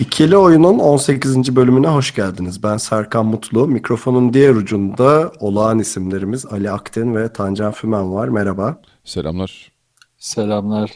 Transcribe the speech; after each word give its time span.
İkili 0.00 0.36
Oyun'un 0.36 0.78
18. 0.78 1.56
bölümüne 1.56 1.88
hoş 1.88 2.14
geldiniz. 2.14 2.62
Ben 2.62 2.76
Serkan 2.76 3.26
Mutlu. 3.26 3.68
Mikrofonun 3.68 4.32
diğer 4.32 4.54
ucunda 4.54 5.32
olağan 5.40 5.78
isimlerimiz 5.78 6.46
Ali 6.46 6.70
Akten 6.70 7.16
ve 7.16 7.32
Tancan 7.32 7.72
Fümen 7.72 8.14
var. 8.14 8.28
Merhaba. 8.28 8.82
Selamlar. 9.04 9.72
Selamlar. 10.18 10.90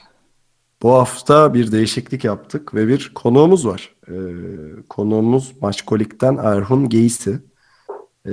Bu 0.82 0.92
hafta 0.92 1.54
bir 1.54 1.72
değişiklik 1.72 2.24
yaptık 2.24 2.74
ve 2.74 2.88
bir 2.88 3.12
konuğumuz 3.14 3.66
var. 3.66 3.94
Ee, 4.08 4.12
konuğumuz 4.88 5.52
Maçkolik'ten 5.60 6.36
Erhun 6.36 6.88
Geysi. 6.88 7.40
Ee, 8.26 8.32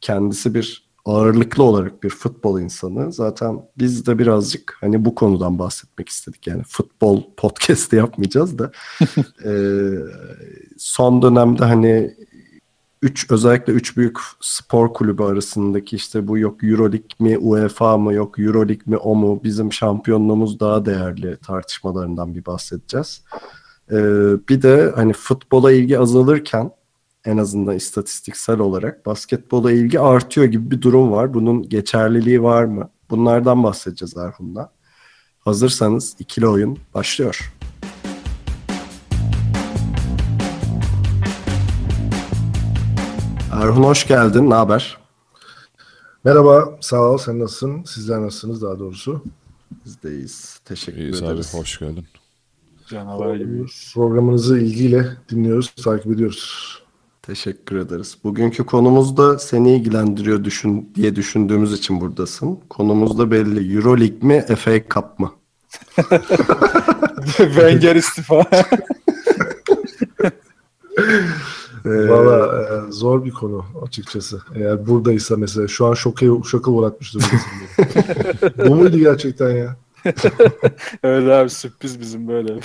kendisi 0.00 0.54
bir 0.54 0.83
ağırlıklı 1.04 1.62
olarak 1.62 2.02
bir 2.02 2.10
futbol 2.10 2.60
insanı. 2.60 3.12
Zaten 3.12 3.62
biz 3.78 4.06
de 4.06 4.18
birazcık 4.18 4.76
hani 4.80 5.04
bu 5.04 5.14
konudan 5.14 5.58
bahsetmek 5.58 6.08
istedik. 6.08 6.46
Yani 6.46 6.62
futbol 6.68 7.22
podcast'i 7.36 7.96
yapmayacağız 8.04 8.58
da. 8.58 8.72
ee, 9.44 9.90
son 10.78 11.22
dönemde 11.22 11.64
hani 11.64 12.14
üç 13.02 13.30
özellikle 13.30 13.72
üç 13.72 13.96
büyük 13.96 14.18
spor 14.40 14.94
kulübü 14.94 15.22
arasındaki 15.22 15.96
işte 15.96 16.28
bu 16.28 16.38
yok 16.38 16.64
Euroleague 16.64 17.08
mi 17.18 17.38
UEFA 17.38 17.98
mı 17.98 18.14
yok 18.14 18.38
Euroleague 18.38 18.84
mi 18.86 18.96
o 18.96 19.14
mu 19.14 19.40
bizim 19.44 19.72
şampiyonluğumuz 19.72 20.60
daha 20.60 20.86
değerli 20.86 21.36
tartışmalarından 21.36 22.34
bir 22.34 22.46
bahsedeceğiz. 22.46 23.22
Ee, 23.90 23.96
bir 24.48 24.62
de 24.62 24.92
hani 24.94 25.12
futbola 25.12 25.72
ilgi 25.72 25.98
azalırken 25.98 26.70
en 27.24 27.36
azından 27.38 27.76
istatistiksel 27.76 28.58
olarak 28.58 29.06
basketbola 29.06 29.72
ilgi 29.72 30.00
artıyor 30.00 30.46
gibi 30.46 30.70
bir 30.70 30.82
durum 30.82 31.12
var. 31.12 31.34
Bunun 31.34 31.68
geçerliliği 31.68 32.42
var 32.42 32.64
mı? 32.64 32.90
Bunlardan 33.10 33.62
bahsedeceğiz 33.64 34.16
Erhun'la. 34.16 34.70
Hazırsanız 35.38 36.16
ikili 36.18 36.46
oyun 36.48 36.78
başlıyor. 36.94 37.52
Erhun 43.52 43.82
hoş 43.82 44.06
geldin. 44.06 44.50
Ne 44.50 44.54
haber? 44.54 44.98
Merhaba, 46.24 46.78
sağ 46.80 47.00
ol. 47.02 47.18
Sen 47.18 47.38
nasılsın? 47.40 47.84
Sizler 47.84 48.22
nasılsınız 48.22 48.62
daha 48.62 48.78
doğrusu? 48.78 49.24
Biz 49.84 50.02
de 50.02 50.10
iyiyiz. 50.10 50.60
Teşekkür 50.64 50.98
İyiyiz 51.00 51.22
abi, 51.22 51.26
ederiz. 51.30 51.54
hoş 51.54 51.78
geldin. 51.78 52.04
Canavar 52.88 53.36
gibi. 53.36 53.66
Programınızı 53.94 54.58
ilgiyle 54.58 55.16
dinliyoruz, 55.30 55.70
takip 55.84 56.12
ediyoruz. 56.12 56.83
Teşekkür 57.26 57.76
ederiz. 57.76 58.18
Bugünkü 58.24 58.66
konumuz 58.66 59.16
da 59.16 59.38
seni 59.38 59.76
ilgilendiriyor 59.76 60.44
düşün 60.44 60.92
diye 60.94 61.16
düşündüğümüz 61.16 61.72
için 61.72 62.00
buradasın. 62.00 62.60
Konumuz 62.70 63.18
da 63.18 63.30
belli. 63.30 63.76
Euroleague 63.76 64.18
mi, 64.28 64.44
FA 64.56 64.80
Cup 64.94 65.18
mı? 65.18 65.32
Wenger 67.36 67.96
istifa. 67.96 68.46
Ee, 71.86 72.08
Valla 72.08 72.62
e, 72.62 72.92
zor 72.92 73.24
bir 73.24 73.30
konu 73.30 73.64
açıkçası. 73.86 74.40
Eğer 74.54 74.86
buradaysa 74.86 75.36
mesela 75.36 75.68
şu 75.68 75.86
an 75.86 75.94
şoka, 75.94 76.26
şoka 76.44 76.70
uğratmış 76.70 77.14
durumdasın. 77.14 77.40
beni. 78.58 78.68
Bu 78.68 78.74
muydu 78.74 78.98
gerçekten 78.98 79.50
ya? 79.50 79.76
Öyle 81.02 81.34
abi 81.34 81.50
sürpriz 81.50 82.00
bizim 82.00 82.28
böyle. 82.28 82.60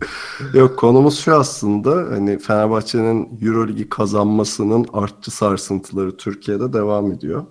Yok 0.54 0.78
konumuz 0.78 1.18
şu 1.18 1.34
aslında 1.34 1.90
hani 1.90 2.38
Fenerbahçe'nin 2.38 3.38
Euroligi 3.42 3.88
kazanmasının 3.88 4.86
artçı 4.92 5.30
sarsıntıları 5.30 6.16
Türkiye'de 6.16 6.72
devam 6.72 7.12
ediyor. 7.12 7.46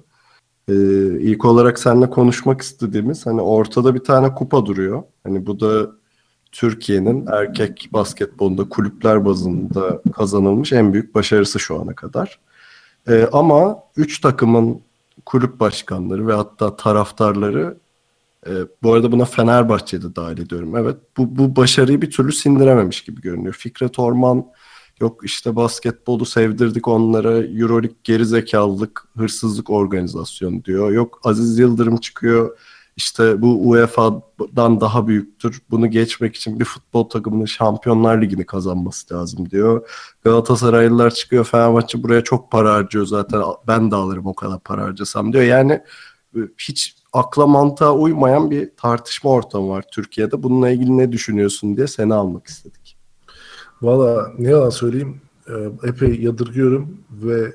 Ee, 0.69 0.73
ilk 1.19 1.45
olarak 1.45 1.79
seninle 1.79 2.09
konuşmak 2.09 2.61
istediğimiz 2.61 3.25
hani 3.25 3.41
ortada 3.41 3.95
bir 3.95 3.99
tane 3.99 4.33
kupa 4.35 4.65
duruyor. 4.65 5.03
Hani 5.23 5.45
bu 5.45 5.59
da 5.59 5.91
Türkiye'nin 6.51 7.27
erkek 7.27 7.89
basketbolunda 7.93 8.69
kulüpler 8.69 9.25
bazında 9.25 10.01
kazanılmış 10.13 10.73
en 10.73 10.93
büyük 10.93 11.15
başarısı 11.15 11.59
şu 11.59 11.81
ana 11.81 11.95
kadar. 11.95 12.39
Ee, 13.07 13.29
ama 13.31 13.79
üç 13.97 14.21
takımın 14.21 14.81
kulüp 15.25 15.59
başkanları 15.59 16.27
ve 16.27 16.33
hatta 16.33 16.75
taraftarları 16.75 17.77
e, 18.47 18.51
bu 18.83 18.93
arada 18.93 19.11
buna 19.11 19.25
Fenerbahçe'de 19.25 20.15
dahil 20.15 20.37
ediyorum. 20.37 20.75
Evet 20.77 20.97
bu, 21.17 21.37
bu 21.37 21.55
başarıyı 21.55 22.01
bir 22.01 22.11
türlü 22.11 22.31
sindirememiş 22.31 23.03
gibi 23.03 23.21
görünüyor. 23.21 23.53
Fikret 23.53 23.99
Orman 23.99 24.45
yok 24.99 25.21
işte 25.25 25.55
basketbolu 25.55 26.25
sevdirdik 26.25 26.87
onlara 26.87 27.37
Euroleague 27.37 27.97
gerizekalılık, 28.03 29.07
hırsızlık 29.17 29.69
organizasyonu 29.69 30.63
diyor. 30.63 30.91
Yok 30.91 31.19
Aziz 31.23 31.59
Yıldırım 31.59 31.97
çıkıyor 31.97 32.57
işte 32.95 33.41
bu 33.41 33.69
UEFA'dan 33.69 34.81
daha 34.81 35.07
büyüktür. 35.07 35.61
Bunu 35.71 35.91
geçmek 35.91 36.35
için 36.35 36.59
bir 36.59 36.65
futbol 36.65 37.03
takımının 37.03 37.45
Şampiyonlar 37.45 38.21
Ligi'ni 38.21 38.45
kazanması 38.45 39.13
lazım 39.13 39.49
diyor. 39.49 39.89
Galatasaraylılar 40.23 41.13
çıkıyor 41.13 41.45
Fenerbahçe 41.45 42.03
buraya 42.03 42.23
çok 42.23 42.51
para 42.51 42.73
harcıyor 42.73 43.05
zaten 43.05 43.41
ben 43.67 43.91
de 43.91 43.95
alırım 43.95 44.25
o 44.25 44.33
kadar 44.33 44.59
para 44.59 44.83
harcasam 44.83 45.33
diyor. 45.33 45.43
Yani 45.43 45.73
e, 46.35 46.39
hiç 46.57 46.95
akla 47.13 47.47
mantığa 47.47 47.93
uymayan 47.93 48.51
bir 48.51 48.69
tartışma 48.77 49.29
ortamı 49.29 49.69
var 49.69 49.85
Türkiye'de. 49.91 50.43
Bununla 50.43 50.69
ilgili 50.69 50.97
ne 50.97 51.11
düşünüyorsun 51.11 51.77
diye 51.77 51.87
seni 51.87 52.13
almak 52.13 52.47
istedik. 52.47 52.97
Valla 53.81 54.31
ne 54.37 54.49
yalan 54.49 54.69
söyleyeyim 54.69 55.21
e, 55.47 55.53
epey 55.87 56.21
yadırgıyorum 56.21 56.97
ve 57.11 57.53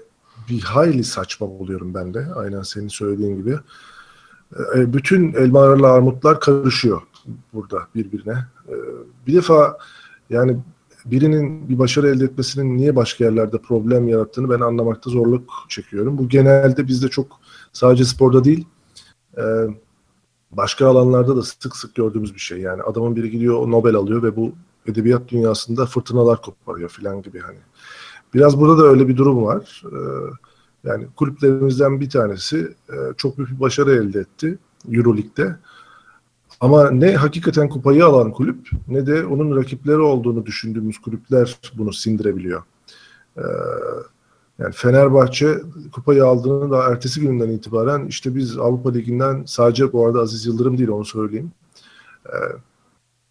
bir 0.48 0.60
hayli 0.60 1.04
saçma 1.04 1.48
buluyorum 1.48 1.94
ben 1.94 2.14
de. 2.14 2.26
Aynen 2.36 2.62
senin 2.62 2.88
söylediğin 2.88 3.36
gibi. 3.36 3.58
E, 4.76 4.92
bütün 4.92 5.32
elmalarla 5.32 5.92
armutlar 5.92 6.40
karışıyor 6.40 7.02
burada 7.52 7.78
birbirine. 7.94 8.44
E, 8.68 8.74
bir 9.26 9.34
defa 9.34 9.78
yani 10.30 10.56
birinin 11.04 11.68
bir 11.68 11.78
başarı 11.78 12.08
elde 12.08 12.24
etmesinin 12.24 12.76
niye 12.76 12.96
başka 12.96 13.24
yerlerde 13.24 13.58
problem 13.58 14.08
yarattığını 14.08 14.50
ben 14.50 14.60
anlamakta 14.60 15.10
zorluk 15.10 15.50
çekiyorum. 15.68 16.18
Bu 16.18 16.28
genelde 16.28 16.86
bizde 16.86 17.08
çok 17.08 17.40
sadece 17.72 18.04
sporda 18.04 18.44
değil 18.44 18.66
e, 19.38 19.44
başka 20.50 20.86
alanlarda 20.86 21.36
da 21.36 21.42
sık 21.42 21.76
sık 21.76 21.94
gördüğümüz 21.94 22.34
bir 22.34 22.40
şey. 22.40 22.58
Yani 22.58 22.82
adamın 22.82 23.16
biri 23.16 23.30
gidiyor 23.30 23.70
Nobel 23.70 23.94
alıyor 23.94 24.22
ve 24.22 24.36
bu 24.36 24.52
edebiyat 24.86 25.28
dünyasında 25.28 25.86
fırtınalar 25.86 26.42
koparıyor 26.42 26.88
falan 26.88 27.22
gibi 27.22 27.40
hani. 27.40 27.58
Biraz 28.34 28.60
burada 28.60 28.82
da 28.82 28.86
öyle 28.86 29.08
bir 29.08 29.16
durum 29.16 29.44
var. 29.44 29.82
E, 29.84 29.98
yani 30.88 31.06
kulüplerimizden 31.16 32.00
bir 32.00 32.10
tanesi 32.10 32.74
e, 32.88 32.96
çok 33.16 33.38
büyük 33.38 33.50
bir 33.50 33.60
başarı 33.60 33.94
elde 33.94 34.20
etti 34.20 34.58
Euroleague'de. 34.90 35.56
Ama 36.60 36.90
ne 36.90 37.14
hakikaten 37.14 37.68
kupayı 37.68 38.06
alan 38.06 38.32
kulüp 38.32 38.70
ne 38.88 39.06
de 39.06 39.26
onun 39.26 39.56
rakipleri 39.56 39.98
olduğunu 39.98 40.46
düşündüğümüz 40.46 40.98
kulüpler 40.98 41.58
bunu 41.74 41.92
sindirebiliyor. 41.92 42.62
Ee, 43.36 43.42
yani 44.58 44.72
Fenerbahçe 44.72 45.60
kupayı 45.92 46.24
aldığını 46.24 46.70
da 46.70 46.82
ertesi 46.82 47.20
günden 47.20 47.48
itibaren 47.48 48.06
işte 48.06 48.34
biz 48.34 48.58
Avrupa 48.58 48.92
Ligi'nden 48.92 49.42
sadece 49.46 49.92
bu 49.92 50.06
arada 50.06 50.20
Aziz 50.20 50.46
Yıldırım 50.46 50.78
değil 50.78 50.88
onu 50.88 51.04
söyleyeyim. 51.04 51.52
Ee, 52.26 52.30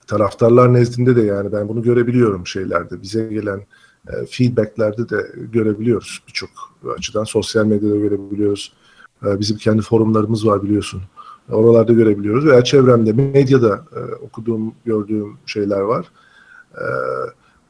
taraftarlar 0.07 0.73
nezdinde 0.73 1.15
de 1.15 1.21
yani 1.21 1.51
ben 1.51 1.67
bunu 1.67 1.81
görebiliyorum 1.81 2.47
şeylerde. 2.47 3.01
Bize 3.01 3.27
gelen 3.27 3.65
e, 4.07 4.25
feedbacklerde 4.29 5.09
de 5.09 5.31
görebiliyoruz 5.51 6.23
birçok 6.27 6.49
açıdan. 6.97 7.23
Sosyal 7.23 7.65
medyada 7.65 7.95
görebiliyoruz. 7.95 8.73
E, 9.25 9.39
bizim 9.39 9.57
kendi 9.57 9.81
forumlarımız 9.81 10.47
var 10.47 10.63
biliyorsun. 10.63 11.01
Oralarda 11.51 11.93
görebiliyoruz 11.93 12.45
veya 12.45 12.63
çevremde, 12.63 13.13
medyada 13.13 13.85
e, 13.95 13.99
okuduğum, 14.15 14.73
gördüğüm 14.85 15.37
şeyler 15.45 15.79
var. 15.79 16.11
E, 16.75 16.85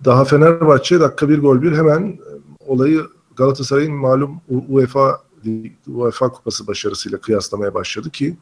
daha 0.06 0.26
Fenerbahçe 0.26 1.00
dakika 1.00 1.30
bir 1.30 1.40
gol 1.40 1.62
bir 1.62 1.78
hemen 1.78 2.02
e, 2.08 2.32
olayı 2.68 3.02
Galatasaray'ın 3.38 3.94
malum 3.94 4.42
UEFA 4.70 5.22
UEFA 5.88 6.32
kupası 6.32 6.68
başarısıyla 6.68 7.18
kıyaslamaya 7.22 7.74
başladı 7.74 8.10
ki 8.10 8.38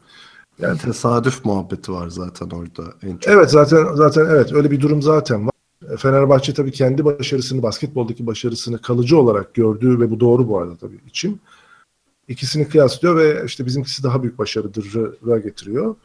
yani 0.58 0.78
tesadüf 0.78 1.44
muhabbeti 1.44 1.92
var 1.92 2.08
zaten 2.08 2.50
orada 2.50 2.92
en 3.02 3.16
çok. 3.16 3.32
Evet 3.32 3.50
zaten 3.50 3.94
zaten 3.94 4.26
evet 4.30 4.52
öyle 4.52 4.70
bir 4.70 4.80
durum 4.80 5.02
zaten 5.02 5.46
var. 5.46 5.52
Fenerbahçe 5.98 6.54
tabii 6.54 6.72
kendi 6.72 7.04
başarısını, 7.04 7.62
basketboldaki 7.62 8.26
başarısını 8.26 8.82
kalıcı 8.82 9.18
olarak 9.18 9.54
gördüğü 9.54 10.00
ve 10.00 10.10
bu 10.10 10.20
doğru 10.20 10.48
bu 10.48 10.58
arada 10.58 10.76
tabii 10.76 11.00
için. 11.06 11.40
İkisini 12.28 12.68
kıyaslıyor 12.68 13.16
ve 13.16 13.42
işte 13.46 13.66
bizimkisi 13.66 14.02
daha 14.02 14.22
büyük 14.22 14.38
başarıdır 14.38 15.38
getiriyor. 15.38 15.96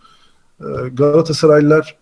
Galatasaraylılar 0.93 1.97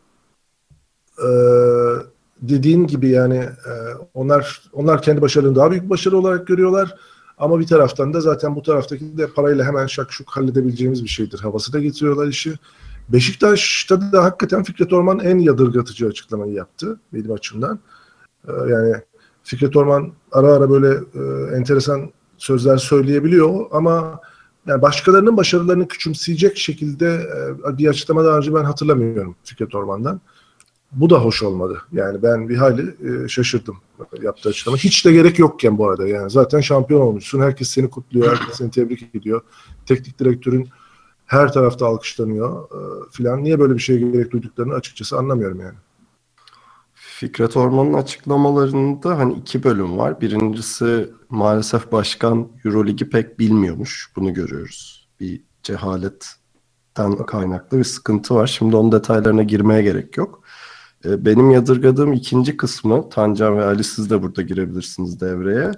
dediğin 2.41 2.87
gibi 2.87 3.09
yani 3.09 3.37
e, 3.37 3.71
onlar 4.13 4.61
onlar 4.73 5.01
kendi 5.01 5.21
başarılarını 5.21 5.55
daha 5.55 5.71
büyük 5.71 5.89
başarı 5.89 6.17
olarak 6.17 6.47
görüyorlar. 6.47 6.95
Ama 7.37 7.59
bir 7.59 7.67
taraftan 7.67 8.13
da 8.13 8.21
zaten 8.21 8.55
bu 8.55 8.63
taraftaki 8.63 9.17
de 9.17 9.27
parayla 9.27 9.65
hemen 9.65 9.87
şak 9.87 10.11
şuk 10.11 10.29
halledebileceğimiz 10.29 11.03
bir 11.03 11.09
şeydir. 11.09 11.39
Havası 11.39 11.73
da 11.73 11.79
getiriyorlar 11.79 12.27
işi. 12.27 12.53
Beşiktaş'ta 13.09 14.11
da 14.11 14.23
hakikaten 14.23 14.63
Fikret 14.63 14.93
Orman 14.93 15.19
en 15.19 15.39
yadırgatıcı 15.39 16.07
açıklamayı 16.07 16.53
yaptı 16.53 16.99
benim 17.13 17.31
açımdan. 17.31 17.79
E, 18.47 18.51
yani 18.51 18.95
Fikret 19.43 19.75
Orman 19.75 20.11
ara 20.31 20.47
ara 20.47 20.69
böyle 20.69 20.87
e, 20.89 21.55
enteresan 21.55 22.11
sözler 22.37 22.77
söyleyebiliyor 22.77 23.65
ama 23.71 24.19
yani 24.67 24.81
başkalarının 24.81 25.37
başarılarını 25.37 25.87
küçümseyecek 25.87 26.57
şekilde 26.57 27.27
e, 27.69 27.77
bir 27.77 27.87
açıklama 27.87 28.25
daha 28.25 28.37
önce 28.37 28.53
ben 28.53 28.63
hatırlamıyorum 28.63 29.35
Fikret 29.43 29.75
Orman'dan. 29.75 30.21
Bu 30.91 31.09
da 31.09 31.23
hoş 31.23 31.43
olmadı. 31.43 31.81
Yani 31.91 32.23
ben 32.23 32.49
bir 32.49 32.57
hayli 32.57 32.95
e, 33.23 33.27
şaşırdım 33.27 33.77
yaptığı 34.21 34.49
açıklama. 34.49 34.77
Hiç 34.77 35.05
de 35.05 35.11
gerek 35.11 35.39
yokken 35.39 35.77
bu 35.77 35.89
arada. 35.89 36.07
Yani 36.07 36.29
zaten 36.29 36.59
şampiyon 36.59 37.01
olmuşsun. 37.01 37.41
Herkes 37.41 37.69
seni 37.69 37.89
kutluyor. 37.89 38.37
Herkes 38.37 38.57
seni 38.57 38.71
tebrik 38.71 39.15
ediyor. 39.15 39.41
Teknik 39.85 40.19
direktörün 40.19 40.69
her 41.25 41.53
tarafta 41.53 41.87
alkışlanıyor 41.87 42.63
e, 42.63 43.11
filan. 43.11 43.43
Niye 43.43 43.59
böyle 43.59 43.73
bir 43.73 43.79
şeye 43.79 43.99
gerek 43.99 44.31
duyduklarını 44.31 44.73
açıkçası 44.73 45.17
anlamıyorum 45.17 45.59
yani. 45.59 45.77
Fikret 46.93 47.57
Orman'ın 47.57 47.93
açıklamalarında 47.93 49.17
hani 49.17 49.33
iki 49.33 49.63
bölüm 49.63 49.97
var. 49.97 50.21
Birincisi 50.21 51.09
maalesef 51.29 51.91
başkan 51.91 52.47
Euroligi 52.65 53.09
pek 53.09 53.39
bilmiyormuş. 53.39 54.11
Bunu 54.15 54.33
görüyoruz. 54.33 55.07
Bir 55.19 55.41
cehaletten 55.63 57.15
kaynaklı 57.27 57.77
bir 57.77 57.83
sıkıntı 57.83 58.35
var. 58.35 58.47
Şimdi 58.47 58.75
onun 58.75 58.91
detaylarına 58.91 59.43
girmeye 59.43 59.81
gerek 59.81 60.17
yok. 60.17 60.43
Ee, 61.05 61.25
benim 61.25 61.51
yadırgadığım 61.51 62.13
ikinci 62.13 62.57
kısmı, 62.57 63.09
Tancan 63.09 63.57
ve 63.57 63.63
Ali 63.65 63.83
siz 63.83 64.09
de 64.09 64.21
burada 64.21 64.41
girebilirsiniz 64.41 65.21
devreye. 65.21 65.71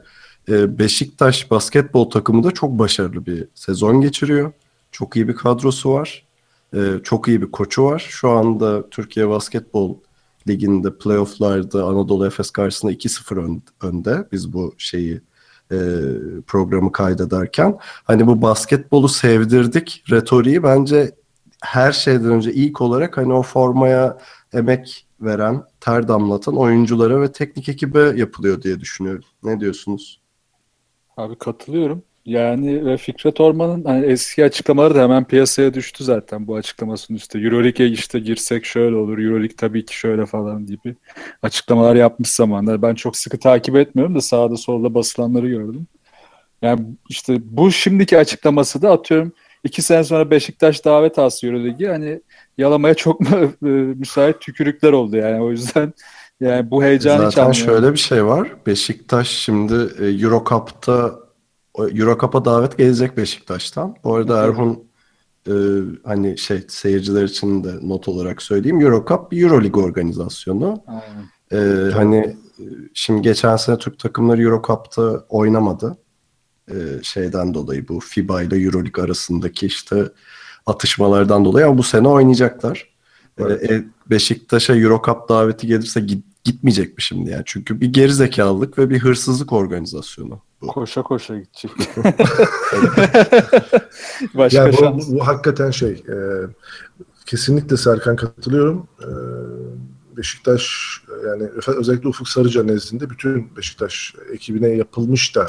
Ee, 0.49 0.79
Beşiktaş 0.79 1.51
basketbol 1.51 2.09
takımı 2.09 2.43
da 2.43 2.51
çok 2.51 2.79
başarılı 2.79 3.25
bir 3.25 3.47
sezon 3.55 4.01
geçiriyor. 4.01 4.51
Çok 4.91 5.15
iyi 5.15 5.27
bir 5.27 5.35
kadrosu 5.35 5.93
var. 5.93 6.25
Ee, 6.75 6.79
çok 7.03 7.27
iyi 7.27 7.41
bir 7.41 7.51
koçu 7.51 7.83
var. 7.83 8.05
Şu 8.09 8.29
anda 8.29 8.89
Türkiye 8.89 9.29
Basketbol 9.29 9.95
Ligi'nde 10.47 10.97
playofflarda 10.97 11.85
Anadolu 11.85 12.25
Efes 12.27 12.51
karşısında 12.51 12.91
2-0 12.91 13.37
ön- 13.37 13.61
önde. 13.81 14.27
Biz 14.31 14.53
bu 14.53 14.73
şeyi 14.77 15.21
e, 15.71 15.77
programı 16.47 16.91
kaydederken. 16.91 17.77
Hani 17.81 18.27
bu 18.27 18.41
basketbolu 18.41 19.09
sevdirdik 19.09 20.03
retoriği 20.09 20.63
bence 20.63 21.11
her 21.61 21.91
şeyden 21.91 22.31
önce 22.31 22.53
ilk 22.53 22.81
olarak 22.81 23.17
hani 23.17 23.33
o 23.33 23.41
formaya 23.41 24.17
emek 24.53 25.05
veren, 25.21 25.63
ter 25.79 26.07
damlatan 26.07 26.57
oyunculara 26.57 27.21
ve 27.21 27.31
teknik 27.31 27.69
ekibe 27.69 27.99
yapılıyor 27.99 28.61
diye 28.61 28.79
düşünüyorum. 28.79 29.23
Ne 29.43 29.59
diyorsunuz? 29.59 30.21
Abi 31.17 31.37
katılıyorum. 31.37 32.03
Yani 32.25 32.85
ve 32.85 32.97
Fikret 32.97 33.41
Orman'ın 33.41 33.83
hani 33.83 34.05
eski 34.05 34.45
açıklamaları 34.45 34.95
da 34.95 35.03
hemen 35.03 35.25
piyasaya 35.25 35.73
düştü 35.73 36.03
zaten 36.03 36.47
bu 36.47 36.55
açıklamasının 36.55 37.17
üstü. 37.17 37.45
Euroleague'e 37.45 37.87
işte 37.87 38.19
girsek 38.19 38.65
şöyle 38.65 38.95
olur, 38.95 39.17
Euroleague 39.17 39.55
tabii 39.55 39.85
ki 39.85 39.97
şöyle 39.97 40.25
falan 40.25 40.65
gibi 40.65 40.95
açıklamalar 41.41 41.95
yapmış 41.95 42.29
zamanlar. 42.29 42.81
Ben 42.81 42.95
çok 42.95 43.17
sıkı 43.17 43.39
takip 43.39 43.75
etmiyorum 43.75 44.15
da 44.15 44.21
sağda 44.21 44.57
solda 44.57 44.93
basılanları 44.93 45.47
gördüm. 45.49 45.87
Yani 46.61 46.85
işte 47.09 47.37
bu 47.43 47.71
şimdiki 47.71 48.17
açıklaması 48.17 48.81
da 48.81 48.91
atıyorum 48.91 49.33
iki 49.63 49.81
sene 49.81 50.03
sonra 50.03 50.31
Beşiktaş 50.31 50.85
davet 50.85 51.19
alsa 51.19 51.47
Euroleague'e 51.47 51.89
hani 51.89 52.21
yalamaya 52.57 52.93
çok 52.93 53.21
e, 53.31 53.65
müsait 53.95 54.41
tükürükler 54.41 54.91
oldu 54.93 55.17
yani. 55.17 55.41
O 55.41 55.51
yüzden 55.51 55.93
yani 56.39 56.71
bu 56.71 56.83
heyecanı 56.83 57.31
Zaten 57.31 57.45
anlıyorum. 57.45 57.73
şöyle 57.73 57.93
bir 57.93 57.99
şey 57.99 58.25
var. 58.25 58.55
Beşiktaş 58.67 59.29
şimdi 59.29 59.73
e, 59.99 60.05
Euro 60.05 60.43
Cup'ta 60.49 61.15
Euro 61.77 62.17
Cup'a 62.17 62.45
davet 62.45 62.77
gelecek 62.77 63.17
Beşiktaş'tan. 63.17 63.95
Bu 64.03 64.15
arada 64.15 64.43
Erhun 64.43 64.83
e, 65.47 65.53
hani 66.03 66.37
şey 66.37 66.61
seyirciler 66.67 67.23
için 67.23 67.63
de 67.63 67.69
not 67.81 68.07
olarak 68.07 68.41
söyleyeyim. 68.41 68.81
Euro 68.81 69.05
Cup 69.07 69.31
bir 69.31 69.43
Euroleague 69.43 69.83
organizasyonu. 69.83 70.83
Aynen. 70.87 71.31
Ee, 71.53 71.91
hani 71.91 72.17
e, 72.59 72.63
şimdi 72.93 73.21
geçen 73.21 73.55
sene 73.55 73.77
Türk 73.77 73.99
takımları 73.99 74.41
Euro 74.41 74.61
Cup'ta 74.67 75.25
oynamadı. 75.29 75.97
Ee, 76.73 77.03
şeyden 77.03 77.53
dolayı 77.53 77.87
bu 77.87 77.99
FIBA 77.99 78.41
ile 78.41 78.57
Euroleague 78.57 79.03
arasındaki 79.03 79.65
işte 79.65 80.09
atışmalardan 80.65 81.45
dolayı 81.45 81.65
ama 81.67 81.77
bu 81.77 81.83
sene 81.83 82.07
oynayacaklar. 82.07 82.89
Ee, 83.37 83.43
Evet. 83.43 83.71
e, 83.71 83.83
Beşiktaş'a 84.09 84.75
Euro 84.75 85.01
Cup 85.05 85.29
daveti 85.29 85.67
gelirse 85.67 85.99
git- 85.99 86.25
gitmeyecek 86.43 86.97
mi 86.97 87.01
şimdi 87.03 87.29
yani? 87.29 87.43
Çünkü 87.45 87.81
bir 87.81 87.93
gerizekalılık 87.93 88.77
ve 88.77 88.89
bir 88.89 88.99
hırsızlık 88.99 89.53
organizasyonu. 89.53 90.41
Bu. 90.61 90.67
Koşa 90.67 91.03
koşa 91.03 91.35
gidecek. 91.37 91.71
Başka 94.33 94.57
Yani 94.57 94.75
bu, 94.77 94.97
bu, 94.97 95.15
bu 95.15 95.27
hakikaten 95.27 95.71
şey 95.71 95.91
e, 95.91 96.15
kesinlikle 97.25 97.77
Serkan 97.77 98.15
katılıyorum. 98.15 98.87
E, 98.99 99.09
Beşiktaş 100.17 100.87
e, 101.09 101.27
yani 101.27 101.43
özellikle 101.67 102.09
Ufuk 102.09 102.29
Sarıca 102.29 102.63
nezdinde 102.63 103.09
bütün 103.09 103.55
Beşiktaş 103.57 104.15
ekibine 104.33 104.67
yapılmış 104.69 105.35
da 105.35 105.43
e, 105.43 105.47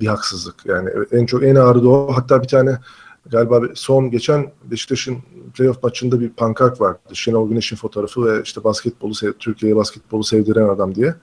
bir 0.00 0.06
haksızlık. 0.06 0.66
Yani 0.66 0.90
en 1.12 1.26
çok 1.26 1.42
en 1.42 1.54
ağrı 1.54 1.82
da 1.82 1.88
o. 1.88 2.12
Hatta 2.12 2.42
bir 2.42 2.48
tane 2.48 2.78
galiba 3.26 3.60
son 3.74 4.10
geçen 4.10 4.52
Beşiktaş'ın 4.64 5.18
playoff 5.54 5.82
maçında 5.82 6.20
bir 6.20 6.28
pankart 6.30 6.80
vardı. 6.80 6.98
Şenol 7.12 7.48
Güneş'in 7.48 7.76
fotoğrafı 7.76 8.24
ve 8.24 8.42
işte 8.42 8.64
basketbolu 8.64 9.12
Türkiye'ye 9.38 9.76
basketbolu 9.76 10.24
sevdiren 10.24 10.68
adam 10.68 10.94
diye. 10.94 11.14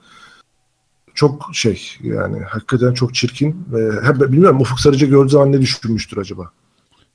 Çok 1.14 1.50
şey 1.52 1.82
yani 2.00 2.40
hakikaten 2.40 2.94
çok 2.94 3.14
çirkin 3.14 3.64
ve 3.72 4.32
bilmiyorum 4.32 4.60
Ufuk 4.60 4.80
Sarıca 4.80 5.06
gördüğü 5.06 5.30
zaman 5.30 5.52
ne 5.52 5.60
düşünmüştür 5.60 6.16
acaba? 6.16 6.50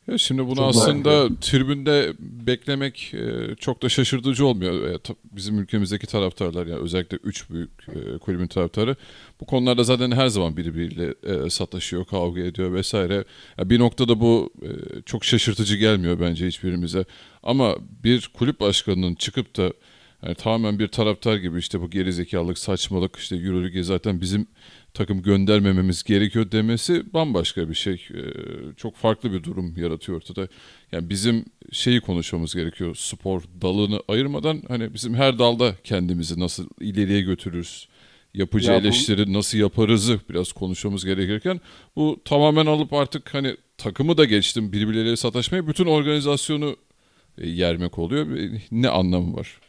Ya 0.08 0.18
şimdi 0.18 0.48
bunu 0.48 0.56
Çok 0.56 0.70
aslında 0.70 1.36
tribünde 1.42 2.14
beklemek 2.20 3.14
e, 3.14 3.56
çok 3.56 3.82
da 3.82 3.90
şaşırtıcı 3.90 4.46
olmuyor. 4.46 4.90
E, 4.90 4.98
bizim 5.32 5.60
ülkemizdeki 5.60 6.08
taraftarlar 6.08 6.68
yani 6.68 6.80
özellikle 6.80 7.18
üç 7.24 7.50
büyük 7.50 7.70
e, 7.88 8.18
kulübün 8.18 8.48
taraftarı 8.48 8.96
bu 9.42 9.46
konularda 9.46 9.84
zaten 9.84 10.12
her 10.12 10.28
zaman 10.28 10.58
birbiriyle 10.58 11.14
sataşıyor, 11.50 12.06
kavga 12.06 12.42
ediyor 12.42 12.74
vesaire. 12.74 13.24
Ya 13.58 13.70
bir 13.70 13.80
noktada 13.80 14.20
bu 14.20 14.54
çok 15.06 15.26
şaşırtıcı 15.26 15.76
gelmiyor 15.76 16.20
bence 16.20 16.48
hiçbirimize. 16.48 17.06
Ama 17.44 17.76
bir 18.04 18.30
kulüp 18.34 18.60
başkanının 18.60 19.16
çıkıp 19.16 19.58
da 19.58 19.74
yani 20.24 20.36
tamamen 20.36 20.80
bir 20.80 20.88
taraftar 20.88 21.38
gibi 21.38 21.60
işte 21.60 21.82
bu 21.82 21.90
gerizekalılık, 21.90 22.58
saçmalık 22.58 23.16
işte 23.16 23.36
Euroleague'e 23.36 23.84
zaten 23.84 24.22
bizim 24.22 24.48
takım 24.94 25.22
göndermememiz 25.22 26.04
gerekiyor 26.04 26.52
demesi 26.52 27.14
bambaşka 27.14 27.70
bir 27.70 27.74
şey. 27.74 27.94
Ee, 28.14 28.22
çok 28.78 28.96
farklı 28.96 29.32
bir 29.34 29.44
durum 29.44 29.78
yaratıyor 29.78 30.18
ortada. 30.18 30.48
Yani 30.92 31.10
bizim 31.10 31.46
şeyi 31.72 32.02
konuşmamız 32.02 32.56
gerekiyor. 32.56 32.96
Spor 32.96 33.44
dalını 33.62 34.02
ayırmadan 34.08 34.62
hani 34.68 34.94
bizim 34.94 35.14
her 35.14 35.40
dalda 35.40 35.76
kendimizi 35.84 36.40
nasıl 36.40 36.68
ileriye 36.80 37.22
götürürüz, 37.22 37.88
yapıcı 38.34 38.72
Ya 38.72 38.78
bu- 38.88 38.88
eleştiri 38.88 39.34
nasıl 39.34 39.58
yaparızı 39.58 40.20
biraz 40.30 40.52
konuşmamız 40.52 41.06
gerekirken 41.06 41.62
bu 41.96 42.20
tamamen 42.26 42.66
alıp 42.66 42.94
artık 42.94 43.34
hani 43.34 43.56
takımı 43.78 44.18
da 44.18 44.26
geçtim 44.26 44.72
birbirleriyle 44.72 45.16
sataşmaya 45.16 45.68
bütün 45.68 45.86
organizasyonu 45.86 46.76
e, 47.38 47.50
yermek 47.50 48.00
oluyor. 48.00 48.38
E, 48.38 48.62
Ne 48.72 48.90
anlamı 48.90 49.36
var? 49.36 49.60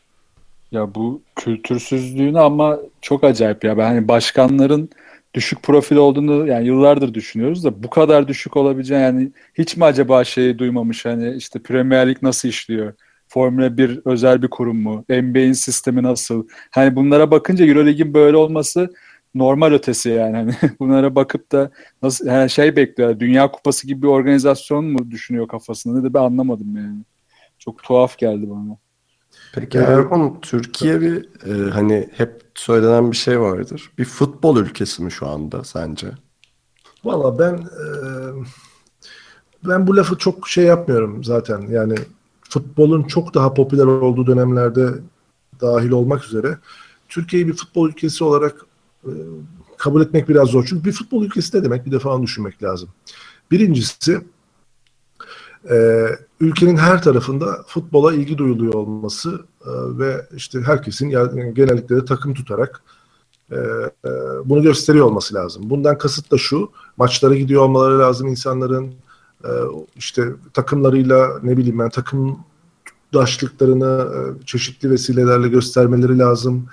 Ya 0.72 0.94
bu 0.94 1.22
kültürsüzlüğünü 1.36 2.40
ama 2.40 2.78
çok 3.00 3.24
acayip 3.24 3.64
ya. 3.64 3.78
Ben 3.78 3.84
hani 3.86 4.08
başkanların 4.08 4.90
düşük 5.34 5.62
profil 5.62 5.96
olduğunu 5.96 6.46
yani 6.46 6.66
yıllardır 6.66 7.14
düşünüyoruz 7.14 7.64
da 7.64 7.82
bu 7.82 7.90
kadar 7.90 8.28
düşük 8.28 8.56
olabileceğini 8.56 9.02
yani 9.04 9.32
hiç 9.54 9.76
mi 9.76 9.84
acaba 9.84 10.24
şeyi 10.24 10.58
duymamış 10.58 11.04
hani 11.04 11.34
işte 11.36 11.62
Premier 11.62 12.08
Lig 12.08 12.22
nasıl 12.22 12.48
işliyor? 12.48 12.94
Formula 13.28 13.76
1 13.78 14.00
özel 14.04 14.42
bir 14.42 14.48
kurum 14.48 14.82
mu? 14.82 15.04
NBA'in 15.08 15.52
sistemi 15.52 16.02
nasıl? 16.02 16.48
Hani 16.70 16.96
bunlara 16.96 17.30
bakınca 17.30 17.66
Euroleague'in 17.66 18.14
böyle 18.14 18.36
olması 18.36 18.90
normal 19.34 19.72
ötesi 19.72 20.08
yani. 20.08 20.36
Hani 20.60 20.72
bunlara 20.80 21.14
bakıp 21.14 21.52
da 21.52 21.70
nasıl 22.02 22.26
yani 22.26 22.50
şey 22.50 22.76
bekliyor. 22.76 23.20
Dünya 23.20 23.50
Kupası 23.50 23.86
gibi 23.86 24.02
bir 24.02 24.08
organizasyon 24.08 24.84
mu 24.84 25.10
düşünüyor 25.10 25.48
kafasında? 25.48 25.98
Ne 25.98 26.04
de 26.04 26.14
ben 26.14 26.20
anlamadım 26.20 26.76
yani. 26.76 26.98
Çok 27.58 27.82
tuhaf 27.82 28.18
geldi 28.18 28.50
bana. 28.50 28.83
Peki 29.54 29.78
Evet. 29.78 29.88
Erhun, 29.88 30.38
Türkiye 30.42 31.00
bir 31.00 31.28
e, 31.46 31.70
hani 31.70 32.08
hep 32.12 32.42
söylenen 32.54 33.10
bir 33.10 33.16
şey 33.16 33.40
vardır. 33.40 33.90
Bir 33.98 34.04
futbol 34.04 34.56
ülkesi 34.56 35.02
mi 35.02 35.12
şu 35.12 35.28
anda 35.28 35.64
sence? 35.64 36.06
Valla 37.04 37.38
ben 37.38 37.54
e, 37.54 37.86
ben 39.64 39.86
bu 39.86 39.96
lafı 39.96 40.18
çok 40.18 40.48
şey 40.48 40.64
yapmıyorum 40.64 41.24
zaten. 41.24 41.60
Yani 41.70 41.94
futbolun 42.48 43.02
çok 43.02 43.34
daha 43.34 43.54
popüler 43.54 43.84
olduğu 43.84 44.26
dönemlerde 44.26 44.88
dahil 45.60 45.90
olmak 45.90 46.24
üzere 46.24 46.58
Türkiye'yi 47.08 47.48
bir 47.48 47.56
futbol 47.56 47.88
ülkesi 47.88 48.24
olarak 48.24 48.66
e, 49.04 49.12
kabul 49.76 50.02
etmek 50.02 50.28
biraz 50.28 50.48
zor. 50.48 50.66
Çünkü 50.68 50.84
bir 50.84 50.92
futbol 50.92 51.24
ülkesi 51.24 51.58
ne 51.58 51.64
demek 51.64 51.86
bir 51.86 51.92
defa 51.92 52.14
onu 52.14 52.22
düşünmek 52.22 52.62
lazım. 52.62 52.88
Birincisi 53.50 54.20
e, 55.70 56.06
ülkenin 56.40 56.76
her 56.76 57.02
tarafında 57.02 57.64
futbola 57.66 58.14
ilgi 58.14 58.38
duyuluyor 58.38 58.74
olması 58.74 59.44
e, 59.66 59.70
ve 59.98 60.26
işte 60.36 60.60
herkesin 60.60 61.08
yani 61.08 61.54
genellikle 61.54 61.96
de 61.96 62.04
takım 62.04 62.34
tutarak 62.34 62.82
e, 63.50 63.56
e, 64.04 64.10
bunu 64.44 64.62
gösteriyor 64.62 65.06
olması 65.06 65.34
lazım. 65.34 65.70
Bundan 65.70 65.98
kasıt 65.98 66.30
da 66.30 66.38
şu, 66.38 66.70
maçlara 66.96 67.34
gidiyor 67.34 67.62
olmaları 67.62 67.98
lazım 67.98 68.28
insanların, 68.28 68.94
e, 69.44 69.50
işte 69.96 70.24
takımlarıyla 70.52 71.40
ne 71.42 71.56
bileyim 71.56 71.78
ben 71.78 71.90
takım 71.90 72.38
daşlıklarını 73.14 74.08
e, 74.14 74.46
çeşitli 74.46 74.90
vesilelerle 74.90 75.48
göstermeleri 75.48 76.18
lazım 76.18 76.66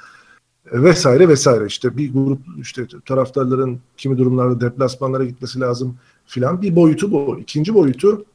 e, 0.71 0.83
vesaire 0.83 1.27
vesaire 1.27 1.65
işte 1.65 1.97
bir 1.97 2.13
grup 2.13 2.39
işte 2.61 2.87
taraftarların 3.05 3.79
kimi 3.97 4.17
durumlarda 4.17 4.61
deplasmanlara 4.61 5.25
gitmesi 5.25 5.59
lazım 5.59 5.97
filan 6.25 6.61
bir 6.61 6.75
boyutu 6.75 7.11
bu. 7.11 7.39
İkinci 7.39 7.73
boyutu 7.73 8.25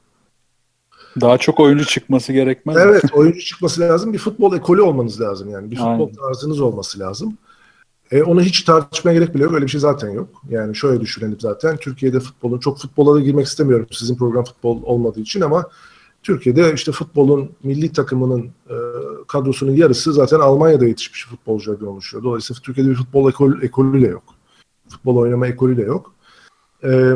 daha 1.20 1.38
çok 1.38 1.60
oyuncu 1.60 1.84
çıkması 1.84 2.32
gerekmez. 2.32 2.76
Evet, 2.76 3.02
oyuncu 3.12 3.40
çıkması 3.40 3.80
lazım. 3.80 4.12
Bir 4.12 4.18
futbol 4.18 4.56
ekolü 4.56 4.80
olmanız 4.82 5.20
lazım 5.20 5.50
yani. 5.50 5.70
Bir 5.70 5.76
futbol 5.76 6.06
Aynen. 6.06 6.14
tarzınız 6.14 6.60
olması 6.60 6.98
lazım. 6.98 7.38
E, 8.10 8.22
onu 8.22 8.42
hiç 8.42 8.62
tartışmaya 8.62 9.12
gerek 9.12 9.34
bile 9.34 9.42
yok. 9.42 9.52
Öyle 9.52 9.64
bir 9.64 9.70
şey 9.70 9.80
zaten 9.80 10.10
yok. 10.10 10.28
Yani 10.48 10.76
şöyle 10.76 11.00
düşünelim 11.00 11.40
zaten. 11.40 11.76
Türkiye'de 11.76 12.20
futbolun, 12.20 12.58
çok 12.58 12.78
futbola 12.78 13.14
da 13.14 13.20
girmek 13.20 13.46
istemiyorum 13.46 13.86
sizin 13.90 14.16
program 14.16 14.44
futbol 14.44 14.82
olmadığı 14.82 15.20
için 15.20 15.40
ama 15.40 15.70
Türkiye'de 16.22 16.72
işte 16.74 16.92
futbolun 16.92 17.50
milli 17.62 17.92
takımının 17.92 18.50
e, 18.70 18.76
kadrosunun 19.28 19.72
yarısı 19.72 20.12
zaten 20.12 20.40
Almanya'da 20.40 20.86
yetişmiş 20.86 21.26
futbolculardan 21.26 21.88
oluşuyor. 21.88 22.24
Dolayısıyla 22.24 22.60
Türkiye'de 22.62 22.90
bir 22.90 22.96
futbol 22.96 23.28
ekol, 23.30 23.62
ekolü 23.62 24.02
de 24.02 24.06
yok. 24.06 24.24
Futbol 24.88 25.16
oynama 25.16 25.46
ekolü 25.46 25.76
de 25.76 25.82
yok. 25.82 26.14
E, 26.84 27.12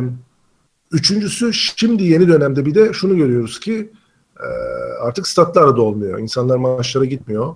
üçüncüsü 0.90 1.52
şimdi 1.52 2.02
yeni 2.02 2.28
dönemde 2.28 2.66
bir 2.66 2.74
de 2.74 2.92
şunu 2.92 3.16
görüyoruz 3.16 3.60
ki 3.60 3.92
e, 4.40 4.48
artık 5.00 5.28
statlar 5.28 5.76
da 5.76 5.82
olmuyor. 5.82 6.18
İnsanlar 6.18 6.56
maçlara 6.56 7.04
gitmiyor. 7.04 7.54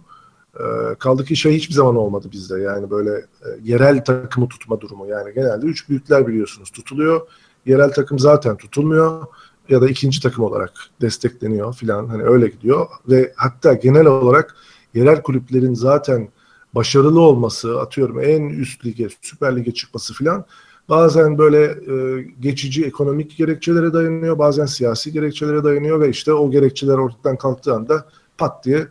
E, 0.54 0.94
kaldı 0.98 1.24
ki 1.24 1.36
şey 1.36 1.56
hiçbir 1.56 1.74
zaman 1.74 1.96
olmadı 1.96 2.28
bizde. 2.32 2.60
Yani 2.60 2.90
böyle 2.90 3.10
e, 3.10 3.48
yerel 3.62 4.04
takımı 4.04 4.48
tutma 4.48 4.80
durumu. 4.80 5.06
Yani 5.06 5.34
genelde 5.34 5.66
üç 5.66 5.88
büyükler 5.88 6.26
biliyorsunuz 6.26 6.70
tutuluyor. 6.70 7.20
Yerel 7.66 7.92
takım 7.92 8.18
zaten 8.18 8.56
tutulmuyor 8.56 9.26
ya 9.68 9.80
da 9.80 9.88
ikinci 9.88 10.22
takım 10.22 10.44
olarak 10.44 10.72
destekleniyor 11.00 11.74
filan 11.74 12.06
hani 12.06 12.22
öyle 12.22 12.48
gidiyor 12.48 12.86
ve 13.08 13.32
hatta 13.36 13.74
genel 13.74 14.06
olarak 14.06 14.56
yerel 14.94 15.22
kulüplerin 15.22 15.74
zaten 15.74 16.28
başarılı 16.74 17.20
olması 17.20 17.80
atıyorum 17.80 18.20
en 18.20 18.48
üst 18.48 18.86
lige 18.86 19.08
Süper 19.20 19.56
Lig'e 19.56 19.74
çıkması 19.74 20.14
filan 20.14 20.44
bazen 20.88 21.38
böyle 21.38 21.64
e, 21.64 22.22
geçici 22.40 22.84
ekonomik 22.84 23.36
gerekçelere 23.36 23.92
dayanıyor 23.92 24.38
bazen 24.38 24.66
siyasi 24.66 25.12
gerekçelere 25.12 25.64
dayanıyor 25.64 26.00
ve 26.00 26.08
işte 26.08 26.32
o 26.32 26.50
gerekçeler 26.50 26.94
ortadan 26.94 27.36
kalktığı 27.36 27.74
anda 27.74 28.06
pat 28.38 28.64
diye 28.64 28.88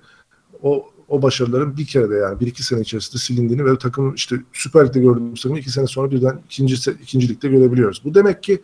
o 0.62 0.94
o 1.08 1.22
başarıların 1.22 1.78
bir 1.78 1.86
kere 1.86 2.10
de 2.10 2.16
yani 2.16 2.40
bir 2.40 2.48
iki 2.48 2.64
sene 2.64 2.82
içerisinde 2.82 3.18
silindiğini 3.18 3.66
ve 3.66 3.78
takım 3.78 4.14
işte 4.14 4.36
Süper 4.54 4.88
Lig'de 4.88 5.00
gördüğümüz 5.00 5.42
takımı 5.42 5.60
iki 5.60 5.72
sene 5.72 5.88
sonra 5.88 6.12
birden 6.12 6.40
ikinci, 6.46 6.92
ikinci 6.92 7.30
ligde 7.30 7.48
görebiliyoruz. 7.48 8.02
Bu 8.06 8.14
demek 8.14 8.44
ki 8.44 8.62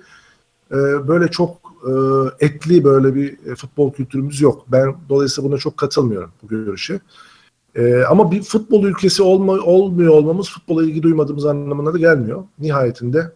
e, 0.72 0.76
böyle 1.08 1.28
çok 1.28 1.58
e, 1.88 1.92
etli 2.46 2.84
böyle 2.84 3.16
bir 3.16 3.52
e, 3.52 3.56
futbol 3.56 3.94
kültürümüz 3.94 4.42
yok. 4.42 4.66
Ben 4.68 4.96
dolayısıyla 5.10 5.50
buna 5.50 5.58
çok 5.58 5.78
katılmıyorum 5.78 6.32
bu 6.44 6.48
görüşe. 6.48 7.00
E, 7.76 8.04
ama 8.04 8.32
bir 8.32 8.42
futbol 8.42 8.84
ülkesi 8.84 9.24
olma, 9.24 9.54
olmuyor 9.54 10.14
olmamız 10.14 10.50
futbola 10.50 10.84
ilgi 10.84 11.04
duymadığımız 11.04 11.46
anlamına 11.46 11.94
da 11.94 11.98
gelmiyor. 11.98 12.44
Nihayetinde 12.60 13.32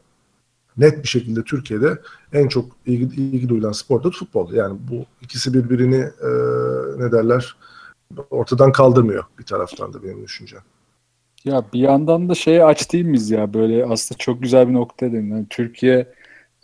net 0.77 1.03
bir 1.03 1.07
şekilde 1.07 1.43
Türkiye'de 1.43 1.97
en 2.33 2.47
çok 2.47 2.65
ilgi, 2.85 3.21
ilgi 3.21 3.49
duyulan 3.49 3.71
spor 3.71 4.03
da 4.03 4.11
futbol. 4.11 4.53
Yani 4.53 4.77
bu 4.91 5.05
ikisi 5.21 5.53
birbirini 5.53 6.01
e, 6.01 6.29
ne 6.97 7.11
derler 7.11 7.55
ortadan 8.29 8.71
kaldırmıyor 8.71 9.23
bir 9.39 9.43
taraftan 9.43 9.93
da 9.93 10.03
benim 10.03 10.23
düşüncem. 10.23 10.61
Ya 11.45 11.65
bir 11.73 11.79
yandan 11.79 12.29
da 12.29 12.35
şeye 12.35 12.65
aç 12.65 12.93
değil 12.93 13.05
miyiz 13.05 13.31
ya 13.31 13.53
böyle 13.53 13.85
aslında 13.85 14.17
çok 14.17 14.41
güzel 14.41 14.67
bir 14.67 14.73
nokta 14.73 15.05
dedin. 15.05 15.31
Yani 15.31 15.45
Türkiye 15.49 16.13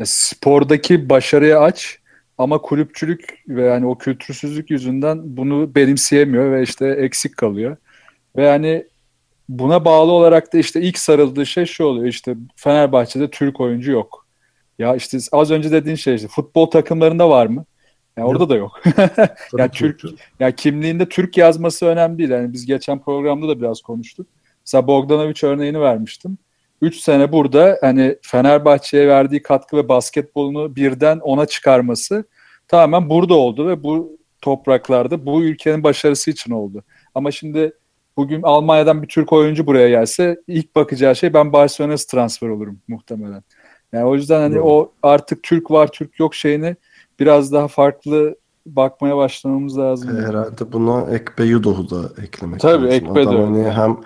spordaki 0.04 1.10
başarıya 1.10 1.62
aç 1.62 2.00
ama 2.40 2.62
kulüpçülük 2.62 3.44
ve 3.48 3.64
yani 3.64 3.86
o 3.86 3.98
kültürsüzlük 3.98 4.72
yüzünden 4.72 5.38
bunu 5.38 5.76
benimseyemiyor 5.76 6.52
ve 6.52 6.64
işte 6.64 6.88
eksik 6.88 7.38
kalıyor. 7.38 7.78
Ve 8.36 8.44
yani 8.44 8.86
buna 9.50 9.86
bağlı 9.86 10.12
olarak 10.12 10.54
da 10.54 10.58
işte 10.58 10.82
ilk 10.82 10.98
sarıldığı 10.98 11.46
şey 11.46 11.66
şu 11.66 11.84
oluyor 11.84 12.08
işte 12.08 12.36
Fenerbahçe'de 12.56 13.30
Türk 13.30 13.60
oyuncu 13.60 13.92
yok. 13.92 14.28
Ya 14.80 14.96
işte 14.96 15.18
az 15.32 15.52
önce 15.52 15.72
dediğin 15.72 15.96
şey 15.96 16.16
işte 16.16 16.28
futbol 16.28 16.66
takımlarında 16.66 17.30
var 17.30 17.46
mı? 17.46 17.66
Yani 18.18 18.28
orada 18.28 18.50
da 18.50 18.56
yok. 18.56 18.82
ya 19.58 19.72
Türk 19.72 20.02
ya 20.40 20.52
kimliğinde 20.52 21.10
Türk 21.10 21.38
yazması 21.38 21.86
önemli 21.86 22.18
değil. 22.18 22.30
Yani 22.30 22.54
biz 22.54 22.66
geçen 22.66 23.00
programda 23.00 23.48
da 23.48 23.62
biraz 23.62 23.82
konuştuk. 23.82 24.28
Mesela 24.66 24.88
Bogdanovic 24.88 25.40
örneğini 25.44 25.82
vermiştim. 25.82 26.38
3 26.82 26.96
sene 26.96 27.32
burada 27.32 27.78
hani 27.82 28.16
Fenerbahçe'ye 28.22 29.08
verdiği 29.08 29.42
katkı 29.42 29.78
ve 29.78 29.90
basketbolunu 29.90 30.76
birden 30.76 31.20
ona 31.20 31.46
çıkarması 31.46 32.24
tamamen 32.68 33.10
burada 33.10 33.34
oldu 33.34 33.68
ve 33.68 33.84
bu 33.84 34.18
topraklarda 34.42 35.26
bu 35.26 35.44
ülkenin 35.44 35.84
başarısı 35.84 36.32
için 36.32 36.52
oldu. 36.52 36.84
Ama 37.16 37.32
şimdi 37.32 37.74
bugün 38.18 38.42
Almanya'dan 38.44 39.02
bir 39.04 39.08
Türk 39.08 39.34
oyuncu 39.34 39.68
buraya 39.68 39.90
gelse 39.90 40.38
ilk 40.48 40.76
bakacağı 40.76 41.16
şey 41.16 41.34
ben 41.34 41.54
Barcelona'ya 41.54 41.98
transfer 41.98 42.48
olurum 42.48 42.80
muhtemelen. 42.88 43.44
Yani 43.94 44.06
o 44.06 44.16
yüzden 44.16 44.40
hani 44.40 44.56
Doğru. 44.56 44.64
o 44.64 44.92
artık 45.04 45.44
Türk 45.44 45.72
var 45.72 45.88
Türk 45.92 46.20
yok 46.20 46.36
şeyini 46.36 46.76
biraz 47.20 47.54
daha 47.54 47.68
farklı 47.68 48.36
bakmaya 48.66 49.18
başlamamız 49.18 49.78
lazım. 49.78 50.18
Herhalde 50.18 50.72
buna 50.72 51.12
Ekpe 51.12 51.44
Yudoh'u 51.44 51.90
da 51.90 52.22
eklemek 52.24 52.60
Tabii, 52.60 52.86
lazım. 52.86 53.08
Ekpe 53.08 53.26
de 53.26 53.38
hani 53.38 53.72
hem 53.72 53.98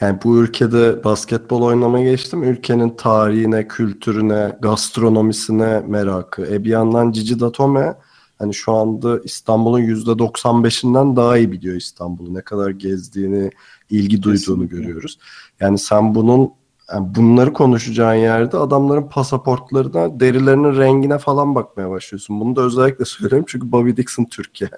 yani 0.00 0.18
bu 0.24 0.38
ülkede 0.38 1.04
basketbol 1.04 1.62
oynamaya 1.62 2.10
geçtim. 2.10 2.42
Ülkenin 2.42 2.90
tarihine, 2.90 3.68
kültürüne, 3.68 4.56
gastronomisine 4.62 5.80
merakı. 5.86 6.46
E 6.46 6.64
bir 6.64 6.70
yandan 6.70 7.12
Cici 7.12 7.40
Datome 7.40 7.94
hani 8.38 8.54
şu 8.54 8.72
anda 8.72 9.20
İstanbul'un 9.24 9.80
%95'inden 9.80 11.16
daha 11.16 11.38
iyi 11.38 11.52
biliyor 11.52 11.76
İstanbul'u. 11.76 12.34
Ne 12.34 12.40
kadar 12.42 12.70
gezdiğini, 12.70 13.50
ilgi 13.90 14.22
duyduğunu 14.22 14.36
Kesinlikle. 14.36 14.76
görüyoruz. 14.76 15.18
Yani 15.60 15.78
sen 15.78 16.14
bunun 16.14 16.50
yani 16.92 17.14
bunları 17.14 17.52
konuşacağın 17.52 18.14
yerde 18.14 18.56
adamların 18.56 19.08
pasaportlarına, 19.08 20.20
derilerinin 20.20 20.76
rengine 20.76 21.18
falan 21.18 21.54
bakmaya 21.54 21.90
başlıyorsun. 21.90 22.40
Bunu 22.40 22.56
da 22.56 22.62
özellikle 22.62 23.04
söylüyorum 23.04 23.44
çünkü 23.48 23.72
Bobby 23.72 23.90
Dixon 23.96 24.24
Türk 24.24 24.60
yani. 24.60 24.72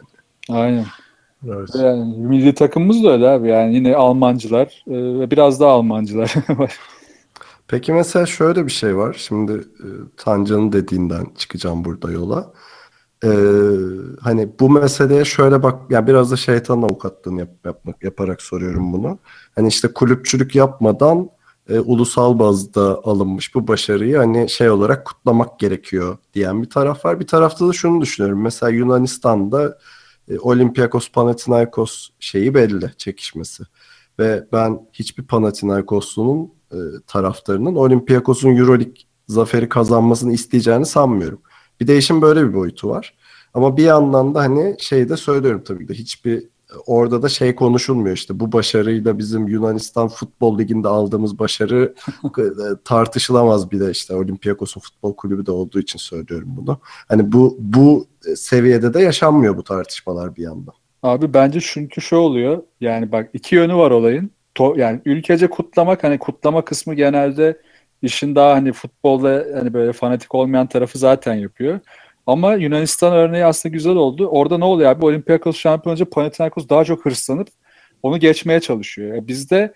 Aynen. 0.49 0.87
Evet. 1.49 1.69
Yani 1.75 2.19
milli 2.19 2.55
takımımız 2.55 3.05
da 3.05 3.13
öyle 3.13 3.29
abi. 3.29 3.49
Yani 3.49 3.75
yine 3.75 3.97
Almancılar 3.97 4.85
ve 4.87 5.31
biraz 5.31 5.61
daha 5.61 5.71
Almancılar 5.71 6.35
var. 6.49 6.79
Peki 7.69 7.93
mesela 7.93 8.27
şöyle 8.27 8.67
bir 8.67 8.73
şey 8.73 8.97
var. 8.97 9.17
Şimdi 9.19 9.53
e, 9.53 9.89
Tancan'ın 10.17 10.73
dediğinden 10.73 11.27
çıkacağım 11.39 11.85
burada 11.85 12.11
yola. 12.11 12.53
Ee, 13.25 13.29
hani 14.21 14.51
bu 14.61 14.71
meseleye 14.71 15.25
şöyle 15.25 15.63
bak, 15.63 15.91
yani 15.91 16.07
biraz 16.07 16.31
da 16.31 16.37
şeytan 16.37 16.83
avukatlığını 16.83 17.41
yap, 17.41 17.51
yapmak 17.65 18.05
yaparak 18.05 18.43
soruyorum 18.43 18.93
bunu. 18.93 19.19
Hani 19.55 19.69
işte 19.69 19.89
kulüpçülük 19.89 20.55
yapmadan 20.55 21.31
e, 21.69 21.81
ulusal 21.81 22.39
bazda 22.39 23.01
alınmış 23.05 23.55
bu 23.55 23.69
başarıyı 23.69 24.17
hani 24.17 24.49
şey 24.51 24.71
olarak 24.71 25.05
kutlamak 25.05 25.59
gerekiyor 25.59 26.17
diyen 26.35 26.63
bir 26.63 26.71
taraf 26.71 27.05
var. 27.05 27.21
Bir 27.21 27.27
tarafta 27.27 27.69
da 27.69 27.73
şunu 27.73 28.01
düşünüyorum. 28.01 28.43
Mesela 28.43 28.71
Yunanistan'da 28.71 29.79
e, 30.29 30.39
Olympiakos 30.39 31.13
Panathinaikos 31.13 32.09
şeyi 32.21 32.55
belli 32.55 32.91
çekişmesi. 32.97 33.63
Ve 34.19 34.47
ben 34.53 34.81
hiçbir 34.93 35.23
Panathinaikoslu'nun 35.23 36.53
e, 36.73 36.79
taraftarının 37.07 37.75
Olympiakos'un 37.75 38.57
Euroleague 38.57 38.95
zaferi 39.29 39.69
kazanmasını 39.69 40.33
isteyeceğini 40.33 40.87
sanmıyorum. 40.87 41.41
Bir 41.81 41.87
de 41.87 41.99
işin 41.99 42.23
böyle 42.23 42.49
bir 42.49 42.55
boyutu 42.55 42.89
var. 42.89 43.15
Ama 43.55 43.77
bir 43.77 43.85
yandan 43.85 44.35
da 44.35 44.41
hani 44.41 44.77
şey 44.79 45.09
de 45.09 45.17
söylüyorum 45.17 45.63
tabii 45.65 45.89
de 45.89 45.95
hiçbir 45.95 46.53
orada 46.87 47.23
da 47.23 47.29
şey 47.29 47.55
konuşulmuyor 47.55 48.17
işte 48.17 48.41
bu 48.41 48.53
başarıyla 48.53 49.19
bizim 49.19 49.49
Yunanistan 49.49 50.09
Futbol 50.09 50.59
Ligi'nde 50.59 50.89
aldığımız 50.89 51.39
başarı 51.39 51.95
e, 52.39 52.43
tartışılamaz 52.85 53.71
bir 53.71 53.81
de 53.81 53.91
işte 53.91 54.15
Olympiakos'un 54.15 54.81
futbol 54.81 55.17
kulübü 55.17 55.47
de 55.47 55.51
olduğu 55.51 55.81
için 55.81 55.99
söylüyorum 55.99 56.49
bunu. 56.57 56.81
Hani 57.09 57.33
bu 57.33 57.57
bu 57.59 58.07
seviyede 58.37 58.95
de 58.95 59.01
yaşanmıyor 59.01 59.57
bu 59.57 59.65
tartışmalar 59.65 60.37
bir 60.37 60.43
yandan. 60.43 60.75
Abi 61.03 61.35
bence 61.35 61.61
çünkü 61.63 62.01
şu 62.01 62.17
oluyor 62.17 62.63
yani 62.81 63.13
bak 63.13 63.31
iki 63.33 63.55
yönü 63.55 63.75
var 63.75 63.91
olayın. 63.91 64.31
To, 64.55 64.75
yani 64.77 65.01
ülkece 65.05 65.51
kutlamak 65.51 66.05
hani 66.05 66.19
kutlama 66.19 66.65
kısmı 66.65 66.95
genelde 66.95 67.59
işin 68.03 68.35
daha 68.35 68.55
hani 68.55 68.73
futbolda 68.73 69.47
hani 69.55 69.75
böyle 69.75 69.93
fanatik 69.93 70.35
olmayan 70.35 70.67
tarafı 70.67 70.99
zaten 70.99 71.35
yapıyor. 71.35 71.81
Ama 72.27 72.55
Yunanistan 72.55 73.13
örneği 73.13 73.45
aslında 73.45 73.73
güzel 73.73 73.97
oldu. 73.97 74.27
Orada 74.27 74.59
ne 74.59 74.65
oluyor 74.65 74.91
abi? 74.91 75.05
Olympiakos 75.05 75.57
şampiyon 75.57 75.93
olunca 75.93 76.11
Panathinaikos 76.11 76.69
daha 76.69 76.85
çok 76.85 77.05
hırslanıp 77.05 77.49
onu 78.03 78.19
geçmeye 78.19 78.61
çalışıyor. 78.61 79.15
Yani 79.15 79.29
biz 79.29 79.53
e, 79.53 79.73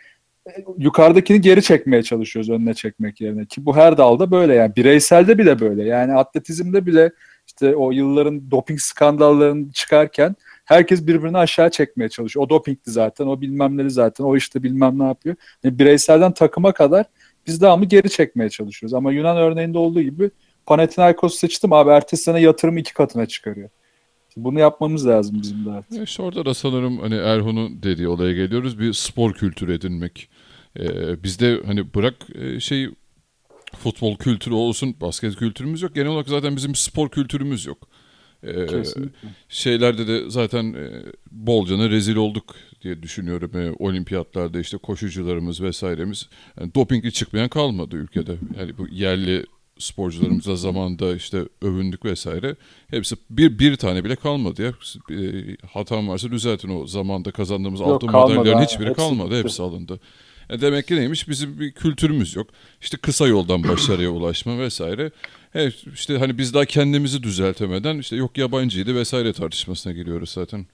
yukarıdakini 0.78 1.40
geri 1.40 1.62
çekmeye 1.62 2.02
çalışıyoruz 2.02 2.50
önüne 2.50 2.74
çekmek 2.74 3.20
yerine. 3.20 3.46
Ki 3.46 3.66
bu 3.66 3.76
her 3.76 3.98
dalda 3.98 4.30
böyle 4.30 4.54
yani. 4.54 4.76
Bireyselde 4.76 5.38
bile 5.38 5.60
böyle. 5.60 5.84
Yani 5.84 6.14
atletizmde 6.14 6.86
bile 6.86 7.10
işte 7.46 7.76
o 7.76 7.90
yılların 7.90 8.50
doping 8.50 8.80
skandallarını 8.80 9.72
çıkarken 9.72 10.36
herkes 10.64 11.06
birbirini 11.06 11.38
aşağı 11.38 11.70
çekmeye 11.70 12.08
çalışıyor. 12.08 12.46
O 12.46 12.48
dopingli 12.48 12.90
zaten, 12.90 13.26
o 13.26 13.40
bilmem 13.40 13.76
neli 13.76 13.90
zaten, 13.90 14.24
o 14.24 14.36
işte 14.36 14.62
bilmem 14.62 14.98
ne 14.98 15.04
yapıyor. 15.04 15.36
Yani 15.64 15.78
bireyselden 15.78 16.32
takıma 16.32 16.72
kadar 16.72 17.06
biz 17.46 17.60
devamlı 17.60 17.84
geri 17.84 18.10
çekmeye 18.10 18.50
çalışıyoruz. 18.50 18.94
Ama 18.94 19.12
Yunan 19.12 19.36
örneğinde 19.36 19.78
olduğu 19.78 20.02
gibi 20.02 20.30
Panathinaikos 20.66 21.34
seçtim 21.34 21.72
abi 21.72 21.90
ertesi 21.90 22.22
sene 22.22 22.40
yatırım 22.40 22.76
iki 22.76 22.94
katına 22.94 23.26
çıkarıyor. 23.26 23.68
Bunu 24.36 24.60
yapmamız 24.60 25.06
lazım 25.06 25.38
bizim 25.42 25.66
de 25.66 25.70
artık. 25.70 26.08
İşte 26.08 26.22
orada 26.22 26.44
da 26.44 26.54
sanırım 26.54 26.98
hani 26.98 27.14
Erhun'un 27.14 27.82
dediği 27.82 28.08
olaya 28.08 28.32
geliyoruz. 28.32 28.78
Bir 28.78 28.92
spor 28.92 29.32
kültürü 29.32 29.74
edinmek. 29.74 30.28
Ee, 30.78 31.22
bizde 31.22 31.60
hani 31.66 31.94
bırak 31.94 32.14
e, 32.34 32.60
şey 32.60 32.88
futbol 33.74 34.16
kültürü 34.16 34.54
olsun, 34.54 34.96
basket 35.00 35.36
kültürümüz 35.36 35.82
yok. 35.82 35.94
Genel 35.94 36.08
olarak 36.08 36.28
zaten 36.28 36.56
bizim 36.56 36.74
spor 36.74 37.08
kültürümüz 37.08 37.66
yok. 37.66 37.88
Ee, 38.42 38.66
Kesinlikle. 38.66 39.28
şeylerde 39.48 40.06
de 40.08 40.30
zaten 40.30 40.74
e, 40.74 41.02
bolcana 41.30 41.90
rezil 41.90 42.16
olduk 42.16 42.54
diye 42.82 43.02
düşünüyorum. 43.02 43.50
E, 43.56 43.72
olimpiyatlarda 43.78 44.60
işte 44.60 44.76
koşucularımız 44.78 45.60
vesairemiz 45.62 46.28
yani 46.60 46.74
dopingli 46.74 47.12
çıkmayan 47.12 47.48
kalmadı 47.48 47.96
ülkede. 47.96 48.36
Yani 48.58 48.78
bu 48.78 48.88
yerli 48.88 49.46
sporcularımızla 49.78 50.56
zamanda 50.56 51.16
işte 51.16 51.42
övündük 51.62 52.04
vesaire. 52.04 52.56
Hepsi 52.90 53.16
bir 53.30 53.58
bir 53.58 53.76
tane 53.76 54.04
bile 54.04 54.16
kalmadı 54.16 54.62
ya. 54.62 54.72
E, 55.16 55.56
hatam 55.72 56.08
varsa 56.08 56.30
düzeltin 56.30 56.68
o 56.68 56.86
zamanda 56.86 57.30
kazandığımız 57.30 57.80
Yok, 57.80 57.90
altın 57.90 58.08
ha. 58.08 58.62
hiçbiri 58.62 58.88
Hepsi 58.88 58.96
kalmadı. 58.96 59.28
gitti. 59.28 59.38
Hepsi 59.44 59.62
alındı. 59.62 60.00
E 60.50 60.60
demek 60.60 60.86
ki 60.86 60.96
neymiş? 60.96 61.28
Bizim 61.28 61.60
bir 61.60 61.72
kültürümüz 61.72 62.36
yok. 62.36 62.46
İşte 62.80 62.96
kısa 62.96 63.26
yoldan 63.26 63.62
başarıya 63.62 64.10
ulaşma 64.10 64.58
vesaire. 64.58 65.10
Evet 65.54 65.74
işte 65.94 66.18
hani 66.18 66.38
biz 66.38 66.54
daha 66.54 66.64
kendimizi 66.64 67.22
düzeltemeden 67.22 67.98
işte 67.98 68.16
yok 68.16 68.38
yabancıydı 68.38 68.94
vesaire 68.94 69.32
tartışmasına 69.32 69.92
giriyoruz 69.92 70.30
zaten. 70.30 70.66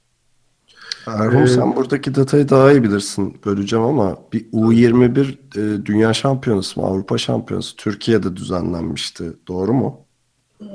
Erhun 1.06 1.46
sen 1.46 1.76
buradaki 1.76 2.14
detayı 2.14 2.48
daha 2.48 2.72
iyi 2.72 2.82
bilirsin. 2.82 3.40
Böleceğim 3.44 3.84
ama 3.84 4.18
bir 4.32 4.44
U21 4.52 5.30
e, 5.56 5.86
dünya 5.86 6.14
şampiyonası 6.14 6.80
mı 6.80 6.86
Avrupa 6.86 7.18
şampiyonası 7.18 7.76
Türkiye'de 7.76 8.36
düzenlenmişti. 8.36 9.32
Doğru 9.48 9.72
mu? 9.72 10.01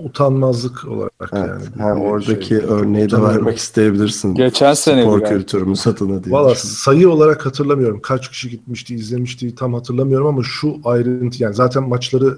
Utanmazlık 0.03 0.87
olarak 0.87 1.29
Evet. 1.33 1.47
yani. 1.49 1.81
ha, 1.81 1.93
oradaki 1.93 2.45
şey. 2.47 2.57
örneği 2.57 3.11
de 3.11 3.21
vermek 3.21 3.57
isteyebilirsin. 3.57 4.35
Geçen 4.35 4.73
seneydi 4.73 5.05
Spor 5.07 5.19
galiba. 5.19 5.37
kültürümüz 5.37 5.87
adına 5.87 6.23
diye 6.23 6.33
Valla 6.35 6.55
sayı 6.55 7.09
olarak 7.09 7.45
hatırlamıyorum. 7.45 8.01
Kaç 8.01 8.29
kişi 8.29 8.49
gitmişti, 8.49 8.95
izlemişti 8.95 9.55
tam 9.55 9.73
hatırlamıyorum 9.73 10.27
ama 10.27 10.41
şu 10.43 10.75
ayrıntı 10.83 11.43
yani 11.43 11.55
zaten 11.55 11.83
maçları 11.89 12.37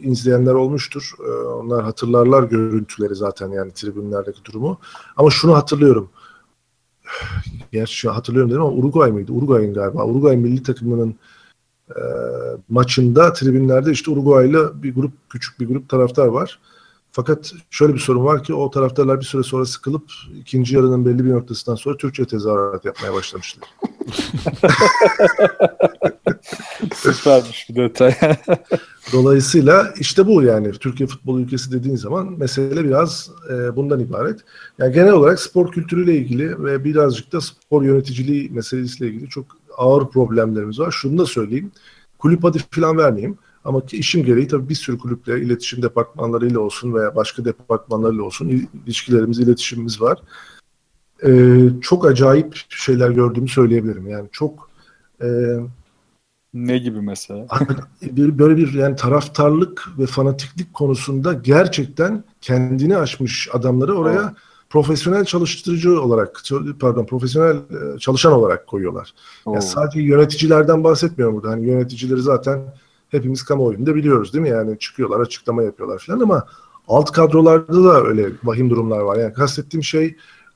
izleyenler 0.00 0.54
olmuştur. 0.54 1.12
Ee, 1.26 1.30
Onlar 1.48 1.84
hatırlarlar 1.84 2.42
görüntüleri 2.42 3.14
zaten 3.14 3.48
yani 3.50 3.72
tribünlerdeki 3.72 4.44
durumu. 4.44 4.78
Ama 5.16 5.30
şunu 5.30 5.54
hatırlıyorum. 5.56 6.10
Gerçi 7.72 8.08
hatırlıyorum 8.08 8.50
dedim 8.50 8.62
ama 8.62 8.72
Uruguay 8.72 9.12
mıydı? 9.12 9.32
Uruguay'ın 9.32 9.74
galiba. 9.74 10.04
Uruguay 10.04 10.36
milli 10.36 10.62
takımının 10.62 11.14
e, 11.96 12.02
maçında 12.68 13.32
tribünlerde 13.32 13.90
işte 13.90 14.10
Uruguay'la 14.10 14.82
bir 14.82 14.94
grup 14.94 15.12
küçük 15.30 15.60
bir 15.60 15.66
grup 15.66 15.88
taraftar 15.88 16.26
var. 16.26 16.58
Fakat 17.12 17.52
şöyle 17.70 17.94
bir 17.94 17.98
sorun 17.98 18.24
var 18.24 18.44
ki 18.44 18.54
o 18.54 18.70
taraftarlar 18.70 19.20
bir 19.20 19.24
süre 19.24 19.42
sonra 19.42 19.66
sıkılıp 19.66 20.02
ikinci 20.40 20.74
yarının 20.74 21.06
belli 21.06 21.24
bir 21.24 21.30
noktasından 21.30 21.76
sonra 21.76 21.96
Türkçe 21.96 22.24
tezahürat 22.24 22.84
yapmaya 22.84 23.14
başlamışlar. 23.14 23.68
Süpermiş 26.94 27.66
bir 27.70 27.76
detay. 27.76 28.14
Dolayısıyla 29.12 29.94
işte 30.00 30.26
bu 30.26 30.42
yani 30.42 30.72
Türkiye 30.72 31.06
futbol 31.06 31.40
ülkesi 31.40 31.72
dediğin 31.72 31.96
zaman 31.96 32.38
mesele 32.38 32.84
biraz 32.84 33.30
e, 33.50 33.76
bundan 33.76 34.00
ibaret. 34.00 34.40
Yani 34.78 34.94
genel 34.94 35.12
olarak 35.12 35.40
spor 35.40 35.72
kültürüyle 35.72 36.16
ilgili 36.16 36.64
ve 36.64 36.84
birazcık 36.84 37.32
da 37.32 37.40
spor 37.40 37.82
yöneticiliği 37.82 38.50
meselesiyle 38.50 39.10
ilgili 39.10 39.28
çok 39.28 39.46
ağır 39.78 40.08
problemlerimiz 40.08 40.80
var. 40.80 40.90
Şunu 40.90 41.18
da 41.18 41.26
söyleyeyim. 41.26 41.72
Kulüp 42.18 42.44
adı 42.44 42.58
falan 42.70 42.98
vermeyeyim. 42.98 43.38
Ama 43.64 43.86
ki 43.86 43.96
işim 43.96 44.24
gereği 44.24 44.48
tabii 44.48 44.68
bir 44.68 44.74
sürü 44.74 44.98
kulüple 44.98 45.40
iletişim 45.40 45.82
departmanlarıyla 45.82 46.60
olsun 46.60 46.94
veya 46.94 47.16
başka 47.16 47.44
departmanlarla 47.44 48.22
olsun 48.22 48.48
il- 48.48 48.66
ilişkilerimiz, 48.86 49.38
iletişimimiz 49.38 50.00
var. 50.00 50.18
Ee, 51.26 51.68
çok 51.80 52.06
acayip 52.06 52.64
şeyler 52.68 53.10
gördüğümü 53.10 53.48
söyleyebilirim. 53.48 54.06
Yani 54.06 54.28
çok 54.32 54.70
e, 55.22 55.28
ne 56.54 56.78
gibi 56.78 57.00
mesela? 57.00 57.46
böyle 58.12 58.56
bir 58.56 58.72
yani 58.72 58.96
taraftarlık 58.96 59.88
ve 59.98 60.06
fanatiklik 60.06 60.74
konusunda 60.74 61.32
gerçekten 61.32 62.24
kendini 62.40 62.96
aşmış 62.96 63.48
adamları 63.52 63.94
oraya 63.94 64.34
profesyonel 64.70 65.24
çalıştırıcı 65.24 66.02
olarak 66.02 66.42
pardon 66.80 67.04
profesyonel 67.04 67.56
e, 67.56 67.98
çalışan 67.98 68.32
olarak 68.32 68.66
koyuyorlar. 68.66 69.14
Oo. 69.46 69.52
Yani 69.52 69.62
sadece 69.62 70.00
yöneticilerden 70.00 70.84
bahsetmiyorum 70.84 71.36
burada. 71.36 71.50
Hani 71.50 71.66
yöneticileri 71.66 72.22
zaten 72.22 72.74
hepimiz 73.08 73.42
kamuoyunda 73.42 73.94
biliyoruz 73.94 74.32
değil 74.32 74.42
mi? 74.42 74.48
Yani 74.48 74.78
çıkıyorlar, 74.78 75.20
açıklama 75.20 75.62
yapıyorlar 75.62 75.98
falan 75.98 76.20
ama 76.20 76.46
alt 76.88 77.12
kadrolarda 77.12 77.84
da 77.84 78.02
öyle 78.02 78.30
vahim 78.44 78.70
durumlar 78.70 78.98
var. 78.98 79.16
Yani 79.16 79.32
kastettiğim 79.32 79.84
şey 79.84 80.06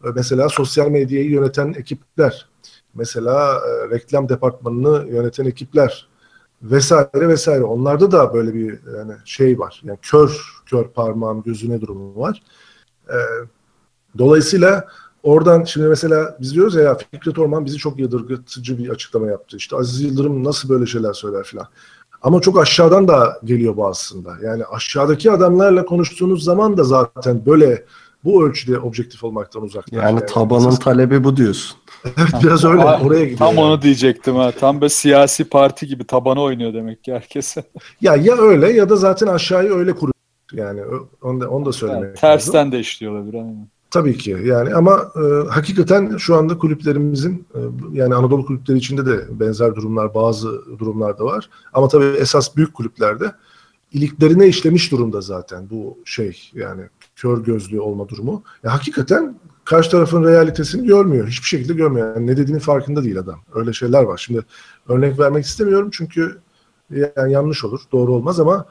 e, 0.05 0.09
mesela 0.15 0.49
sosyal 0.49 0.89
medyayı 0.89 1.31
yöneten 1.31 1.75
ekipler, 1.79 2.49
mesela 2.95 3.55
e, 3.55 3.91
reklam 3.91 4.29
departmanını 4.29 5.09
yöneten 5.11 5.45
ekipler 5.45 6.09
vesaire 6.63 7.29
vesaire. 7.29 7.65
Onlarda 7.65 8.13
da 8.13 8.35
böyle 8.35 8.55
bir 8.55 8.79
yani 8.97 9.13
şey 9.25 9.59
var. 9.59 9.83
Yani 9.85 9.99
kör 10.03 10.41
kör 10.67 10.85
parmağın 10.85 11.43
gözüne 11.43 11.81
durumu 11.81 12.21
var. 12.21 12.43
E, 13.09 13.17
dolayısıyla 14.19 14.87
Oradan 15.23 15.65
şimdi 15.65 15.89
mesela 15.89 16.37
biz 16.41 16.55
diyoruz 16.55 16.75
ya, 16.75 16.99
Fikret 17.11 17.39
Orman 17.39 17.65
bizi 17.65 17.77
çok 17.77 17.99
yadırgatıcı 17.99 18.79
bir 18.79 18.89
açıklama 18.89 19.27
yaptı. 19.27 19.57
İşte 19.57 19.77
Aziz 19.77 20.01
Yıldırım 20.01 20.45
nasıl 20.45 20.69
böyle 20.69 20.87
şeyler 20.87 21.13
söyler 21.13 21.45
filan. 21.45 21.67
Ama 22.23 22.41
çok 22.41 22.59
aşağıdan 22.59 23.09
da 23.09 23.41
geliyor 23.45 23.77
bu 23.77 23.87
aslında. 23.87 24.33
Yani 24.43 24.65
aşağıdaki 24.65 25.31
adamlarla 25.31 25.85
konuştuğunuz 25.85 26.45
zaman 26.45 26.77
da 26.77 26.85
zaten 26.85 27.47
böyle 27.47 27.85
bu 28.25 28.47
ölçüde 28.47 28.79
objektif 28.79 29.25
olmaktan 29.25 29.63
uzaklar. 29.63 30.03
Yani 30.03 30.27
tabanın 30.27 30.71
Siz- 30.71 30.79
talebi 30.79 31.25
bu 31.25 31.37
diyorsun. 31.37 31.79
Evet 32.05 32.43
biraz 32.43 32.65
öyle. 32.65 32.83
Aa, 32.83 33.01
Oraya 33.01 33.25
gidiyor. 33.25 33.39
Tam 33.39 33.49
yani. 33.49 33.61
onu 33.61 33.83
diyecektim 33.83 34.37
ha. 34.37 34.53
Tam 34.61 34.81
böyle 34.81 34.89
siyasi 34.89 35.45
parti 35.45 35.87
gibi 35.87 36.05
tabana 36.05 36.43
oynuyor 36.43 36.75
demek 36.75 37.05
ki 37.05 37.13
herkes. 37.13 37.57
Ya 38.01 38.17
ya 38.17 38.37
öyle 38.37 38.73
ya 38.73 38.89
da 38.89 38.97
zaten 38.97 39.27
aşağıyı 39.27 39.73
öyle 39.73 39.93
kuruyor. 39.93 40.13
Yani 40.53 40.81
onu 41.23 41.41
da, 41.41 41.51
onu 41.51 41.67
da 41.67 41.73
söylemek 41.73 42.03
lazım. 42.03 42.15
Tersten 42.15 42.73
de 42.73 42.81
işliyor 42.81 43.13
olabilir. 43.13 43.35
aynen. 43.35 43.69
Tabii 43.93 44.19
ki 44.19 44.39
yani 44.45 44.75
ama 44.75 45.13
e, 45.17 45.49
hakikaten 45.49 46.17
şu 46.17 46.37
anda 46.37 46.59
kulüplerimizin 46.59 47.47
e, 47.55 47.61
yani 47.93 48.15
Anadolu 48.15 48.47
kulüpleri 48.47 48.79
içinde 48.79 49.07
de 49.07 49.41
benzer 49.41 49.75
durumlar 49.75 50.15
bazı 50.15 50.79
durumlarda 50.79 51.25
var. 51.25 51.51
Ama 51.73 51.89
tabii 51.89 52.05
esas 52.05 52.57
büyük 52.57 52.75
kulüplerde 52.75 53.33
iliklerine 53.93 54.49
işlemiş 54.49 54.93
durumda 54.93 55.21
zaten 55.21 55.71
bu 55.71 55.99
şey 56.05 56.51
yani 56.55 56.83
kör 57.17 57.45
gözlü 57.45 57.81
olma 57.81 58.09
durumu. 58.09 58.43
Ya 58.65 58.73
hakikaten 58.73 59.39
karşı 59.65 59.91
tarafın 59.91 60.25
realitesini 60.25 60.87
görmüyor. 60.87 61.29
Hiçbir 61.29 61.47
şekilde 61.47 61.73
görmüyor. 61.75 62.17
Yani 62.17 62.27
ne 62.27 62.37
dediğinin 62.37 62.61
farkında 62.61 63.05
değil 63.05 63.19
adam. 63.19 63.41
Öyle 63.55 63.73
şeyler 63.73 64.03
var. 64.03 64.19
Şimdi 64.19 64.43
örnek 64.89 65.19
vermek 65.19 65.45
istemiyorum 65.45 65.89
çünkü 65.93 66.39
yani 67.17 67.33
yanlış 67.33 67.65
olur, 67.65 67.81
doğru 67.93 68.13
olmaz 68.13 68.41
ama 68.41 68.67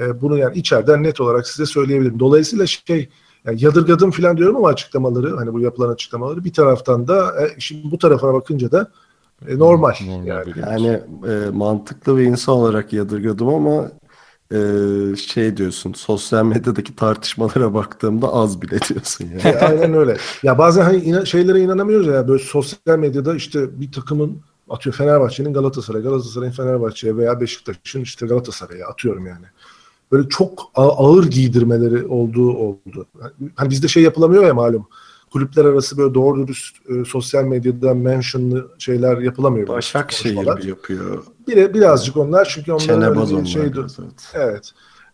e, 0.00 0.20
bunu 0.20 0.38
yani 0.38 0.58
içeriden 0.58 1.02
net 1.02 1.20
olarak 1.20 1.48
size 1.48 1.66
söyleyebilirim. 1.66 2.20
Dolayısıyla 2.20 2.66
şey 2.66 3.08
yani 3.46 3.64
yadırgadım 3.64 4.10
falan 4.10 4.36
diyorum 4.36 4.56
ama 4.56 4.68
açıklamaları 4.68 5.36
hani 5.36 5.52
bu 5.52 5.60
yapılan 5.60 5.92
açıklamaları 5.92 6.44
bir 6.44 6.52
taraftan 6.52 7.08
da 7.08 7.44
e, 7.44 7.60
şimdi 7.60 7.90
bu 7.90 7.98
tarafına 7.98 8.34
bakınca 8.34 8.72
da 8.72 8.90
e, 9.48 9.58
normal. 9.58 9.94
Normal 10.06 10.26
yani. 10.26 10.52
Yani 10.60 11.00
e, 11.28 11.50
mantıklı 11.52 12.18
bir 12.18 12.22
insan 12.22 12.54
olarak 12.54 12.92
yadırgadım 12.92 13.48
ama 13.48 13.90
e, 14.52 14.58
şey 15.16 15.56
diyorsun 15.56 15.92
sosyal 15.92 16.44
medyadaki 16.44 16.96
tartışmalara 16.96 17.74
baktığımda 17.74 18.32
az 18.32 18.62
bile 18.62 18.80
diyorsun 18.88 19.24
yani. 19.24 19.56
E, 19.56 19.58
aynen 19.58 19.94
öyle. 19.94 20.16
Ya 20.42 20.58
bazen 20.58 20.82
hani 20.82 20.96
ina- 20.96 21.26
şeylere 21.26 21.60
inanamıyoruz 21.60 22.06
ya 22.06 22.28
böyle 22.28 22.42
sosyal 22.42 22.98
medyada 22.98 23.34
işte 23.34 23.80
bir 23.80 23.92
takımın 23.92 24.42
atıyor 24.70 24.96
Fenerbahçe'nin 24.96 25.52
Galatasaray, 25.52 26.02
Galatasaray'ın 26.02 26.52
Fenerbahçe'ye 26.52 27.16
veya 27.16 27.40
Beşiktaş'ın 27.40 28.00
işte 28.00 28.26
Galatasaray'a 28.26 28.86
atıyorum 28.86 29.26
yani. 29.26 29.46
Böyle 30.12 30.28
çok 30.28 30.70
ağır 30.74 31.24
giydirmeleri 31.30 32.06
olduğu 32.06 32.50
oldu. 32.50 33.06
Hani 33.54 33.70
bizde 33.70 33.88
şey 33.88 34.02
yapılamıyor 34.02 34.46
ya 34.46 34.54
malum. 34.54 34.86
Kulüpler 35.32 35.64
arası 35.64 35.98
böyle 35.98 36.14
doğru 36.14 36.46
dürüst 36.46 36.76
e, 36.88 37.04
sosyal 37.04 37.44
medyada 37.44 37.94
mentionlı 37.94 38.68
şeyler 38.78 39.18
yapılamıyor. 39.18 39.68
Başakşehir 39.68 40.56
bir 40.56 40.64
yapıyor. 40.64 41.24
Bir, 41.48 41.74
birazcık 41.74 42.16
onlar 42.16 42.44
çünkü 42.44 42.72
öyle 42.72 42.84
Çenebaz 42.84 43.30
bir 43.30 43.36
onlar 43.36 43.44
şey 43.44 43.72
biraz, 43.72 43.98
evet. 43.98 44.32
Evet. 44.34 44.72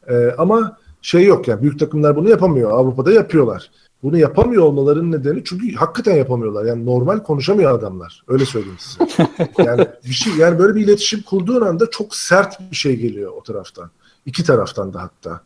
Ee, 0.08 0.34
ama 0.38 0.76
şey 1.02 1.24
yok 1.24 1.48
yani 1.48 1.62
büyük 1.62 1.78
takımlar 1.78 2.16
bunu 2.16 2.30
yapamıyor. 2.30 2.70
Avrupa'da 2.70 3.12
yapıyorlar. 3.12 3.70
Bunu 4.02 4.18
yapamıyor 4.18 4.62
olmalarının 4.62 5.12
nedeni 5.12 5.44
çünkü 5.44 5.74
hakikaten 5.74 6.16
yapamıyorlar. 6.16 6.64
Yani 6.64 6.86
normal 6.86 7.18
konuşamıyor 7.18 7.78
adamlar. 7.78 8.24
Öyle 8.28 8.46
söyleyeyim 8.46 8.78
size. 8.78 9.28
Yani 9.64 9.86
bir 10.04 10.14
şey 10.14 10.32
yani 10.36 10.58
böyle 10.58 10.74
bir 10.74 10.80
iletişim 10.80 11.22
kurduğun 11.22 11.60
anda 11.60 11.90
çok 11.90 12.14
sert 12.14 12.70
bir 12.70 12.76
şey 12.76 12.96
geliyor 12.96 13.32
o 13.36 13.42
taraftan. 13.42 13.90
İki 14.28 14.44
taraftan 14.44 14.94
da 14.94 15.02
hatta. 15.02 15.40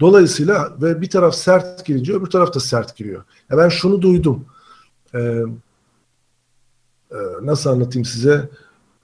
Dolayısıyla 0.00 0.72
ve 0.82 1.00
bir 1.00 1.10
taraf 1.10 1.34
sert 1.34 1.86
girince 1.86 2.12
öbür 2.12 2.26
taraf 2.26 2.54
da 2.54 2.60
sert 2.60 2.96
giriyor. 2.96 3.24
Ya 3.50 3.58
ben 3.58 3.68
şunu 3.68 4.02
duydum. 4.02 4.44
e, 5.14 5.18
e, 7.10 7.18
nasıl 7.42 7.70
anlatayım 7.70 8.04
size 8.04 8.48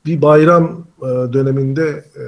bir 0.06 0.22
bayram 0.22 0.86
e, 1.02 1.06
döneminde 1.06 2.04
e, 2.16 2.24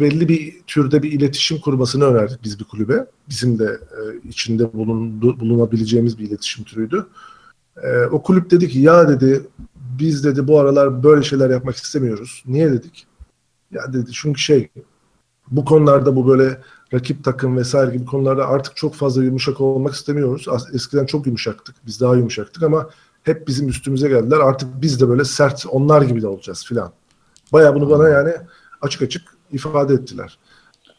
belli 0.00 0.28
bir 0.28 0.62
türde 0.66 1.02
bir 1.02 1.12
iletişim 1.12 1.60
kurmasını 1.60 2.04
önerdik 2.04 2.44
biz 2.44 2.60
bir 2.60 2.64
kulübe. 2.64 3.06
Bizim 3.28 3.58
de 3.58 3.80
e, 3.90 4.28
içinde 4.28 4.72
bulundu, 4.72 5.40
bulunabileceğimiz 5.40 6.18
bir 6.18 6.28
iletişim 6.28 6.64
türüydü. 6.64 7.06
E, 7.82 8.04
o 8.04 8.22
kulüp 8.22 8.50
dedi 8.50 8.68
ki 8.68 8.78
ya 8.78 9.08
dedi 9.08 9.42
biz 10.00 10.24
dedi 10.24 10.48
bu 10.48 10.60
aralar 10.60 11.02
böyle 11.02 11.22
şeyler 11.22 11.50
yapmak 11.50 11.76
istemiyoruz. 11.76 12.44
Niye 12.46 12.72
dedik? 12.72 13.06
Ya 13.70 13.92
dedi 13.92 14.12
çünkü 14.12 14.40
şey 14.40 14.68
bu 15.52 15.64
konularda 15.64 16.16
bu 16.16 16.28
böyle 16.28 16.60
rakip 16.92 17.24
takım 17.24 17.56
vesaire 17.56 17.92
gibi 17.92 18.04
konularda 18.04 18.46
artık 18.48 18.76
çok 18.76 18.94
fazla 18.94 19.24
yumuşak 19.24 19.60
olmak 19.60 19.94
istemiyoruz. 19.94 20.46
Eskiden 20.74 21.06
çok 21.06 21.26
yumuşaktık. 21.26 21.76
Biz 21.86 22.00
daha 22.00 22.16
yumuşaktık 22.16 22.62
ama 22.62 22.88
hep 23.22 23.48
bizim 23.48 23.68
üstümüze 23.68 24.08
geldiler. 24.08 24.38
Artık 24.38 24.82
biz 24.82 25.00
de 25.00 25.08
böyle 25.08 25.24
sert 25.24 25.64
onlar 25.70 26.02
gibi 26.02 26.22
de 26.22 26.26
olacağız 26.26 26.64
filan. 26.66 26.92
Baya 27.52 27.74
bunu 27.74 27.90
bana 27.90 28.08
yani 28.08 28.32
açık 28.80 29.02
açık 29.02 29.22
ifade 29.52 29.94
ettiler. 29.94 30.38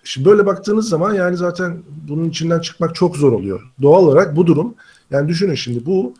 Şimdi 0.03 0.29
böyle 0.29 0.45
baktığınız 0.45 0.89
zaman 0.89 1.13
yani 1.13 1.37
zaten 1.37 1.83
bunun 2.07 2.29
içinden 2.29 2.59
çıkmak 2.59 2.95
çok 2.95 3.17
zor 3.17 3.31
oluyor. 3.31 3.61
Doğal 3.81 4.03
olarak 4.03 4.35
bu 4.35 4.47
durum 4.47 4.75
yani 5.11 5.27
düşünün 5.27 5.55
şimdi 5.55 5.85
bu 5.85 6.13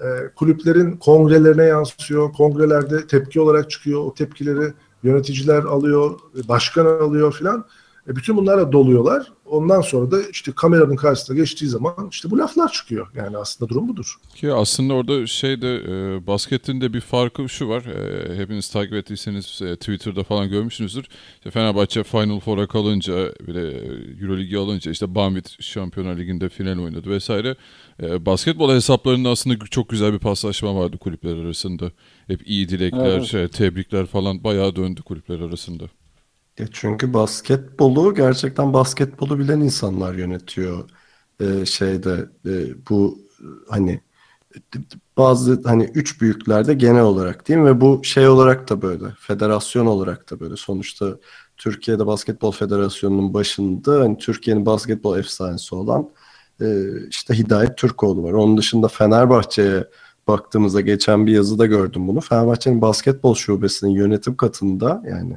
e, 0.00 0.06
kulüplerin 0.36 0.96
kongrelerine 0.96 1.64
yansıyor. 1.64 2.32
Kongrelerde 2.32 3.06
tepki 3.06 3.40
olarak 3.40 3.70
çıkıyor. 3.70 4.00
O 4.00 4.14
tepkileri 4.14 4.72
yöneticiler 5.06 5.62
alıyor, 5.62 6.18
başkan 6.48 6.86
alıyor 6.86 7.32
filan. 7.32 7.64
E 8.08 8.16
bütün 8.16 8.36
bunlarla 8.36 8.72
doluyorlar. 8.72 9.32
Ondan 9.50 9.80
sonra 9.80 10.10
da 10.10 10.22
işte 10.32 10.52
kameranın 10.52 10.96
karşısına 10.96 11.36
geçtiği 11.36 11.66
zaman 11.66 12.08
işte 12.10 12.30
bu 12.30 12.38
laflar 12.38 12.72
çıkıyor. 12.72 13.06
Yani 13.14 13.36
aslında 13.36 13.68
durum 13.68 13.88
budur. 13.88 14.16
Ki 14.34 14.52
aslında 14.52 14.94
orada 14.94 15.26
şeyde 15.26 15.74
e, 15.76 16.26
basketin 16.26 16.80
de 16.80 16.92
bir 16.92 17.00
farkı 17.00 17.48
şu 17.48 17.68
var. 17.68 17.84
E, 17.84 18.36
hepiniz 18.36 18.68
takip 18.68 18.92
ettiyseniz 18.94 19.62
e, 19.62 19.76
Twitter'da 19.76 20.22
falan 20.22 20.48
görmüşsünüzdür. 20.48 21.06
İşte 21.36 21.50
Fenerbahçe 21.50 22.02
Final 22.04 22.40
Four'a 22.40 22.66
kalınca 22.66 23.32
bile 23.46 23.70
e, 23.70 24.22
Euroligi 24.22 24.58
alınca 24.58 24.90
işte 24.90 25.14
Banvit 25.14 25.62
Şampiyonlar 25.62 26.18
Ligi'nde 26.18 26.48
final 26.48 26.78
oynadı 26.78 27.10
vesaire. 27.10 27.56
E, 28.02 28.26
basketbol 28.26 28.74
hesaplarında 28.74 29.30
aslında 29.30 29.66
çok 29.70 29.88
güzel 29.88 30.12
bir 30.12 30.18
paslaşma 30.18 30.74
vardı 30.74 30.98
kulüpler 30.98 31.36
arasında. 31.36 31.90
Hep 32.26 32.48
iyi 32.48 32.68
dilekler, 32.68 33.06
evet. 33.06 33.24
şey, 33.24 33.48
tebrikler 33.48 34.06
falan 34.06 34.44
bayağı 34.44 34.76
döndü 34.76 35.02
kulüpler 35.02 35.40
arasında. 35.40 35.84
Ya 36.58 36.66
çünkü 36.72 37.12
basketbolu 37.14 38.14
gerçekten 38.14 38.72
basketbolu 38.72 39.38
bilen 39.38 39.60
insanlar 39.60 40.14
yönetiyor 40.14 40.90
ee, 41.40 41.66
şeyde 41.66 42.28
e, 42.46 42.50
bu 42.90 43.18
hani 43.68 44.00
bazı 45.16 45.62
hani 45.64 45.84
üç 45.94 46.20
büyüklerde 46.20 46.74
genel 46.74 47.02
olarak 47.02 47.48
değil 47.48 47.60
mi 47.60 47.66
ve 47.66 47.80
bu 47.80 48.00
şey 48.04 48.28
olarak 48.28 48.70
da 48.70 48.82
böyle 48.82 49.04
federasyon 49.18 49.86
olarak 49.86 50.30
da 50.30 50.40
böyle 50.40 50.56
sonuçta 50.56 51.18
Türkiye'de 51.56 52.06
Basketbol 52.06 52.52
Federasyonu'nun 52.52 53.34
başında 53.34 54.00
hani 54.00 54.18
Türkiye'nin 54.18 54.66
basketbol 54.66 55.18
efsanesi 55.18 55.74
olan 55.74 56.10
e, 56.60 56.66
işte 57.10 57.34
Hidayet 57.38 57.78
Türkoğlu 57.78 58.22
var. 58.22 58.32
Onun 58.32 58.56
dışında 58.56 58.88
Fenerbahçe'ye 58.88 59.84
baktığımızda 60.28 60.80
geçen 60.80 61.26
bir 61.26 61.32
yazıda 61.32 61.66
gördüm 61.66 62.08
bunu. 62.08 62.20
Fenerbahçe'nin 62.20 62.82
basketbol 62.82 63.34
şubesinin 63.34 63.90
yönetim 63.90 64.36
katında 64.36 65.02
yani 65.10 65.36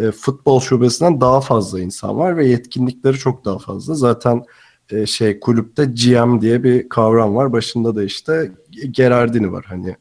e, 0.00 0.10
futbol 0.12 0.60
şubesinden 0.60 1.20
daha 1.20 1.40
fazla 1.40 1.80
insan 1.80 2.18
var 2.18 2.36
ve 2.36 2.46
yetkinlikleri 2.46 3.16
çok 3.16 3.44
daha 3.44 3.58
fazla. 3.58 3.94
Zaten 3.94 4.44
e, 4.90 5.06
şey 5.06 5.40
kulüpte 5.40 5.84
GM 5.84 6.40
diye 6.40 6.64
bir 6.64 6.88
kavram 6.88 7.36
var. 7.36 7.52
Başında 7.52 7.96
da 7.96 8.02
işte 8.02 8.52
Gerardini 8.90 9.52
var. 9.52 9.64
Hani 9.68 9.96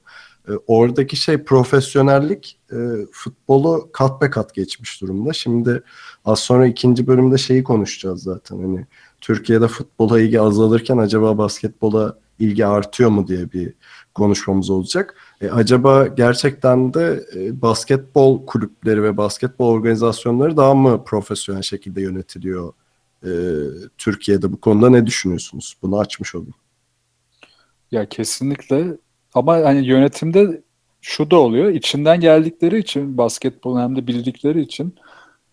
e, 0.48 0.52
oradaki 0.68 1.16
şey 1.16 1.44
profesyonellik 1.44 2.60
e, 2.72 2.78
futbolu 3.12 3.90
kat 3.94 4.22
be 4.22 4.30
kat 4.30 4.56
geçmiş 4.56 5.02
durumda. 5.02 5.34
Şimdi 5.34 5.84
az 6.26 6.40
sonra 6.40 6.68
ikinci 6.68 7.08
bölümde 7.08 7.38
şeyi 7.38 7.64
konuşacağız 7.64 8.24
zaten. 8.24 8.58
Hani 8.58 8.86
Türkiye'de 9.22 9.68
futbola 9.68 10.20
ilgi 10.20 10.42
azalırken 10.42 10.98
acaba 10.98 11.38
basketbola 11.38 12.18
ilgi 12.40 12.66
artıyor 12.66 13.10
mu 13.10 13.28
diye 13.28 13.52
bir 13.52 13.74
konuşmamız 14.14 14.70
olacak. 14.70 15.16
E, 15.42 15.50
acaba 15.50 16.08
gerçekten 16.08 16.94
de 16.94 17.26
e, 17.36 17.62
basketbol 17.62 18.46
kulüpleri 18.46 19.04
ve 19.04 19.18
basketbol 19.18 19.68
organizasyonları 19.68 20.58
daha 20.58 20.76
mı 20.76 21.04
profesyonel 21.04 21.62
şekilde 21.62 22.02
yönetiliyor 22.02 22.74
e, 23.24 23.30
Türkiye'de? 23.98 24.52
Bu 24.52 24.62
konuda 24.62 24.90
ne 24.90 25.06
düşünüyorsunuz? 25.06 25.78
Bunu 25.82 26.00
açmış 26.00 26.36
olayım. 26.36 26.54
Ya 27.92 28.10
kesinlikle 28.10 28.98
ama 29.34 29.54
hani 29.56 29.88
yönetimde 29.88 30.62
şu 31.02 31.32
da 31.32 31.40
oluyor. 31.40 31.70
İçinden 31.70 32.20
geldikleri 32.20 32.80
için 32.80 33.18
basketbol 33.18 33.80
hem 33.80 33.96
de 33.96 34.08
bildikleri 34.08 34.62
için 34.62 34.96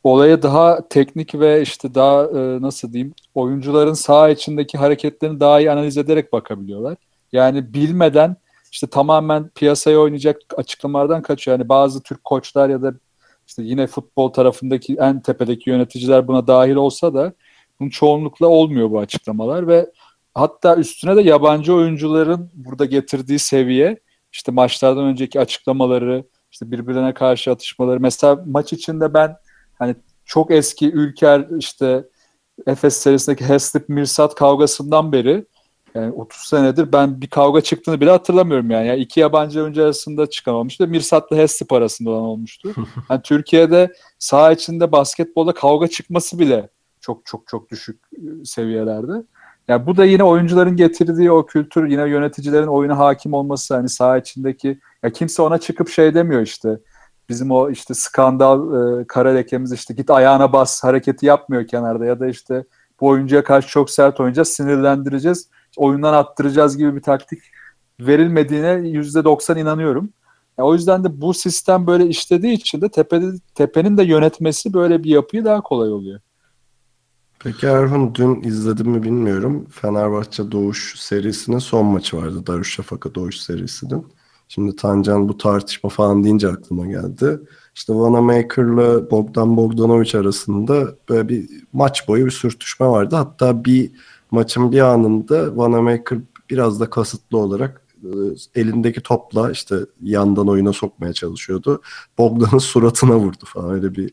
olaya 0.05 0.42
daha 0.42 0.88
teknik 0.88 1.35
ve 1.35 1.62
işte 1.62 1.94
daha 1.94 2.25
e, 2.25 2.62
nasıl 2.62 2.92
diyeyim 2.92 3.14
oyuncuların 3.35 3.92
saha 3.92 4.31
içindeki 4.31 4.79
hareketlerini 4.79 5.40
daha 5.40 5.61
iyi 5.61 5.70
analiz 5.70 5.99
ederek 5.99 6.33
bakabiliyorlar. 6.33 6.96
Yani 7.33 7.75
bilmeden 7.75 8.37
işte 8.77 8.87
tamamen 8.87 9.49
piyasaya 9.49 10.01
oynayacak 10.01 10.41
açıklamalardan 10.57 11.23
kaçıyor. 11.23 11.59
Yani 11.59 11.69
bazı 11.69 12.03
Türk 12.03 12.25
koçlar 12.25 12.69
ya 12.69 12.83
da 12.83 12.95
işte 13.47 13.62
yine 13.62 13.87
futbol 13.87 14.29
tarafındaki 14.33 14.97
en 15.01 15.21
tepedeki 15.23 15.71
yöneticiler 15.71 16.29
buna 16.29 16.47
dahil 16.47 16.75
olsa 16.75 17.15
da 17.15 17.33
bunun 17.81 17.91
çoğunlukla 17.91 18.47
olmuyor 18.47 18.91
bu 18.91 18.99
açıklamalar 18.99 19.69
ve 19.69 19.91
hatta 20.35 20.77
üstüne 20.77 21.17
de 21.17 21.23
yabancı 21.23 21.75
oyuncuların 21.75 22.51
burada 22.55 22.85
getirdiği 22.85 23.39
seviye 23.39 23.99
işte 24.33 24.53
maçlardan 24.53 25.05
önceki 25.05 25.41
açıklamaları 25.41 26.25
işte 26.53 26.71
birbirine 26.71 27.15
karşı 27.15 27.51
atışmaları 27.51 28.01
mesela 28.01 28.43
maç 28.47 28.73
içinde 28.73 29.15
ben 29.15 29.37
hani 29.79 29.97
çok 30.25 30.51
eski 30.51 30.93
Ülker 30.93 31.47
işte 31.59 32.05
Efes 32.67 32.97
serisindeki 32.97 33.45
Heslip 33.45 33.89
Mirsat 33.89 34.35
kavgasından 34.35 35.12
beri 35.12 35.47
yani 35.97 36.13
30 36.13 36.41
senedir 36.41 36.93
ben 36.93 37.21
bir 37.21 37.27
kavga 37.27 37.61
çıktığını 37.61 38.01
bile 38.01 38.11
hatırlamıyorum 38.11 38.71
yani. 38.71 38.87
yani 38.87 39.01
iki 39.01 39.21
yabancı 39.21 39.63
oyuncu 39.63 39.85
arasında 39.85 40.31
çıkamamıştı. 40.31 40.89
Mirsat'la 40.89 41.37
Heslip 41.37 41.73
arasında 41.73 42.11
olan 42.11 42.23
olmuştu. 42.23 42.75
Yani 43.11 43.23
Türkiye'de 43.23 43.93
saha 44.19 44.53
içinde 44.53 44.93
basketbolda 44.93 45.55
kavga 45.55 45.89
çıkması 45.89 46.39
bile 46.39 46.69
çok 47.01 47.27
çok 47.27 47.47
çok 47.47 47.71
düşük 47.71 48.01
ıı, 48.19 48.47
seviyelerde. 48.47 49.13
Yani 49.69 49.87
bu 49.87 49.97
da 49.97 50.05
yine 50.05 50.25
oyuncuların 50.25 50.77
getirdiği 50.77 51.31
o 51.31 51.47
kültür, 51.47 51.89
yine 51.89 52.09
yöneticilerin 52.09 52.67
oyuna 52.67 52.99
hakim 52.99 53.33
olması 53.33 53.75
hani 53.75 53.89
saha 53.89 54.19
içindeki 54.19 54.79
ya 55.03 55.11
kimse 55.13 55.43
ona 55.43 55.59
çıkıp 55.59 55.89
şey 55.89 56.15
demiyor 56.15 56.43
işte. 56.43 56.79
Bizim 57.29 57.51
o 57.51 57.71
işte 57.71 57.95
skandal 57.95 58.61
e, 59.01 59.07
kara 59.07 59.31
lekemiz 59.31 59.73
işte 59.73 59.95
git 59.95 60.11
ayağına 60.11 60.53
bas 60.53 60.85
hareketi 60.85 61.27
yapmıyor 61.27 61.67
kenarda 61.67 62.05
ya 62.05 62.21
da 62.21 62.27
işte 62.27 62.65
bu 63.01 63.07
oyuncuya 63.07 63.45
karşı 63.45 63.69
çok 63.69 63.91
sert 63.91 64.21
oynayacağız, 64.21 64.49
sinirlendireceğiz 64.49 65.49
oyundan 65.77 66.15
attıracağız 66.15 66.77
gibi 66.77 66.97
bir 66.97 67.03
taktik 67.03 67.43
verilmediğine 68.01 68.89
yüzde 68.89 69.25
doksan 69.25 69.59
inanıyorum. 69.59 70.09
Yani 70.59 70.69
o 70.69 70.75
yüzden 70.75 71.05
de 71.05 71.21
bu 71.21 71.35
sistem 71.35 71.87
böyle 71.87 72.07
işlediği 72.07 72.53
için 72.53 72.81
de 72.81 72.89
tepede, 72.89 73.27
tepenin 73.55 73.97
de 73.97 74.03
yönetmesi 74.03 74.73
böyle 74.73 75.05
bir 75.05 75.11
yapıyı 75.11 75.45
daha 75.45 75.61
kolay 75.61 75.93
oluyor. 75.93 76.21
Peki 77.39 77.67
Erhun 77.67 78.15
dün 78.15 78.43
izledim 78.43 78.91
mi 78.91 79.03
bilmiyorum. 79.03 79.67
Fenerbahçe 79.71 80.51
Doğuş 80.53 80.95
serisinin 80.99 81.59
son 81.59 81.87
maçı 81.87 82.17
vardı. 82.17 82.47
Darüşşafaka 82.47 83.15
Doğuş 83.15 83.37
serisinin. 83.37 84.07
Şimdi 84.49 84.77
Tancan 84.77 85.29
bu 85.29 85.39
tartışma 85.39 85.91
falan 85.91 86.25
deyince 86.25 86.49
aklıma 86.49 86.87
geldi. 86.87 87.41
İşte 87.75 87.95
Vanamaker'la 87.95 89.11
Bogdan 89.11 89.57
Bogdanovic 89.57 90.19
arasında 90.19 90.95
böyle 91.09 91.29
bir 91.29 91.49
maç 91.73 92.09
boyu 92.09 92.27
bir 92.27 92.31
sürtüşme 92.31 92.87
vardı. 92.87 93.17
Hatta 93.17 93.65
bir 93.65 93.91
maçın 94.31 94.73
bir 94.73 94.81
anında 94.81 95.57
Vanamaker 95.57 96.19
biraz 96.51 96.81
da 96.81 96.91
kasıtlı 96.91 97.39
olarak 97.39 97.83
e, 98.05 98.11
elindeki 98.61 99.01
topla 99.01 99.51
işte 99.51 99.77
yandan 100.03 100.49
oyuna 100.49 100.73
sokmaya 100.73 101.12
çalışıyordu. 101.12 101.83
Bogdan'ın 102.19 102.59
suratına 102.73 103.17
vurdu 103.17 103.45
falan 103.45 103.71
öyle 103.71 103.95
bir 103.95 104.11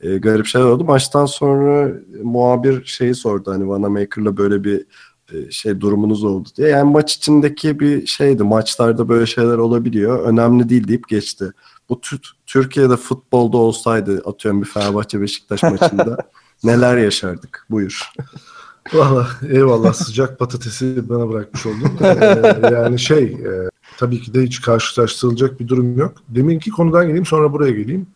e, 0.00 0.18
garip 0.18 0.46
şeyler 0.46 0.66
oldu. 0.66 0.84
Maçtan 0.84 1.26
sonra 1.26 1.92
muhabir 2.22 2.84
şeyi 2.84 3.14
sordu 3.14 3.50
hani 3.50 3.68
Vanamaker'la 3.68 4.36
böyle 4.36 4.64
bir 4.64 4.86
e, 5.32 5.50
şey 5.50 5.80
durumunuz 5.80 6.24
oldu 6.24 6.48
diye. 6.56 6.68
Yani 6.68 6.90
maç 6.90 7.16
içindeki 7.16 7.80
bir 7.80 8.06
şeydi. 8.06 8.42
Maçlarda 8.42 9.08
böyle 9.08 9.26
şeyler 9.26 9.58
olabiliyor. 9.58 10.18
Önemli 10.26 10.68
değil 10.68 10.88
deyip 10.88 11.08
geçti. 11.08 11.52
Bu 11.88 12.00
Türkiye'de 12.46 12.96
futbolda 12.96 13.56
olsaydı 13.56 14.22
atıyorum 14.24 14.62
bir 14.62 14.66
Fenerbahçe 14.66 15.20
Beşiktaş 15.20 15.62
maçında 15.62 16.16
neler 16.64 16.96
yaşardık? 16.96 17.66
Buyur. 17.70 18.12
Valla 18.92 19.28
eyvallah 19.48 19.92
sıcak 19.92 20.38
patatesi 20.38 21.08
bana 21.08 21.28
bırakmış 21.28 21.66
oldun. 21.66 21.90
Ee, 22.00 22.70
yani 22.72 22.98
şey 22.98 23.24
e, 23.24 23.70
tabii 23.98 24.20
ki 24.20 24.34
de 24.34 24.42
hiç 24.42 24.60
karşılaştırılacak 24.60 25.60
bir 25.60 25.68
durum 25.68 25.98
yok. 25.98 26.12
Deminki 26.28 26.70
konudan 26.70 27.06
geleyim 27.06 27.26
sonra 27.26 27.52
buraya 27.52 27.72
geleyim. 27.72 28.06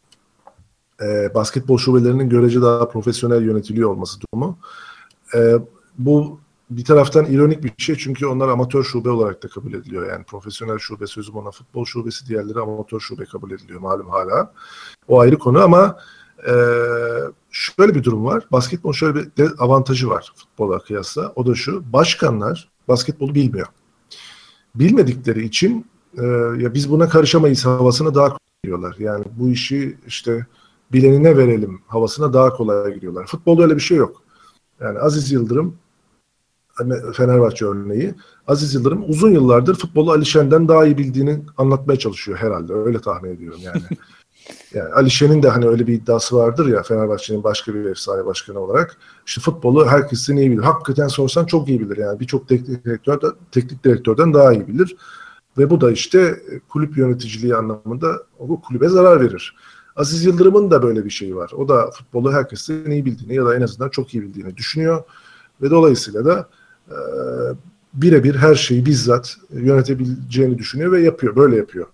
Ee, 1.03 1.35
basketbol 1.35 1.79
şubelerinin 1.79 2.29
görece 2.29 2.63
daha 2.63 2.89
profesyonel 2.89 3.43
yönetiliyor 3.43 3.91
olması 3.91 4.21
durumu. 4.21 4.59
Ee, 5.35 5.55
bu 5.99 6.41
bir 6.71 6.85
taraftan 6.85 7.25
ironik 7.25 7.65
bir 7.65 7.73
şey 7.79 7.97
çünkü 7.97 8.27
onlar 8.27 8.49
amatör 8.49 8.85
şube 8.85 9.11
olarak 9.11 9.43
da 9.43 9.49
kabul 9.49 9.73
ediliyor. 9.73 10.11
Yani 10.11 10.25
profesyonel 10.25 10.79
şube 10.79 11.07
sözüm 11.07 11.37
ona 11.37 11.51
futbol 11.51 11.85
şubesi 11.85 12.27
diğerleri 12.27 12.61
amatör 12.61 13.01
şube 13.01 13.25
kabul 13.25 13.51
ediliyor 13.51 13.81
malum 13.81 14.09
hala. 14.09 14.53
O 15.09 15.21
ayrı 15.21 15.39
konu 15.39 15.63
ama 15.63 15.97
e, 16.49 16.55
şöyle 17.51 17.95
bir 17.95 18.05
durum 18.05 18.25
var. 18.25 18.45
Basketbol 18.53 18.93
şöyle 18.93 19.15
bir 19.15 19.53
avantajı 19.59 20.09
var 20.09 20.33
futbola 20.37 20.79
kıyasla. 20.79 21.33
O 21.37 21.47
da 21.47 21.55
şu. 21.55 21.93
Başkanlar 21.93 22.69
basketbolu 22.89 23.35
bilmiyor. 23.35 23.67
Bilmedikleri 24.75 25.45
için 25.45 25.87
e, 26.19 26.25
ya 26.59 26.75
biz 26.75 26.91
buna 26.91 27.09
karışamayız 27.09 27.67
havasına 27.67 28.15
daha 28.15 28.37
giriyorlar. 28.65 28.97
Yani 28.99 29.25
bu 29.37 29.49
işi 29.51 29.99
işte 30.07 30.47
bilenine 30.93 31.37
verelim 31.37 31.81
havasına 31.87 32.33
daha 32.33 32.51
kolay 32.51 32.95
giriyorlar. 32.95 33.27
Futbolda 33.27 33.63
öyle 33.63 33.75
bir 33.75 33.81
şey 33.81 33.97
yok. 33.97 34.23
Yani 34.81 34.99
Aziz 34.99 35.33
Yıldırım 35.33 35.77
Fenerbahçe 37.13 37.65
örneği. 37.65 38.15
Aziz 38.47 38.75
Yıldırım 38.75 39.05
uzun 39.09 39.31
yıllardır 39.31 39.75
futbolu 39.75 40.11
Ali 40.11 40.27
Şen'den 40.27 40.69
daha 40.69 40.87
iyi 40.87 40.99
bildiğini 40.99 41.43
anlatmaya 41.57 41.99
çalışıyor 41.99 42.39
herhalde. 42.39 42.73
Öyle 42.73 43.01
tahmin 43.01 43.31
ediyorum 43.31 43.61
yani. 43.63 43.83
yani 44.75 44.95
Ali 44.95 45.11
Şen'in 45.11 45.43
de 45.43 45.49
hani 45.49 45.67
öyle 45.67 45.87
bir 45.87 45.95
iddiası 45.95 46.37
vardır 46.37 46.67
ya 46.67 46.83
Fenerbahçe'nin 46.83 47.45
başka 47.45 47.75
bir 47.75 47.85
efsane 47.85 48.27
başkanı 48.27 48.61
olarak. 48.61 48.97
İşte 49.27 49.41
futbolu 49.41 49.87
herkesin 49.87 50.37
iyi 50.37 50.51
bilir. 50.51 50.63
Hakikaten 50.63 51.09
sorsan 51.09 51.45
çok 51.45 51.69
iyi 51.69 51.81
bilir. 51.81 51.97
Yani 51.97 52.21
birçok 52.21 52.49
teknik 52.49 52.85
direktör 52.85 53.33
teknik 53.53 53.85
direktörden 53.85 54.35
daha 54.35 54.53
iyi 54.53 54.69
bilir. 54.69 54.97
Ve 55.59 55.71
bu 55.71 55.81
da 55.81 55.93
işte 55.93 56.41
kulüp 56.69 56.99
yöneticiliği 56.99 57.57
anlamında 57.57 58.23
o 58.39 58.61
kulübe 58.61 58.89
zarar 58.89 59.21
verir. 59.21 59.57
Aziz 59.97 60.25
Yıldırım'ın 60.25 60.71
da 60.71 60.83
böyle 60.83 61.05
bir 61.05 61.11
şeyi 61.11 61.37
var. 61.37 61.51
O 61.57 61.69
da 61.69 61.91
futbolu 61.91 62.33
herkesin 62.33 62.91
iyi 62.91 63.05
bildiğini 63.05 63.35
ya 63.35 63.47
da 63.47 63.57
en 63.57 63.61
azından 63.61 63.89
çok 63.89 64.15
iyi 64.15 64.23
bildiğini 64.23 64.57
düşünüyor. 64.57 65.05
Ve 65.63 65.71
dolayısıyla 65.71 66.25
da 66.25 66.49
e, 66.91 66.97
birebir 67.95 68.35
her 68.35 68.55
şeyi 68.55 68.87
bizzat 68.87 69.37
yönetebileceğini 69.51 70.59
düşünüyor 70.59 70.93
ve 70.93 71.01
yapıyor. 71.01 71.37
Böyle 71.37 71.57
yapıyor. 71.57 71.87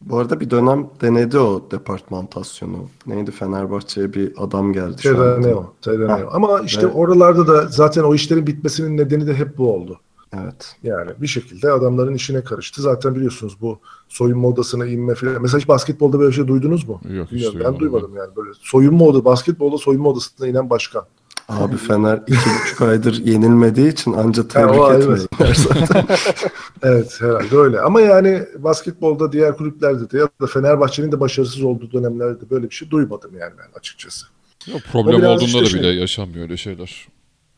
Bu 0.00 0.18
arada 0.18 0.40
bir 0.40 0.50
dönem 0.50 0.86
denedi 1.00 1.38
o 1.38 1.70
departmantasyonu. 1.70 2.88
Neydi 3.06 3.30
Fenerbahçe'ye 3.30 4.12
bir 4.12 4.32
adam 4.36 4.72
geldi. 4.72 4.96
Teraneo. 4.96 5.72
Teraneo. 5.82 6.28
Ama 6.32 6.60
işte 6.60 6.82
evet. 6.84 6.94
oralarda 6.96 7.46
da 7.46 7.66
zaten 7.66 8.02
o 8.02 8.14
işlerin 8.14 8.46
bitmesinin 8.46 8.96
nedeni 8.96 9.26
de 9.26 9.34
hep 9.34 9.58
bu 9.58 9.74
oldu. 9.74 10.00
Evet. 10.44 10.76
Yani 10.82 11.10
bir 11.18 11.26
şekilde 11.26 11.72
adamların 11.72 12.14
işine 12.14 12.44
karıştı. 12.44 12.82
Zaten 12.82 13.14
biliyorsunuz 13.14 13.56
bu 13.60 13.78
soyunma 14.08 14.48
odasına 14.48 14.86
inme 14.86 15.14
falan. 15.14 15.42
Mesela 15.42 15.60
hiç 15.60 15.68
basketbolda 15.68 16.18
böyle 16.18 16.30
bir 16.30 16.36
şey 16.36 16.46
duydunuz 16.46 16.88
mu? 16.88 17.00
Yok 17.10 17.28
hiç 17.32 17.54
Ben 17.64 17.78
duymadım 17.78 18.16
yani 18.16 18.36
böyle. 18.36 18.50
Soyunma 18.60 19.04
odası, 19.04 19.24
basketbolda 19.24 19.78
soyunma 19.78 20.08
odasına 20.08 20.46
inen 20.46 20.70
başkan. 20.70 21.04
Abi 21.50 21.76
Fener 21.76 22.22
iki 22.26 22.50
buçuk 22.62 22.82
aydır 22.82 23.24
yenilmediği 23.24 23.92
için 23.92 24.12
anca 24.12 24.48
tebrik 24.48 25.02
etmediler 25.02 25.54
zaten. 25.54 26.06
evet 26.82 27.16
herhalde 27.20 27.56
öyle. 27.56 27.80
Ama 27.80 28.00
yani 28.00 28.42
basketbolda 28.58 29.32
diğer 29.32 29.56
kulüplerde 29.56 30.10
de 30.10 30.18
ya 30.18 30.28
da 30.40 30.46
Fenerbahçe'nin 30.46 31.12
de 31.12 31.20
başarısız 31.20 31.62
olduğu 31.62 31.92
dönemlerde 31.92 32.50
böyle 32.50 32.70
bir 32.70 32.74
şey 32.74 32.90
duymadım 32.90 33.30
yani 33.38 33.52
ben 33.58 33.78
açıkçası. 33.78 34.26
Yok, 34.66 34.80
problem 34.92 35.24
olduğunda 35.24 35.44
işte 35.44 35.60
da 35.60 35.64
şey, 35.64 35.80
bile 35.80 35.88
yaşanmıyor 35.88 36.42
öyle 36.42 36.56
şeyler. 36.56 37.08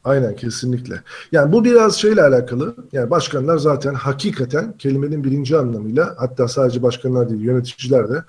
Aynen 0.05 0.37
kesinlikle. 0.37 1.02
Yani 1.33 1.52
bu 1.52 1.64
biraz 1.64 1.96
şeyle 1.96 2.22
alakalı. 2.22 2.76
Yani 2.92 3.11
başkanlar 3.11 3.59
zaten 3.59 3.94
hakikaten 3.94 4.76
kelimenin 4.78 5.24
birinci 5.24 5.57
anlamıyla 5.57 6.14
hatta 6.18 6.48
sadece 6.48 6.83
başkanlar 6.83 7.31
değil 7.31 7.40
yöneticiler 7.40 8.09
de 8.11 8.24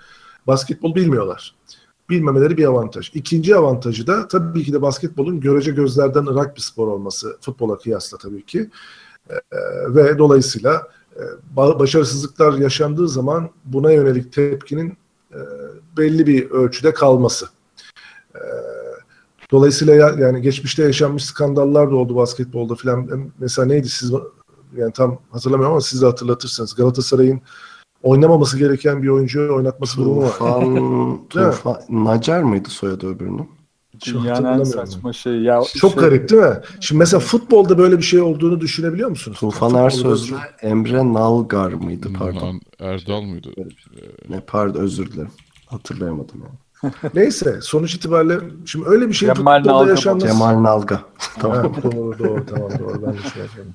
basketbol 0.47 0.95
bilmiyorlar. 0.95 1.56
Bilmemeleri 2.09 2.57
bir 2.57 2.65
avantaj. 2.65 3.11
İkinci 3.13 3.55
avantajı 3.55 4.07
da 4.07 4.27
tabii 4.27 4.63
ki 4.63 4.73
de 4.73 4.81
basketbolun 4.81 5.39
görece 5.39 5.71
gözlerden 5.71 6.25
ırak 6.25 6.55
bir 6.55 6.61
spor 6.61 6.87
olması 6.87 7.37
futbola 7.41 7.77
kıyasla 7.77 8.17
tabii 8.17 8.45
ki. 8.45 8.69
Ee, 9.29 9.35
ve 9.87 10.17
dolayısıyla 10.17 10.87
e, 11.15 11.23
başarısızlıklar 11.55 12.53
yaşandığı 12.53 13.09
zaman 13.09 13.49
buna 13.65 13.91
yönelik 13.91 14.33
tepkinin 14.33 14.97
e, 15.31 15.39
belli 15.97 16.27
bir 16.27 16.51
ölçüde 16.51 16.93
kalması. 16.93 17.47
Ee, 18.35 18.39
Dolayısıyla 19.53 19.95
ya, 19.95 20.09
yani 20.17 20.41
geçmişte 20.41 20.83
yaşanmış 20.83 21.25
skandallar 21.25 21.91
da 21.91 21.95
oldu 21.95 22.15
basketbolda 22.15 22.75
filan. 22.75 23.31
Mesela 23.39 23.65
neydi 23.65 23.89
siz 23.89 24.11
yani 24.75 24.93
tam 24.93 25.19
hatırlamıyorum 25.31 25.73
ama 25.73 25.81
siz 25.81 26.01
de 26.01 26.05
hatırlatırsınız. 26.05 26.75
Galatasaray'ın 26.75 27.41
oynamaması 28.03 28.57
gereken 28.59 29.03
bir 29.03 29.07
oyuncuyu 29.07 29.55
oynatması 29.55 29.97
durumu 29.97 30.21
var. 30.21 30.29
Tufan, 30.29 31.27
Tufan 31.29 31.77
Nacer 31.89 32.43
mıydı 32.43 32.69
soyadı 32.69 33.07
öbürünün? 33.07 33.49
Dünyanın 34.05 34.59
en 34.59 34.63
saçma 34.63 35.13
şey. 35.13 35.41
Ya 35.41 35.61
Çok 35.77 35.93
şey... 35.93 36.01
garip 36.01 36.29
değil 36.29 36.41
mi? 36.41 36.59
Şimdi 36.79 36.99
mesela 36.99 37.19
futbolda 37.19 37.77
böyle 37.77 37.97
bir 37.97 38.03
şey 38.03 38.21
olduğunu 38.21 38.61
düşünebiliyor 38.61 39.09
musunuz? 39.09 39.37
Tufan 39.39 39.75
Ersözlü 39.75 40.35
Emre 40.61 41.13
Nalgar 41.13 41.73
mıydı 41.73 42.09
pardon? 42.19 42.61
Erdal 42.79 43.21
mıydı? 43.21 43.49
Ne 44.29 44.39
pardon 44.39 44.79
özür 44.79 45.11
dilerim. 45.11 45.31
Hatırlayamadım 45.65 46.41
yani. 46.43 46.93
Neyse 47.13 47.59
sonuç 47.61 47.95
itibariyle 47.95 48.39
şimdi 48.65 48.89
öyle 48.89 49.07
bir 49.07 49.13
şey 49.13 49.33
Cemal 49.33 49.57
futbolda 49.57 49.77
Nalga 49.77 49.89
yaşanması. 49.89 50.27
Cemal 50.27 50.63
Nalga. 50.63 51.01
tamam. 51.39 51.73
Doğru 51.83 52.19
doğru 52.19 52.45
tamam 52.45 52.71
doğru 52.79 53.01
ben 53.05 53.13
de 53.13 53.29
şey 53.33 53.41
yapıyorum. 53.41 53.73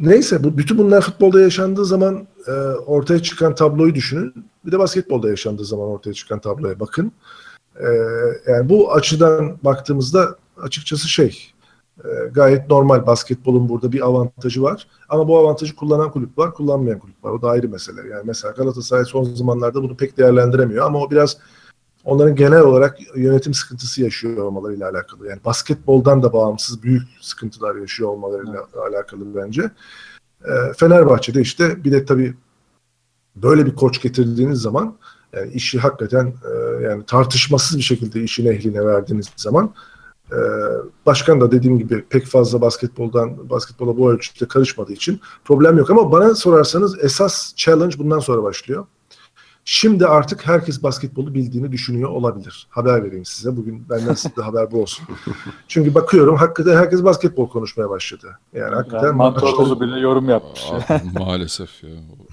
Neyse 0.00 0.44
bu 0.44 0.58
bütün 0.58 0.78
bunlar 0.78 1.00
futbolda 1.00 1.40
yaşandığı 1.40 1.84
zaman 1.84 2.26
e, 2.46 2.50
ortaya 2.86 3.22
çıkan 3.22 3.54
tabloyu 3.54 3.94
düşünün. 3.94 4.34
Bir 4.66 4.72
de 4.72 4.78
basketbolda 4.78 5.28
yaşandığı 5.28 5.64
zaman 5.64 5.88
ortaya 5.88 6.12
çıkan 6.12 6.40
tabloya 6.40 6.80
bakın. 6.80 7.12
E, 7.80 7.88
yani 8.52 8.68
bu 8.68 8.92
açıdan 8.92 9.58
baktığımızda 9.64 10.36
açıkçası 10.62 11.08
şey 11.08 11.52
e, 12.04 12.08
gayet 12.32 12.70
normal 12.70 13.06
basketbolun 13.06 13.68
burada 13.68 13.92
bir 13.92 14.06
avantajı 14.06 14.62
var. 14.62 14.86
Ama 15.08 15.28
bu 15.28 15.38
avantajı 15.38 15.76
kullanan 15.76 16.10
kulüp 16.10 16.38
var, 16.38 16.54
kullanmayan 16.54 16.98
kulüp 16.98 17.24
var. 17.24 17.30
O 17.30 17.42
da 17.42 17.48
ayrı 17.48 17.68
mesele. 17.68 18.00
Yani 18.08 18.22
mesela 18.24 18.52
Galatasaray 18.52 19.04
son 19.04 19.24
zamanlarda 19.24 19.82
bunu 19.82 19.96
pek 19.96 20.18
değerlendiremiyor 20.18 20.86
ama 20.86 20.98
o 20.98 21.10
biraz 21.10 21.36
onların 22.04 22.36
genel 22.36 22.60
olarak 22.60 23.16
yönetim 23.16 23.54
sıkıntısı 23.54 24.02
yaşıyor 24.02 24.44
olmalarıyla 24.44 24.90
alakalı. 24.90 25.28
Yani 25.28 25.40
basketboldan 25.44 26.22
da 26.22 26.32
bağımsız 26.32 26.82
büyük 26.82 27.02
sıkıntılar 27.20 27.74
yaşıyor 27.74 28.08
olmalarıyla 28.08 28.66
evet. 28.74 28.94
alakalı 28.94 29.34
bence. 29.34 29.70
E, 30.44 30.72
Fenerbahçe'de 30.76 31.40
işte 31.40 31.84
bir 31.84 31.92
de 31.92 32.04
tabii 32.04 32.34
böyle 33.36 33.66
bir 33.66 33.74
koç 33.74 34.02
getirdiğiniz 34.02 34.58
zaman 34.58 34.96
yani 35.32 35.52
işi 35.52 35.78
hakikaten 35.78 36.26
e, 36.26 36.82
yani 36.82 37.04
tartışmasız 37.06 37.78
bir 37.78 37.82
şekilde 37.82 38.22
işin 38.22 38.46
ehline 38.46 38.86
verdiğiniz 38.86 39.30
zaman 39.36 39.74
e, 40.32 40.38
başkan 41.06 41.40
da 41.40 41.52
dediğim 41.52 41.78
gibi 41.78 42.04
pek 42.04 42.26
fazla 42.26 42.60
basketboldan 42.60 43.50
basketbola 43.50 43.96
bu 43.96 44.12
ölçüde 44.12 44.48
karışmadığı 44.48 44.92
için 44.92 45.20
problem 45.44 45.78
yok 45.78 45.90
ama 45.90 46.12
bana 46.12 46.34
sorarsanız 46.34 47.04
esas 47.04 47.52
challenge 47.56 47.98
bundan 47.98 48.18
sonra 48.18 48.42
başlıyor. 48.42 48.86
Şimdi 49.72 50.06
artık 50.06 50.46
herkes 50.46 50.82
basketbolu 50.82 51.34
bildiğini 51.34 51.72
düşünüyor 51.72 52.10
olabilir. 52.10 52.66
Haber 52.70 53.04
vereyim 53.04 53.24
size. 53.24 53.56
Bugün 53.56 53.88
benden 53.90 54.14
size 54.14 54.36
de 54.36 54.42
haber 54.42 54.70
bu 54.70 54.82
olsun. 54.82 55.06
Çünkü 55.68 55.94
bakıyorum 55.94 56.36
hakikaten 56.36 56.76
herkes 56.76 57.04
basketbol 57.04 57.48
konuşmaya 57.48 57.90
başladı. 57.90 58.38
Yani 58.54 58.74
hakikaten 58.74 59.06
yani 59.06 59.16
Mantoroğlu 59.16 59.80
bile 59.80 59.98
yorum 59.98 60.28
yapmış. 60.28 60.60
Aa, 60.72 61.00
maalesef 61.18 61.84
ya. 61.84 61.90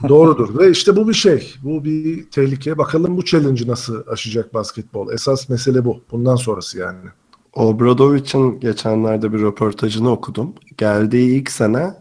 Doğrudur. 0.10 0.60
Ve 0.60 0.72
işte 0.72 0.96
bu 0.96 1.08
bir 1.08 1.14
şey. 1.14 1.54
Bu 1.64 1.84
bir 1.84 2.32
tehlike. 2.32 2.78
Bakalım 2.78 3.18
bu 3.18 3.26
challenge'ı 3.26 3.68
nasıl 3.68 4.08
aşacak 4.08 4.54
basketbol. 4.54 5.12
Esas 5.12 5.50
mesele 5.50 5.86
bu. 5.86 6.02
Bundan 6.12 6.36
sonrası 6.36 6.80
yani. 6.80 7.10
Obradovic'in 7.54 8.60
geçenlerde 8.60 9.34
bir 9.34 9.42
röportajını 9.42 10.12
okudum. 10.12 10.54
Geldiği 10.78 11.40
ilk 11.40 11.52
sene 11.52 11.94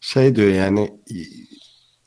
şey 0.00 0.36
diyor 0.36 0.48
yani 0.48 0.98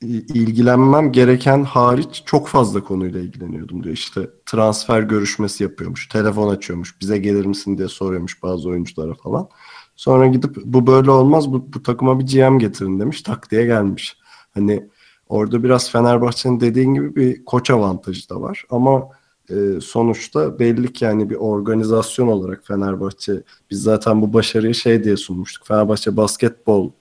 ilgilenmem 0.07 1.11
gereken 1.11 1.63
hariç 1.63 2.23
çok 2.25 2.47
fazla 2.47 2.83
konuyla 2.83 3.19
ilgileniyordum 3.19 3.83
diyor. 3.83 3.93
İşte 3.93 4.29
transfer 4.45 5.01
görüşmesi 5.01 5.63
yapıyormuş, 5.63 6.07
telefon 6.07 6.49
açıyormuş, 6.49 7.01
bize 7.01 7.17
gelir 7.17 7.45
misin 7.45 7.77
diye 7.77 7.87
soruyormuş 7.87 8.43
bazı 8.43 8.69
oyunculara 8.69 9.13
falan. 9.13 9.49
Sonra 9.95 10.27
gidip 10.27 10.55
bu 10.65 10.87
böyle 10.87 11.11
olmaz, 11.11 11.53
bu, 11.53 11.73
bu 11.73 11.83
takıma 11.83 12.19
bir 12.19 12.27
GM 12.27 12.57
getirin 12.57 12.99
demiş, 12.99 13.21
tak 13.21 13.51
diye 13.51 13.65
gelmiş. 13.65 14.17
Hani 14.53 14.89
orada 15.29 15.63
biraz 15.63 15.91
Fenerbahçe'nin 15.91 16.59
dediğin 16.59 16.93
gibi 16.93 17.15
bir 17.15 17.45
koç 17.45 17.69
avantajı 17.69 18.29
da 18.29 18.41
var. 18.41 18.65
Ama 18.69 19.09
e, 19.49 19.55
sonuçta 19.81 20.59
belli 20.59 20.93
ki 20.93 21.05
yani 21.05 21.29
bir 21.29 21.35
organizasyon 21.35 22.27
olarak 22.27 22.67
Fenerbahçe, 22.67 23.43
biz 23.71 23.81
zaten 23.81 24.21
bu 24.21 24.33
başarıyı 24.33 24.75
şey 24.75 25.03
diye 25.03 25.17
sunmuştuk. 25.17 25.67
Fenerbahçe 25.67 26.17
basketbol 26.17 26.91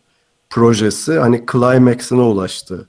projesi 0.50 1.18
hani 1.18 1.44
climax'ine 1.52 2.20
ulaştı 2.20 2.88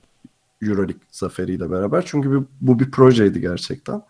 Euroleague 0.62 1.02
zaferiyle 1.10 1.70
beraber. 1.70 2.02
Çünkü 2.06 2.30
bu, 2.30 2.46
bu 2.60 2.78
bir 2.78 2.90
projeydi 2.90 3.40
gerçekten. 3.40 4.02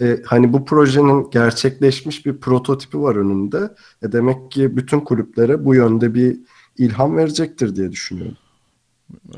E, 0.00 0.22
hani 0.26 0.52
bu 0.52 0.64
projenin 0.64 1.30
gerçekleşmiş 1.30 2.26
bir 2.26 2.40
prototipi 2.40 3.00
var 3.00 3.16
önünde. 3.16 3.74
E, 4.02 4.12
demek 4.12 4.50
ki 4.50 4.76
bütün 4.76 5.00
kulüplere 5.00 5.64
bu 5.64 5.74
yönde 5.74 6.14
bir 6.14 6.38
ilham 6.78 7.16
verecektir 7.16 7.76
diye 7.76 7.92
düşünüyorum. 7.92 8.36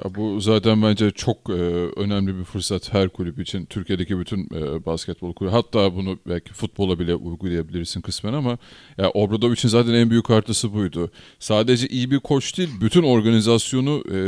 Ya 0.04 0.14
bu 0.14 0.40
zaten 0.40 0.83
bence 0.83 1.11
çok 1.11 1.50
e, 1.50 1.52
önemli 1.96 2.38
bir 2.38 2.44
fırsat 2.44 2.92
her 2.92 3.09
kulüp 3.09 3.40
için. 3.40 3.64
Türkiye'deki 3.66 4.18
bütün 4.18 4.44
e, 4.54 4.87
basketbol 4.87 5.35
kulübü. 5.35 5.52
Hatta 5.52 5.94
bunu 5.94 6.18
belki 6.28 6.52
futbola 6.52 6.98
bile 6.98 7.14
uygulayabilirsin 7.14 8.00
kısmen 8.00 8.33
ama 8.33 8.59
ya 8.98 9.11
Obradovic'in 9.11 9.68
zaten 9.68 9.94
en 9.94 10.11
büyük 10.11 10.30
artısı 10.30 10.74
buydu. 10.74 11.11
Sadece 11.38 11.88
iyi 11.88 12.11
bir 12.11 12.18
koç 12.18 12.59
değil, 12.59 12.68
bütün 12.80 13.02
organizasyonu 13.02 14.04
e, 14.12 14.18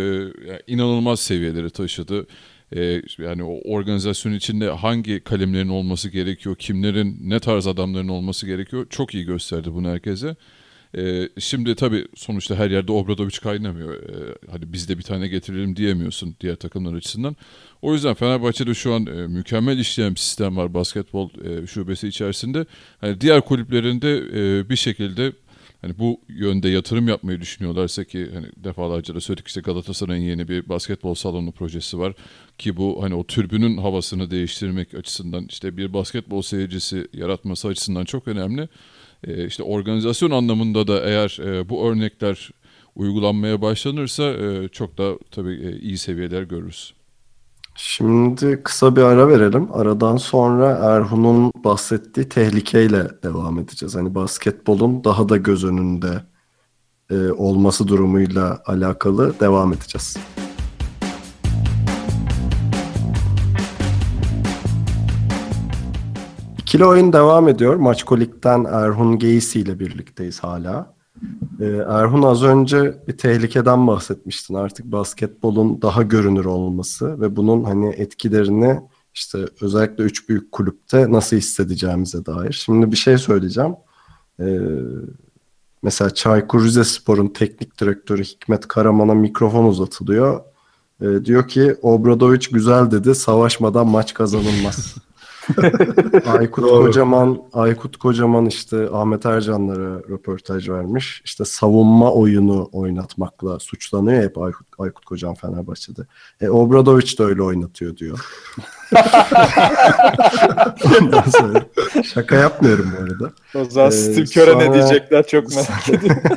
inanılmaz 0.67 1.21
seviyelere 1.21 1.71
taşıdı. 1.71 2.27
E, 2.77 3.03
yani 3.19 3.43
o 3.45 3.61
organizasyon 3.75 4.33
içinde 4.33 4.71
hangi 4.71 5.21
kalemlerin 5.21 5.69
olması 5.69 6.09
gerekiyor, 6.09 6.57
kimlerin, 6.57 7.19
ne 7.23 7.41
tarz 7.41 7.67
adamların 7.67 8.09
olması 8.09 8.47
gerekiyor 8.47 8.87
çok 8.91 9.15
iyi 9.15 9.25
gösterdi 9.25 9.75
bunu 9.75 9.89
herkese. 9.89 10.37
Ee, 10.99 11.29
şimdi 11.39 11.75
tabii 11.75 12.07
sonuçta 12.15 12.55
her 12.55 12.71
yerde 12.71 12.93
Obradoviç 12.93 13.41
kaynamıyor. 13.41 13.95
Ee, 13.95 14.35
hani 14.51 14.73
biz 14.73 14.89
de 14.89 14.99
bir 14.99 15.03
tane 15.03 15.29
getirelim 15.29 15.77
diyemiyorsun 15.77 16.37
diğer 16.41 16.57
takımlar 16.57 16.95
açısından. 16.95 17.37
O 17.83 17.93
yüzden 17.93 18.15
Fenerbahçe'de 18.15 18.75
şu 18.75 18.95
an 18.95 19.07
e, 19.07 19.27
mükemmel 19.27 19.79
işleyen 19.79 20.15
bir 20.15 20.21
sistem 20.21 20.57
var 20.57 20.75
basketbol 20.75 21.31
e, 21.45 21.67
şubesi 21.67 22.09
içerisinde. 22.09 22.67
Hani 23.01 23.21
diğer 23.21 23.41
kulüplerinde 23.41 24.17
e, 24.17 24.69
bir 24.69 24.77
şekilde 24.77 25.33
hani 25.83 25.99
bu 25.99 26.21
yönde 26.29 26.69
yatırım 26.69 27.09
yapmayı 27.09 27.41
düşünüyorlarsa 27.41 28.05
ki 28.05 28.31
hani 28.35 28.47
defalarca 28.57 29.15
da 29.15 29.21
söyledik 29.21 29.49
işte 29.49 29.61
Galatasaray'ın 29.61 30.23
yeni 30.23 30.49
bir 30.49 30.69
basketbol 30.69 31.15
salonu 31.15 31.53
projesi 31.53 31.99
var 31.99 32.15
ki 32.59 32.77
bu 32.77 33.03
hani 33.03 33.15
o 33.15 33.25
türbünün 33.27 33.77
havasını 33.77 34.31
değiştirmek 34.31 34.95
açısından 34.95 35.47
işte 35.51 35.77
bir 35.77 35.93
basketbol 35.93 36.43
seyircisi 36.43 37.09
yaratması 37.13 37.69
açısından 37.69 38.05
çok 38.05 38.29
önemli. 38.29 38.69
E, 39.27 39.47
işte 39.47 39.63
organizasyon 39.63 40.31
anlamında 40.31 40.87
da 40.87 41.01
eğer 41.01 41.39
e, 41.45 41.69
bu 41.69 41.87
örnekler 41.87 42.51
uygulanmaya 42.95 43.63
başlanırsa 43.63 44.23
e, 44.23 44.69
çok 44.69 44.99
da 44.99 45.19
tabii 45.31 45.55
e, 45.55 45.81
iyi 45.81 45.99
seviyeler 45.99 46.43
görürüz. 46.43 46.95
Şimdi 47.75 48.63
kısa 48.63 48.97
bir 48.97 49.03
ara 49.03 49.29
verelim. 49.29 49.69
Aradan 49.73 50.17
sonra 50.17 50.71
Erhun'un 50.71 51.53
bahsettiği 51.65 52.29
tehlikeyle 52.29 53.09
devam 53.23 53.59
edeceğiz. 53.59 53.95
Hani 53.95 54.15
basketbolun 54.15 55.05
daha 55.05 55.29
da 55.29 55.37
göz 55.37 55.65
önünde 55.65 56.23
olması 57.37 57.89
durumuyla 57.89 58.63
alakalı 58.67 59.41
devam 59.41 59.73
edeceğiz. 59.73 60.17
İkili 66.73 66.85
oyun 66.85 67.13
devam 67.13 67.49
ediyor. 67.49 67.77
Maçkolik'ten 67.77 68.65
Erhun 68.65 69.19
Geysi 69.19 69.61
ile 69.61 69.79
birlikteyiz 69.79 70.41
hala. 70.41 70.95
Ee, 71.61 71.65
Erhun 71.89 72.23
az 72.23 72.43
önce 72.43 72.95
bir 73.09 73.19
tehlikeden 73.19 73.87
bahsetmiştin. 73.87 74.55
Artık 74.55 74.87
basketbolun 74.87 75.83
daha 75.83 76.03
görünür 76.03 76.45
olması 76.45 77.21
ve 77.21 77.37
bunun 77.37 77.65
hani 77.65 77.89
etkilerini 77.89 78.81
işte 79.15 79.39
özellikle 79.61 80.05
üç 80.05 80.29
büyük 80.29 80.53
kulüpte 80.53 81.13
nasıl 81.13 81.37
hissedeceğimize 81.37 82.27
dair. 82.27 82.53
Şimdi 82.53 82.93
bir 82.93 82.97
şey 82.97 83.19
söyleyeceğim. 83.19 83.75
Ee, 84.41 84.59
mesela 85.83 86.15
Çaykur 86.15 86.65
Rizespor'un 86.65 87.29
teknik 87.29 87.81
direktörü 87.81 88.25
Hikmet 88.25 88.69
Karaman'a 88.69 89.15
mikrofon 89.15 89.65
uzatılıyor. 89.65 90.41
Ee, 91.03 91.25
diyor 91.25 91.49
ki 91.49 91.77
Obradoviç 91.83 92.51
güzel 92.51 92.91
dedi, 92.91 93.15
savaşmadan 93.15 93.87
maç 93.89 94.15
kazanılmaz. 94.15 94.95
Aykut 96.39 96.65
Kocaman 96.65 97.43
Aykut 97.53 97.97
Kocaman 97.97 98.47
işte 98.47 98.89
Ahmet 98.93 99.27
Ercanlara 99.27 99.99
röportaj 99.99 100.69
vermiş. 100.69 101.23
İşte 101.25 101.45
savunma 101.45 102.13
oyunu 102.13 102.69
oynatmakla 102.73 103.59
suçlanıyor 103.59 104.23
hep 104.23 104.39
Aykut, 104.39 104.67
Aykut 104.79 105.05
Kocaman 105.05 105.35
Fenerbahçe'de. 105.35 106.03
E, 106.41 106.49
Obradoviç 106.49 107.19
de 107.19 107.23
öyle 107.25 107.43
oynatıyor 107.43 107.97
diyor. 107.97 108.27
Ondan 111.01 111.23
sonra 111.31 111.63
şaka 112.05 112.37
yapmıyorum 112.37 112.93
bu 112.99 113.03
arada. 113.03 113.33
O 113.55 113.65
zaman 113.65 113.89
Ee, 113.89 113.93
Steve 113.93 114.25
Kerr'e 114.25 114.59
ne 114.59 114.65
sonra- 114.65 114.75
diyecekler 114.75 115.27
çok 115.27 115.49
merak 115.55 115.89
ediyorum. 115.89 116.23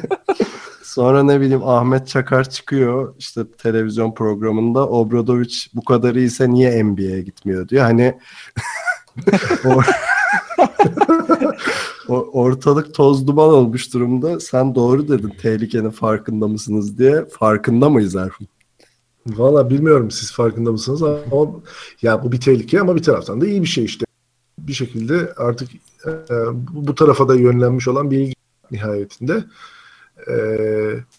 Sonra 0.84 1.24
ne 1.24 1.42
bileyim 1.42 1.64
Ahmet 1.64 2.08
Çakar 2.08 2.50
çıkıyor 2.50 3.14
işte 3.20 3.42
televizyon 3.58 4.14
programında 4.14 4.88
Obradoviç 4.90 5.70
bu 5.74 5.84
kadar 5.86 6.16
iyiyse 6.16 6.50
niye 6.50 6.84
NBA'ye 6.84 7.22
gitmiyor 7.22 7.68
diyor. 7.70 7.84
Hani 7.84 8.20
ortalık 12.08 12.94
toz 12.94 13.28
duman 13.28 13.50
olmuş 13.50 13.94
durumda. 13.94 14.40
Sen 14.40 14.76
doğru 14.76 15.08
dedin 15.08 15.34
tehlikenin 15.42 15.90
farkında 15.90 16.48
mısınız 16.48 16.98
diye. 16.98 17.26
Farkında 17.26 17.90
mıyız 17.90 18.16
Erhun? 18.16 18.48
Valla 19.28 19.70
bilmiyorum 19.70 20.12
siz 20.12 20.32
farkında 20.32 20.72
mısınız 20.72 21.04
ama 21.04 21.52
ya 22.02 22.24
bu 22.24 22.32
bir 22.32 22.42
tehlike 22.42 22.82
ama 22.82 22.96
bir 22.96 23.04
taraftan 23.04 23.42
da 23.42 23.48
iyi 23.48 23.62
bir 23.62 23.68
şey 23.68 23.86
işte. 23.86 24.06
Bir 24.60 24.74
şekilde 24.74 25.34
artık 25.38 25.70
e, 26.06 26.12
bu 26.72 26.96
tarafa 26.96 27.28
da 27.28 27.36
yönlenmiş 27.36 27.88
olan 27.88 28.12
bir 28.12 28.18
ilgi 28.18 28.36
nihayetinde. 28.72 29.44
E, 30.28 30.36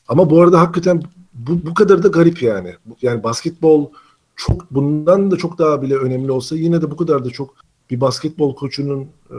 ama 0.09 0.31
bu 0.31 0.43
arada 0.43 0.61
hakikaten 0.61 1.03
bu, 1.35 1.67
bu 1.67 1.75
kadar 1.75 2.03
da 2.03 2.09
garip 2.09 2.43
yani. 2.43 2.75
Yani 3.03 3.23
basketbol 3.23 3.91
çok 4.37 4.71
bundan 4.71 5.31
da 5.31 5.37
çok 5.37 5.59
daha 5.59 5.83
bile 5.83 5.97
önemli 5.97 6.33
olsa 6.33 6.57
yine 6.57 6.83
de 6.83 6.91
bu 6.91 6.97
kadar 6.97 7.25
da 7.25 7.31
çok 7.31 7.66
bir 7.91 8.01
basketbol 8.01 8.55
koçunun 8.55 9.09
e, 9.31 9.37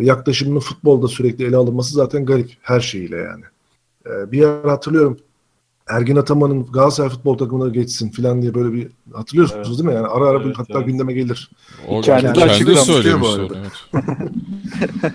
yaklaşımının 0.00 0.60
futbolda 0.60 1.08
sürekli 1.08 1.44
ele 1.44 1.56
alınması 1.56 1.94
zaten 1.94 2.26
garip 2.26 2.50
her 2.60 2.80
şeyiyle 2.80 3.16
yani. 3.16 3.44
E, 4.06 4.32
bir 4.32 4.38
yer 4.38 4.64
hatırlıyorum 4.64 5.18
Ergin 5.88 6.16
Ataman'ın 6.16 6.66
Galatasaray 6.66 7.10
futbol 7.10 7.38
takımına 7.38 7.68
geçsin 7.68 8.10
falan 8.10 8.42
diye 8.42 8.54
böyle 8.54 8.72
bir 8.72 8.88
hatırlıyorsunuz 9.12 9.68
Evet. 9.68 9.78
değil 9.78 9.88
mi? 9.88 9.94
Yani 9.94 10.06
ara 10.06 10.24
ara 10.24 10.42
Evet, 10.42 10.58
hatta 10.58 10.78
evet. 10.78 10.86
gündeme 10.86 11.12
gelir. 11.12 11.50
O 11.88 12.00
Kendi 12.00 12.32
kendi, 12.32 12.64
kendi 12.64 12.76
söylemiş 12.76 13.22
bu 13.22 13.26
onu, 13.26 13.42
arada. 13.42 13.54
evet. 13.92 14.02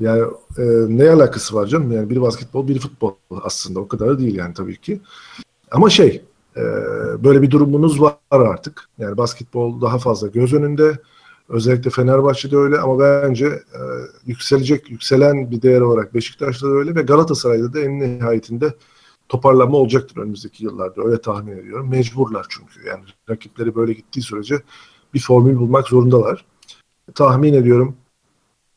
Yani 0.00 0.22
e, 0.58 0.62
ne 0.88 1.10
alakası 1.10 1.54
var 1.54 1.66
canım? 1.66 1.92
Yani 1.92 2.10
biri 2.10 2.20
basketbol, 2.20 2.68
biri 2.68 2.78
futbol 2.78 3.14
aslında. 3.42 3.80
O 3.80 3.88
kadar 3.88 4.08
da 4.08 4.18
değil 4.18 4.34
yani 4.34 4.54
tabii 4.54 4.80
ki. 4.80 5.00
Ama 5.70 5.90
şey, 5.90 6.22
e, 6.56 6.62
böyle 7.24 7.42
bir 7.42 7.50
durumunuz 7.50 8.00
var 8.00 8.16
artık. 8.30 8.88
Yani 8.98 9.16
basketbol 9.16 9.80
daha 9.80 9.98
fazla 9.98 10.28
göz 10.28 10.52
önünde. 10.52 10.98
Özellikle 11.48 11.90
Fenerbahçe'de 11.90 12.56
öyle 12.56 12.78
ama 12.78 12.98
bence 12.98 13.46
e, 13.46 13.80
yükselecek, 14.26 14.90
yükselen 14.90 15.50
bir 15.50 15.62
değer 15.62 15.80
olarak 15.80 16.14
Beşiktaş'ta 16.14 16.66
da 16.66 16.72
öyle 16.72 16.94
ve 16.94 17.02
Galatasaray'da 17.02 17.72
da 17.72 17.80
en 17.80 18.00
nihayetinde 18.00 18.74
toparlanma 19.28 19.76
olacaktır 19.76 20.16
önümüzdeki 20.16 20.64
yıllarda. 20.64 21.02
Öyle 21.04 21.20
tahmin 21.20 21.56
ediyorum. 21.56 21.90
Mecburlar 21.90 22.46
çünkü. 22.48 22.88
Yani 22.88 23.04
rakipleri 23.30 23.74
böyle 23.74 23.92
gittiği 23.92 24.22
sürece 24.22 24.62
bir 25.14 25.20
formül 25.20 25.56
bulmak 25.56 25.88
zorundalar. 25.88 26.44
Tahmin 27.14 27.54
ediyorum 27.54 27.96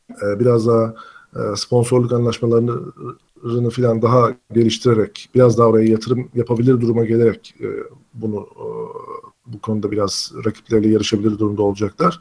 e, 0.09 0.39
biraz 0.39 0.67
daha 0.67 0.93
e, 1.35 1.55
sponsorluk 1.55 2.11
anlaşmalarını 2.11 2.79
falan 3.69 4.01
daha 4.01 4.33
geliştirerek, 4.53 5.29
biraz 5.35 5.57
daha 5.57 5.67
oraya 5.67 5.87
yatırım 5.87 6.29
yapabilir 6.35 6.81
duruma 6.81 7.05
gelerek 7.05 7.55
e, 7.61 7.67
bunu 8.13 8.47
e, 8.55 8.67
bu 9.45 9.59
konuda 9.59 9.91
biraz 9.91 10.31
rakipleriyle 10.45 10.93
yarışabilir 10.93 11.39
durumda 11.39 11.61
olacaklar. 11.61 12.19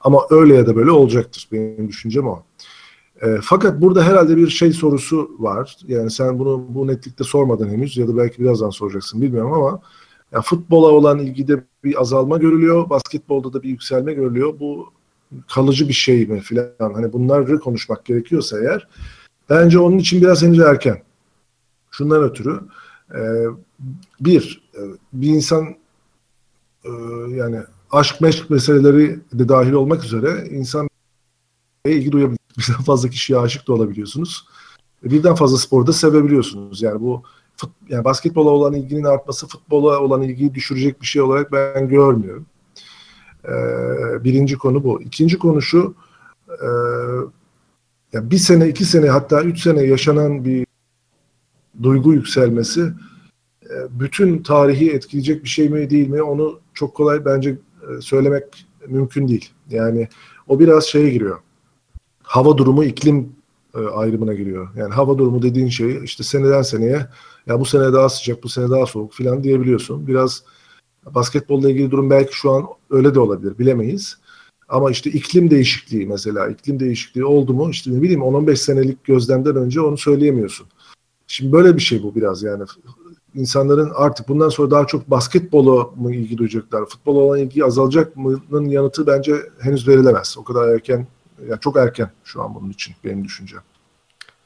Ama 0.00 0.20
öyle 0.30 0.54
ya 0.54 0.66
da 0.66 0.76
böyle 0.76 0.90
olacaktır. 0.90 1.48
Benim 1.52 1.88
düşüncem 1.88 2.26
o. 2.26 2.42
E, 3.22 3.38
fakat 3.42 3.80
burada 3.80 4.04
herhalde 4.04 4.36
bir 4.36 4.48
şey 4.48 4.72
sorusu 4.72 5.30
var. 5.38 5.76
Yani 5.88 6.10
sen 6.10 6.38
bunu 6.38 6.66
bu 6.68 6.86
netlikte 6.86 7.24
sormadın 7.24 7.68
henüz 7.68 7.96
ya 7.96 8.08
da 8.08 8.16
belki 8.16 8.42
birazdan 8.42 8.70
soracaksın 8.70 9.22
bilmiyorum 9.22 9.52
ama 9.52 9.80
ya 10.32 10.42
futbola 10.42 10.86
olan 10.86 11.18
ilgide 11.18 11.64
bir 11.84 12.00
azalma 12.00 12.38
görülüyor. 12.38 12.90
Basketbolda 12.90 13.52
da 13.52 13.62
bir 13.62 13.68
yükselme 13.68 14.14
görülüyor. 14.14 14.60
Bu 14.60 14.92
kalıcı 15.48 15.88
bir 15.88 15.94
şey 15.94 16.26
mi 16.26 16.40
filan 16.40 16.68
hani 16.78 17.12
bunları 17.12 17.58
konuşmak 17.58 18.04
gerekiyorsa 18.04 18.60
eğer 18.60 18.88
bence 19.50 19.78
onun 19.78 19.98
için 19.98 20.20
biraz 20.20 20.42
henüz 20.42 20.60
erken. 20.60 21.02
Şundan 21.90 22.22
ötürü 22.22 22.60
e, 23.14 23.20
bir 24.20 24.70
e, 24.74 24.80
bir 25.12 25.28
insan 25.28 25.76
e, 26.84 26.90
yani 27.28 27.60
aşk 27.90 28.20
meşk 28.20 28.50
meseleleri 28.50 29.20
de 29.32 29.48
dahil 29.48 29.72
olmak 29.72 30.04
üzere 30.04 30.48
insan 30.50 30.88
ilgi 31.86 32.12
duyabilir. 32.12 32.38
Birden 32.58 32.82
fazla 32.82 33.08
kişiye 33.08 33.38
aşık 33.38 33.68
da 33.68 33.72
olabiliyorsunuz. 33.72 34.46
Birden 35.04 35.34
fazla 35.34 35.58
sporu 35.58 35.86
da 35.86 35.92
sevebiliyorsunuz. 35.92 36.82
Yani 36.82 37.00
bu 37.00 37.22
fut, 37.56 37.70
yani 37.88 38.04
basketbola 38.04 38.50
olan 38.50 38.74
ilginin 38.74 39.04
artması 39.04 39.48
futbola 39.48 40.00
olan 40.00 40.22
ilgiyi 40.22 40.54
düşürecek 40.54 41.00
bir 41.00 41.06
şey 41.06 41.22
olarak 41.22 41.52
ben 41.52 41.88
görmüyorum. 41.88 42.46
Ee, 43.44 44.24
birinci 44.24 44.58
konu 44.58 44.84
bu. 44.84 45.02
İkinci 45.02 45.38
konu 45.38 45.62
şu, 45.62 45.94
e, 46.48 46.68
ya 48.14 48.30
bir 48.30 48.38
sene, 48.38 48.68
iki 48.68 48.84
sene 48.84 49.08
hatta 49.08 49.42
üç 49.42 49.62
sene 49.62 49.82
yaşanan 49.82 50.44
bir 50.44 50.66
duygu 51.82 52.12
yükselmesi 52.12 52.92
e, 53.70 53.74
bütün 53.90 54.42
tarihi 54.42 54.90
etkileyecek 54.90 55.44
bir 55.44 55.48
şey 55.48 55.68
mi 55.68 55.90
değil 55.90 56.08
mi 56.08 56.22
onu 56.22 56.60
çok 56.74 56.94
kolay 56.94 57.24
bence 57.24 57.50
e, 57.50 58.00
söylemek 58.00 58.66
mümkün 58.88 59.28
değil. 59.28 59.50
Yani 59.70 60.08
o 60.48 60.60
biraz 60.60 60.84
şeye 60.84 61.10
giriyor. 61.10 61.38
Hava 62.22 62.58
durumu, 62.58 62.84
iklim 62.84 63.32
e, 63.74 63.78
ayrımına 63.78 64.34
giriyor. 64.34 64.68
Yani 64.76 64.94
hava 64.94 65.18
durumu 65.18 65.42
dediğin 65.42 65.68
şey 65.68 66.04
işte 66.04 66.24
seneden 66.24 66.62
seneye 66.62 67.06
ya 67.46 67.60
bu 67.60 67.64
sene 67.64 67.92
daha 67.92 68.08
sıcak, 68.08 68.42
bu 68.42 68.48
sene 68.48 68.70
daha 68.70 68.86
soğuk 68.86 69.12
falan 69.12 69.44
diyebiliyorsun. 69.44 70.06
Biraz 70.06 70.42
basketbolla 71.06 71.70
ilgili 71.70 71.90
durum 71.90 72.10
belki 72.10 72.36
şu 72.36 72.50
an 72.50 72.66
öyle 72.90 73.14
de 73.14 73.20
olabilir 73.20 73.58
bilemeyiz. 73.58 74.18
Ama 74.68 74.90
işte 74.90 75.10
iklim 75.10 75.50
değişikliği 75.50 76.06
mesela 76.06 76.48
iklim 76.48 76.80
değişikliği 76.80 77.24
oldu 77.24 77.54
mu 77.54 77.70
işte 77.70 77.94
ne 77.94 78.02
bileyim 78.02 78.20
10-15 78.20 78.56
senelik 78.56 79.04
gözlemden 79.04 79.56
önce 79.56 79.80
onu 79.80 79.96
söyleyemiyorsun. 79.96 80.66
Şimdi 81.26 81.52
böyle 81.52 81.76
bir 81.76 81.82
şey 81.82 82.02
bu 82.02 82.14
biraz 82.14 82.42
yani 82.42 82.64
insanların 83.34 83.92
artık 83.94 84.28
bundan 84.28 84.48
sonra 84.48 84.70
daha 84.70 84.86
çok 84.86 85.10
basketbola 85.10 85.90
mı 85.96 86.14
ilgi 86.14 86.38
duyacaklar, 86.38 86.86
futbola 86.86 87.18
olan 87.18 87.38
ilgi 87.38 87.64
azalacak 87.64 88.16
mı'nın 88.16 88.68
yanıtı 88.68 89.06
bence 89.06 89.34
henüz 89.60 89.88
verilemez. 89.88 90.36
O 90.38 90.44
kadar 90.44 90.68
erken, 90.68 91.06
yani 91.48 91.60
çok 91.60 91.76
erken 91.76 92.10
şu 92.24 92.42
an 92.42 92.54
bunun 92.54 92.70
için 92.70 92.94
benim 93.04 93.24
düşüncem. 93.24 93.60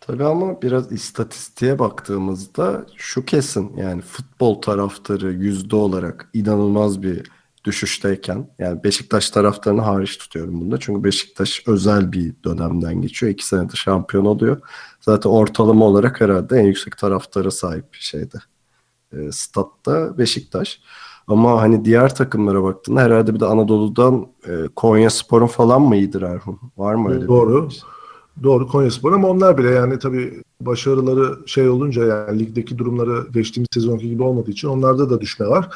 Tabii 0.01 0.25
ama 0.25 0.63
biraz 0.63 0.93
istatistiğe 0.93 1.79
baktığımızda 1.79 2.87
şu 2.97 3.25
kesin 3.25 3.77
yani 3.77 4.03
futbol 4.03 4.55
taraftarı 4.55 5.33
yüzde 5.33 5.77
olarak 5.77 6.29
inanılmaz 6.35 7.03
bir 7.03 7.31
düşüşteyken 7.69 8.51
yani 8.59 8.85
Beşiktaş 8.85 9.31
taraftarını 9.31 9.81
hariç 9.81 10.19
tutuyorum 10.19 10.61
bunda. 10.61 10.79
Çünkü 10.81 11.05
Beşiktaş 11.05 11.63
özel 11.67 12.13
bir 12.13 12.35
dönemden 12.45 13.03
geçiyor. 13.03 13.33
İki 13.33 13.47
senedir 13.47 13.77
şampiyon 13.77 14.25
oluyor. 14.25 14.61
Zaten 15.01 15.31
ortalama 15.31 15.85
olarak 15.85 16.21
herhalde 16.21 16.59
en 16.59 16.65
yüksek 16.65 16.99
taraftara 16.99 17.51
sahip 17.51 17.85
şeyde. 17.93 18.39
E, 19.13 19.33
statta 19.33 20.19
Beşiktaş. 20.19 20.81
Ama 21.27 21.63
hani 21.63 21.85
diğer 21.85 22.15
takımlara 22.15 22.63
baktığında 22.63 23.01
herhalde 23.01 23.35
bir 23.35 23.41
de 23.41 23.47
Anadolu'dan 23.47 24.27
e, 24.47 24.69
Konya 24.77 25.11
Spor'un 25.11 25.47
falan 25.47 25.83
mı 25.83 25.97
iyidir 25.97 26.23
Erhun? 26.23 26.61
Var 26.77 26.95
mı 26.95 27.11
öyle 27.11 27.29
Doğru. 27.29 27.69
bir 27.69 27.83
Doğru 28.43 28.69
Konya 28.69 28.91
Spor 28.91 29.13
ama 29.13 29.29
onlar 29.29 29.59
bile 29.59 29.71
yani 29.71 29.99
tabii 29.99 30.43
başarıları 30.61 31.49
şey 31.49 31.69
olunca 31.69 32.05
yani 32.05 32.39
ligdeki 32.39 32.79
durumları 32.79 33.27
geçtiğimiz 33.33 33.69
sezonki 33.75 34.09
gibi 34.09 34.23
olmadığı 34.23 34.51
için 34.51 34.69
onlarda 34.69 35.11
da 35.11 35.21
düşme 35.21 35.47
var. 35.47 35.69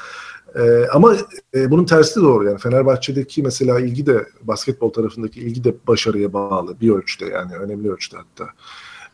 Ee, 0.57 0.87
ama 0.93 1.17
e, 1.55 1.71
bunun 1.71 1.85
tersi 1.85 2.21
de 2.21 2.25
doğru 2.25 2.45
yani 2.45 2.59
Fenerbahçe'deki 2.59 3.43
mesela 3.43 3.81
ilgi 3.81 4.07
de 4.07 4.27
basketbol 4.43 4.91
tarafındaki 4.91 5.41
ilgi 5.41 5.65
de 5.65 5.75
başarıya 5.87 6.33
bağlı 6.33 6.81
bir 6.81 6.91
ölçüde 6.91 7.25
yani 7.25 7.57
önemli 7.57 7.93
ölçüde 7.93 8.17
hatta. 8.17 8.51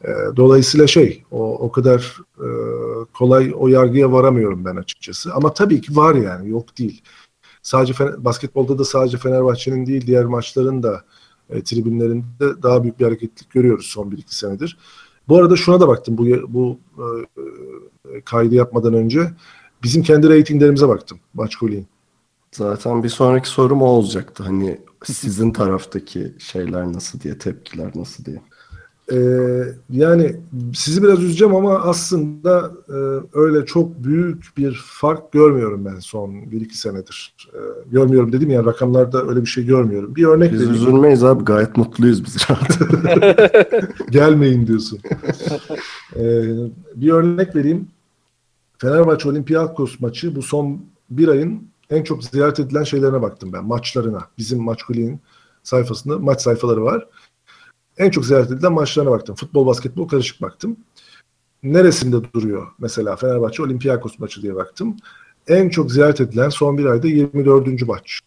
Ee, 0.05 0.37
dolayısıyla 0.37 0.87
şey 0.87 1.25
o, 1.31 1.59
o 1.59 1.73
kadar 1.73 2.17
e, 2.39 2.49
kolay 3.15 3.53
o 3.57 3.69
yargıya 3.69 4.13
varamıyorum 4.13 4.65
ben 4.65 4.77
açıkçası. 4.77 5.35
Ama 5.35 5.55
tabii 5.55 5.81
ki 5.81 5.97
var 5.97 6.15
yani 6.15 6.51
yok 6.51 6.79
değil. 6.79 7.03
Sadece 7.63 7.93
Fener, 7.93 8.25
basketbolda 8.25 8.79
da 8.79 8.85
sadece 8.85 9.19
Fenerbahçe'nin 9.19 9.87
değil 9.87 10.07
diğer 10.07 10.25
maçların 10.25 10.83
da 10.83 11.05
e, 11.51 11.63
tribünlerinde 11.63 12.63
daha 12.63 12.83
büyük 12.83 13.01
bir 13.01 13.05
hareketlik 13.05 13.51
görüyoruz 13.51 13.87
son 13.87 14.11
1-2 14.11 14.23
senedir. 14.29 14.79
Bu 15.29 15.39
arada 15.39 15.57
şuna 15.57 15.81
da 15.81 15.89
baktım 15.89 16.19
bu 16.19 16.27
bu 16.49 16.81
e, 16.99 18.17
e 18.17 18.21
kaydı 18.21 18.55
yapmadan 18.55 18.95
önce. 18.95 19.33
Bizim 19.83 20.03
kendi 20.03 20.29
reytinglerimize 20.29 20.89
baktım 20.89 21.19
Maçkoli'nin. 21.35 21.87
Zaten 22.53 23.03
bir 23.03 23.09
sonraki 23.09 23.49
sorum 23.49 23.83
o 23.83 23.85
olacaktı. 23.85 24.43
Hani 24.43 24.81
sizin 25.05 25.51
taraftaki 25.51 26.33
şeyler 26.39 26.93
nasıl 26.93 27.21
diye, 27.21 27.39
tepkiler 27.39 27.91
nasıl 27.95 28.25
diye. 28.25 28.43
Ee, 29.13 29.63
yani 29.91 30.37
sizi 30.75 31.03
biraz 31.03 31.23
üzeceğim 31.23 31.55
ama 31.55 31.75
aslında 31.75 32.73
e, 32.89 32.97
öyle 33.39 33.67
çok 33.67 34.05
büyük 34.05 34.45
bir 34.57 34.85
fark 34.87 35.33
görmüyorum 35.33 35.85
ben 35.85 35.99
son 35.99 36.31
1-2 36.31 36.73
senedir. 36.73 37.35
E, 37.55 37.59
görmüyorum 37.91 38.33
dedim 38.33 38.51
ya 38.51 38.65
rakamlarda 38.65 39.29
öyle 39.29 39.41
bir 39.41 39.47
şey 39.47 39.67
görmüyorum. 39.67 40.17
Bir 40.17 40.25
örnek 40.25 40.53
Biz 40.53 40.61
vereyim. 40.61 40.75
üzülmeyiz 40.75 41.25
abi 41.25 41.45
gayet 41.45 41.77
mutluyuz 41.77 42.25
biz 42.25 42.37
rahat. 42.51 42.79
Gelmeyin 44.11 44.67
diyorsun. 44.67 44.99
ee, 46.17 46.43
bir 46.95 47.11
örnek 47.11 47.57
vereyim. 47.57 47.89
Fenerbahçe 48.79 49.29
Olympiakos 49.29 50.01
maçı 50.01 50.37
bu 50.37 50.43
son 50.43 50.85
bir 51.11 51.29
ayın 51.29 51.71
en 51.91 52.03
çok 52.03 52.25
ziyaret 52.25 52.61
edilen 52.61 52.85
şeylerine 52.85 53.23
baktım 53.23 53.53
ben. 53.53 53.65
Maçlarına. 53.65 54.29
Bizim 54.39 54.63
Maç 54.63 54.83
Kuli'nin 54.83 55.21
sayfasında 55.63 56.19
maç 56.19 56.41
sayfaları 56.43 56.85
var. 56.85 57.09
En 57.99 58.11
çok 58.11 58.27
ziyaret 58.27 58.51
edilen 58.51 58.73
maçlarına 58.73 59.11
baktım. 59.11 59.35
Futbol, 59.35 59.67
basketbol 59.67 60.09
karışık 60.09 60.43
baktım. 60.43 60.77
Neresinde 61.63 62.33
duruyor 62.33 62.67
mesela 62.79 63.17
Fenerbahçe 63.17 63.63
Olympiakos 63.63 64.19
maçı 64.19 64.43
diye 64.43 64.55
baktım. 64.55 64.97
En 65.47 65.69
çok 65.69 65.93
ziyaret 65.93 66.21
edilen 66.21 66.49
son 66.49 66.79
bir 66.79 66.85
ayda 66.85 67.07
24. 67.07 67.87
maç. 67.87 68.21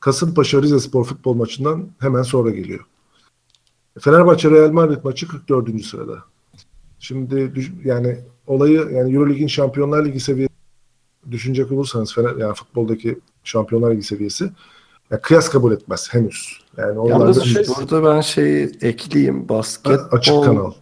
Kasımpaşa 0.00 0.62
Rize 0.62 0.80
Spor 0.80 1.04
futbol 1.04 1.34
maçından 1.34 1.88
hemen 1.98 2.22
sonra 2.22 2.50
geliyor. 2.50 2.84
Fenerbahçe 4.00 4.50
Real 4.50 4.70
Madrid 4.70 5.04
maçı 5.04 5.28
44. 5.28 5.84
sırada. 5.84 6.24
Şimdi 7.04 7.52
yani 7.84 8.16
olayı 8.46 8.88
yani 8.92 9.14
Eurolig'in 9.14 9.46
Şampiyonlar 9.46 10.04
Ligi 10.04 10.20
seviyesi 10.20 10.54
düşünecek 11.30 11.72
olursanız 11.72 12.14
Fener, 12.14 12.36
yani 12.36 12.54
futboldaki 12.54 13.18
Şampiyonlar 13.44 13.90
Ligi 13.90 14.02
seviyesi 14.02 14.50
ya 15.10 15.20
kıyas 15.20 15.48
kabul 15.48 15.72
etmez 15.72 16.08
henüz. 16.14 16.60
Yani 16.76 17.08
Yalnız 17.08 17.44
şey, 17.44 17.64
burada 17.78 18.04
ben 18.04 18.20
şeyi 18.20 18.72
ekleyeyim. 18.80 19.48
Basketbol. 19.48 20.16
Açık 20.18 20.44
kanal. 20.44 20.72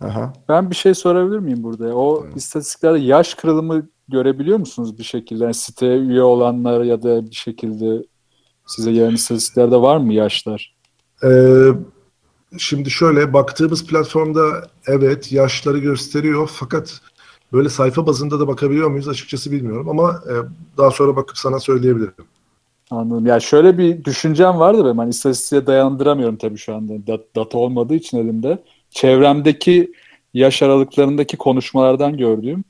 Aha. 0.00 0.32
Ben 0.48 0.70
bir 0.70 0.74
şey 0.74 0.94
sorabilir 0.94 1.38
miyim 1.38 1.62
burada? 1.62 1.96
O 1.96 2.24
evet. 2.24 2.36
istatistiklerde 2.36 2.98
yaş 2.98 3.34
kırılımı 3.34 3.88
görebiliyor 4.08 4.58
musunuz 4.58 4.98
bir 4.98 5.04
şekilde? 5.04 5.44
Yani 5.44 5.54
siteye 5.54 5.98
üye 5.98 6.22
olanlar 6.22 6.82
ya 6.82 7.02
da 7.02 7.26
bir 7.26 7.34
şekilde 7.34 8.06
size 8.66 8.90
yarın 8.90 9.14
istatistiklerde 9.14 9.76
var 9.76 9.96
mı 9.96 10.12
yaşlar? 10.12 10.76
Ee, 11.24 11.68
şimdi 12.58 12.90
şöyle 12.90 13.32
baktığımız 13.32 13.86
platformda 13.86 14.66
evet 14.86 15.32
yaşları 15.32 15.78
gösteriyor 15.78 16.50
fakat 16.52 17.00
böyle 17.52 17.68
sayfa 17.68 18.06
bazında 18.06 18.40
da 18.40 18.48
bakabiliyor 18.48 18.90
muyuz 18.90 19.08
açıkçası 19.08 19.52
bilmiyorum 19.52 19.88
ama 19.88 20.10
e, 20.10 20.34
daha 20.78 20.90
sonra 20.90 21.16
bakıp 21.16 21.38
sana 21.38 21.60
söyleyebilirim. 21.60 22.14
Anladım. 22.90 23.26
Ya 23.26 23.40
şöyle 23.40 23.78
bir 23.78 24.04
düşüncem 24.04 24.58
vardı 24.58 24.84
benim. 24.84 24.98
Hani 24.98 25.10
istatistiğe 25.10 25.66
dayandıramıyorum 25.66 26.36
tabii 26.36 26.58
şu 26.58 26.74
anda. 26.74 27.06
Dat, 27.06 27.20
data 27.36 27.58
olmadığı 27.58 27.94
için 27.94 28.18
elimde. 28.18 28.58
Çevremdeki 28.90 29.92
yaş 30.34 30.62
aralıklarındaki 30.62 31.36
konuşmalardan 31.36 32.16
gördüğüm 32.16 32.64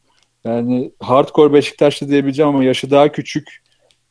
yani 0.44 0.92
hardcore 1.00 1.52
Beşiktaşlı 1.52 2.08
diyebileceğim 2.08 2.48
ama 2.48 2.64
yaşı 2.64 2.90
daha 2.90 3.12
küçük 3.12 3.62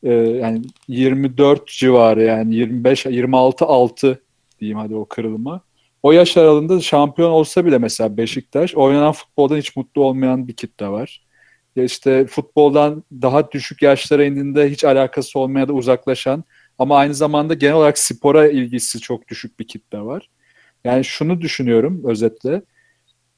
e, 0.03 0.13
yani 0.13 0.61
24 0.87 1.67
civarı 1.67 2.23
yani 2.23 2.55
25 2.55 3.05
26 3.05 3.65
6 3.65 4.21
diyeyim 4.61 4.77
hadi 4.77 4.95
o 4.95 5.05
kırılma. 5.05 5.61
O 6.03 6.11
yaş 6.11 6.37
aralığında 6.37 6.81
şampiyon 6.81 7.31
olsa 7.31 7.65
bile 7.65 7.77
mesela 7.77 8.17
Beşiktaş 8.17 8.75
oynanan 8.75 9.11
futboldan 9.11 9.57
hiç 9.57 9.75
mutlu 9.75 10.03
olmayan 10.03 10.47
bir 10.47 10.53
kitle 10.53 10.87
var 10.87 11.21
ya 11.75 11.83
işte 11.83 12.27
futboldan 12.27 13.03
daha 13.11 13.51
düşük 13.51 13.81
yaşlara 13.81 14.25
indiğinde 14.25 14.69
hiç 14.71 14.83
alakası 14.83 15.39
olmaya 15.39 15.67
da 15.67 15.73
uzaklaşan 15.73 16.43
ama 16.79 16.97
aynı 16.97 17.13
zamanda 17.13 17.53
genel 17.53 17.75
olarak 17.75 17.97
spora 17.97 18.47
ilgisi 18.47 18.99
çok 18.99 19.27
düşük 19.27 19.59
bir 19.59 19.67
kitle 19.67 20.01
var. 20.01 20.29
Yani 20.83 21.03
şunu 21.05 21.41
düşünüyorum 21.41 22.01
özetle. 22.05 22.61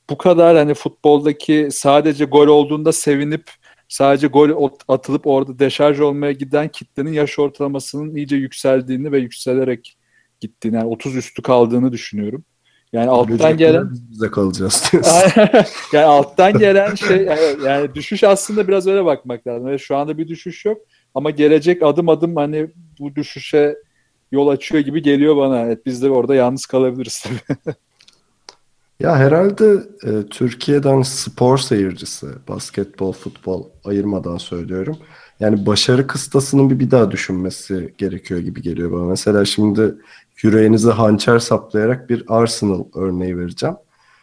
Bu 0.10 0.18
kadar 0.18 0.58
hani 0.58 0.74
futboldaki 0.74 1.68
sadece 1.72 2.26
gol 2.26 2.48
olduğunda 2.48 2.92
sevinip 2.92 3.52
sadece 3.88 4.28
gol 4.28 4.70
atılıp 4.88 5.28
orada 5.28 5.60
deşarj 5.60 6.00
olmaya 6.00 6.32
giden 6.32 6.68
kitlenin 6.68 7.14
yaş 7.14 7.40
ortalamasının 7.40 8.16
iyice 8.16 8.36
yükseldiğini 8.36 9.12
ve 9.12 9.20
yükselerek 9.20 9.98
gittiğini 10.44 10.76
yani 10.76 10.86
30 10.86 11.16
üstü 11.16 11.42
kaldığını 11.42 11.92
düşünüyorum. 11.92 12.44
Yani 12.94 13.10
alttan 13.10 13.58
gelen 13.58 13.92
bize 14.12 14.32
kalacağız 14.32 14.92
yani 15.94 16.06
alttan 16.06 16.58
gelen 16.58 16.96
şey 16.96 17.18
yani, 17.18 17.64
yani 17.66 17.96
düşüş 17.96 18.24
aslında 18.24 18.68
biraz 18.68 18.88
öyle 18.88 19.06
bakmak 19.06 19.48
lazım. 19.48 19.68
Yani 19.68 19.80
şu 19.80 19.96
anda 19.96 20.18
bir 20.18 20.28
düşüş 20.28 20.66
yok 20.66 20.78
ama 21.16 21.30
gelecek 21.30 21.84
adım 21.84 22.10
adım 22.10 22.36
hani 22.36 22.68
bu 23.00 23.16
düşüşe 23.16 23.76
yol 24.32 24.48
açıyor 24.48 24.84
gibi 24.84 25.02
geliyor 25.02 25.38
bana. 25.38 25.62
Evet, 25.62 25.86
biz 25.86 26.04
de 26.04 26.10
orada 26.10 26.36
yalnız 26.36 26.66
kalabiliriz 26.66 27.24
tabii. 27.24 27.76
ya 29.00 29.18
herhalde 29.18 29.84
e, 30.04 30.28
Türkiye'den 30.30 31.02
spor 31.02 31.58
seyircisi, 31.58 32.28
basketbol, 32.48 33.12
futbol 33.12 33.70
ayırmadan 33.84 34.38
söylüyorum. 34.38 34.98
Yani 35.40 35.66
başarı 35.66 36.08
kıstasının 36.08 36.70
bir 36.70 36.80
bir 36.80 36.92
daha 36.92 37.12
düşünmesi 37.12 37.94
gerekiyor 37.98 38.40
gibi 38.40 38.62
geliyor 38.62 38.92
bana. 38.92 39.04
Mesela 39.04 39.46
şimdi 39.46 39.96
yüreğinize 40.44 40.92
hançer 40.92 41.40
saplayarak 41.40 42.10
bir 42.10 42.24
Arsenal 42.28 42.84
örneği 42.96 43.38
vereceğim. 43.38 43.76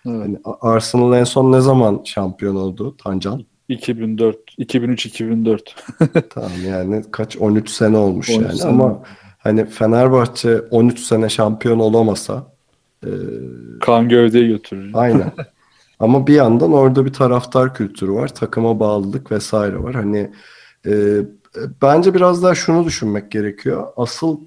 Evet. 0.06 0.18
Yani 0.18 0.38
Arsenal 0.60 1.12
en 1.12 1.24
son 1.24 1.52
ne 1.52 1.60
zaman 1.60 2.02
şampiyon 2.04 2.56
oldu 2.56 2.96
Tancan? 2.96 3.44
2004, 3.68 4.36
2003-2004. 4.58 6.28
tamam 6.30 6.50
yani 6.66 7.02
kaç 7.10 7.36
13 7.36 7.70
sene 7.70 7.96
olmuş 7.96 8.30
13 8.30 8.40
yani 8.40 8.58
sene. 8.58 8.70
ama 8.70 9.02
hani 9.38 9.66
Fenerbahçe 9.66 10.60
13 10.60 11.00
sene 11.00 11.28
şampiyon 11.28 11.78
olamasa 11.78 12.52
e... 13.04 13.10
kan 13.80 14.08
gövdeyi 14.08 14.48
götürür. 14.48 14.90
Aynen. 14.94 15.32
ama 16.00 16.26
bir 16.26 16.34
yandan 16.34 16.72
orada 16.72 17.04
bir 17.04 17.12
taraftar 17.12 17.74
kültürü 17.74 18.12
var, 18.12 18.34
takıma 18.34 18.80
bağlılık 18.80 19.32
vesaire 19.32 19.82
var. 19.82 19.94
Hani 19.94 20.30
e, 20.86 20.92
bence 21.82 22.14
biraz 22.14 22.42
daha 22.42 22.54
şunu 22.54 22.84
düşünmek 22.84 23.30
gerekiyor. 23.30 23.86
Asıl 23.96 24.40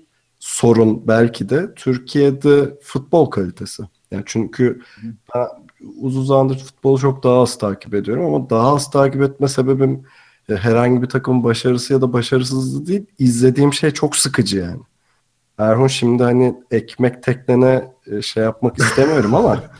sorun 0.43 1.07
belki 1.07 1.49
de 1.49 1.73
Türkiye'de 1.75 2.77
futbol 2.81 3.25
kalitesi. 3.25 3.83
Yani 4.11 4.23
çünkü 4.25 4.81
ben 5.35 5.47
uzun 6.01 6.25
zamandır 6.25 6.57
futbolu 6.57 6.99
çok 6.99 7.23
daha 7.23 7.41
az 7.41 7.57
takip 7.57 7.93
ediyorum 7.93 8.25
ama 8.25 8.49
daha 8.49 8.75
az 8.75 8.91
takip 8.91 9.21
etme 9.21 9.47
sebebim 9.47 10.03
e, 10.49 10.55
herhangi 10.55 11.01
bir 11.01 11.09
takımın 11.09 11.43
başarısı 11.43 11.93
ya 11.93 12.01
da 12.01 12.13
başarısızlığı 12.13 12.85
değil. 12.87 13.05
izlediğim 13.19 13.73
şey 13.73 13.91
çok 13.91 14.15
sıkıcı 14.15 14.57
yani. 14.57 14.81
Erhun 15.57 15.87
şimdi 15.87 16.23
hani 16.23 16.55
ekmek 16.71 17.23
teknene 17.23 17.91
e, 18.07 18.21
şey 18.21 18.43
yapmak 18.43 18.79
istemiyorum 18.79 19.35
ama. 19.35 19.63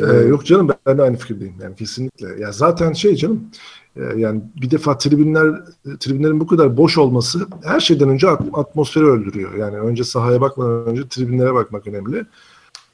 Ee, 0.00 0.14
yok 0.14 0.46
canım 0.46 0.68
ben 0.86 0.98
de 0.98 1.02
aynı 1.02 1.16
fikirdeyim 1.16 1.54
yani 1.62 1.76
kesinlikle. 1.76 2.40
Ya 2.40 2.52
zaten 2.52 2.92
şey 2.92 3.16
canım 3.16 3.50
yani 3.96 4.42
bir 4.62 4.70
defa 4.70 4.98
tribünler 4.98 5.60
tribünlerin 6.00 6.40
bu 6.40 6.46
kadar 6.46 6.76
boş 6.76 6.98
olması 6.98 7.46
her 7.64 7.80
şeyden 7.80 8.08
önce 8.08 8.28
at- 8.28 8.48
atmosferi 8.52 9.04
öldürüyor. 9.04 9.54
Yani 9.54 9.76
önce 9.76 10.04
sahaya 10.04 10.40
bakmadan 10.40 10.86
önce 10.86 11.08
tribünlere 11.08 11.54
bakmak 11.54 11.86
önemli. 11.86 12.26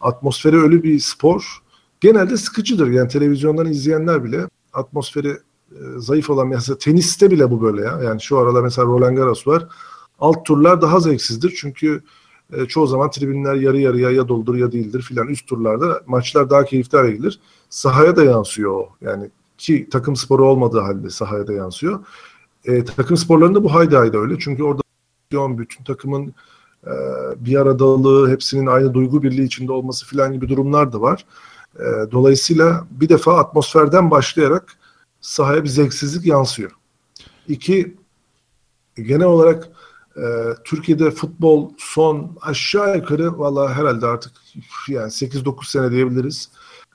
Atmosferi 0.01 0.57
ölü 0.57 0.83
bir 0.83 1.01
spor. 1.01 1.63
Genelde 2.01 2.37
sıkıcıdır. 2.37 2.91
Yani 2.91 3.09
televizyondan 3.09 3.67
izleyenler 3.67 4.25
bile 4.25 4.49
atmosferi 4.73 5.29
e, 5.73 5.79
zayıf 5.99 6.31
olan 6.31 6.49
mesela 6.49 6.79
teniste 6.79 7.31
bile 7.31 7.51
bu 7.51 7.63
böyle 7.63 7.83
ya. 7.83 8.01
Yani 8.03 8.21
şu 8.21 8.39
arada 8.39 8.63
mesela 8.63 8.87
Roland 8.87 9.17
Garros 9.17 9.47
var. 9.47 9.67
Alt 10.19 10.45
turlar 10.45 10.83
daha 10.83 11.01
zevksizdir 11.01 11.55
çünkü 11.61 12.03
e, 12.53 12.67
çoğu 12.67 12.87
zaman 12.87 13.11
tribünler 13.11 13.55
yarı 13.55 13.79
yarıya 13.81 14.11
ya 14.11 14.29
doldur 14.29 14.55
ya 14.55 14.73
değildir 14.73 15.03
filan. 15.03 15.29
Üst 15.29 15.47
turlarda 15.47 16.03
maçlar 16.07 16.51
daha 16.51 16.65
keyifli 16.65 16.99
hale 16.99 17.11
gelir. 17.11 17.41
Sahaya 17.71 18.17
da 18.17 18.25
yansıyor 18.25 18.71
o. 18.71 18.89
Yani 19.01 19.31
ki 19.59 19.89
takım 19.91 20.17
sporu 20.17 20.49
olmadığı 20.49 20.81
halde 20.81 21.11
sahaya 21.11 21.47
da 21.47 21.53
yansıyor. 21.53 22.07
E, 22.65 22.85
takım 22.85 23.17
sporlarında 23.17 23.65
bu 23.65 23.75
haydi 23.75 23.97
haydi 23.97 24.19
öyle. 24.19 24.39
Çünkü 24.39 24.63
orada 24.63 24.83
bütün 25.33 25.85
takımın 25.85 26.35
e, 26.87 26.93
bir 27.37 27.61
aradalığı, 27.61 28.31
hepsinin 28.31 28.67
aynı 28.67 28.95
duygu 28.95 29.23
birliği 29.23 29.45
içinde 29.45 29.73
olması 29.73 30.07
filan 30.07 30.33
gibi 30.33 30.49
durumlar 30.49 30.93
da 30.93 31.01
var. 31.01 31.27
E, 31.77 32.13
dolayısıyla 32.13 32.87
bir 32.91 33.09
defa 33.09 33.39
atmosferden 33.39 34.11
başlayarak 34.11 34.79
sahaya 35.21 35.65
bir 35.65 35.69
zevksizlik 35.69 36.27
yansıyor. 36.27 36.71
İki, 37.49 37.97
genel 38.97 39.27
olarak 39.27 39.69
e, 40.17 40.23
Türkiye'de 40.65 41.11
futbol 41.11 41.71
son 41.79 42.39
aşağı 42.41 42.97
yukarı 42.97 43.39
valla 43.39 43.75
herhalde 43.75 44.07
artık 44.07 44.33
yani 44.89 45.11
8-9 45.11 45.71
sene 45.71 45.91
diyebiliriz. 45.91 46.51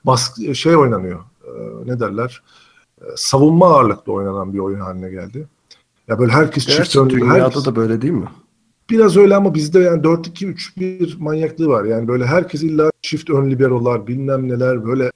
Baskı, 0.06 0.56
şey 0.56 0.76
oynanıyor. 0.76 1.20
E, 1.58 1.88
ne 1.90 2.00
derler? 2.00 2.44
E, 3.02 3.06
savunma 3.16 3.68
ağırlıklı 3.68 4.14
oynanan 4.14 4.54
bir 4.54 4.60
oyun 4.60 4.80
haline 4.80 5.10
geldi. 5.10 5.48
Ya 6.08 6.20
böyle 6.20 6.32
herkes 6.32 6.66
çift 6.66 6.78
gerçi 6.78 7.00
önlü. 7.00 7.10
dünyada 7.10 7.34
herkes- 7.34 7.66
da 7.66 7.76
böyle 7.76 8.02
değil 8.02 8.14
mi? 8.14 8.28
Biraz 8.90 9.18
öyle 9.18 9.36
ama 9.36 9.54
bizde 9.54 9.80
yani 9.80 10.04
4-2-3-1 10.04 11.16
manyaklığı 11.20 11.68
var. 11.68 11.84
Yani 11.84 12.08
böyle 12.08 12.26
herkes 12.26 12.64
illa 12.64 12.92
çift 13.02 13.30
ön 13.30 13.52
liberolar 13.52 14.08
bilmem 14.08 14.50
neler 14.50 14.86
böyle 14.86 15.12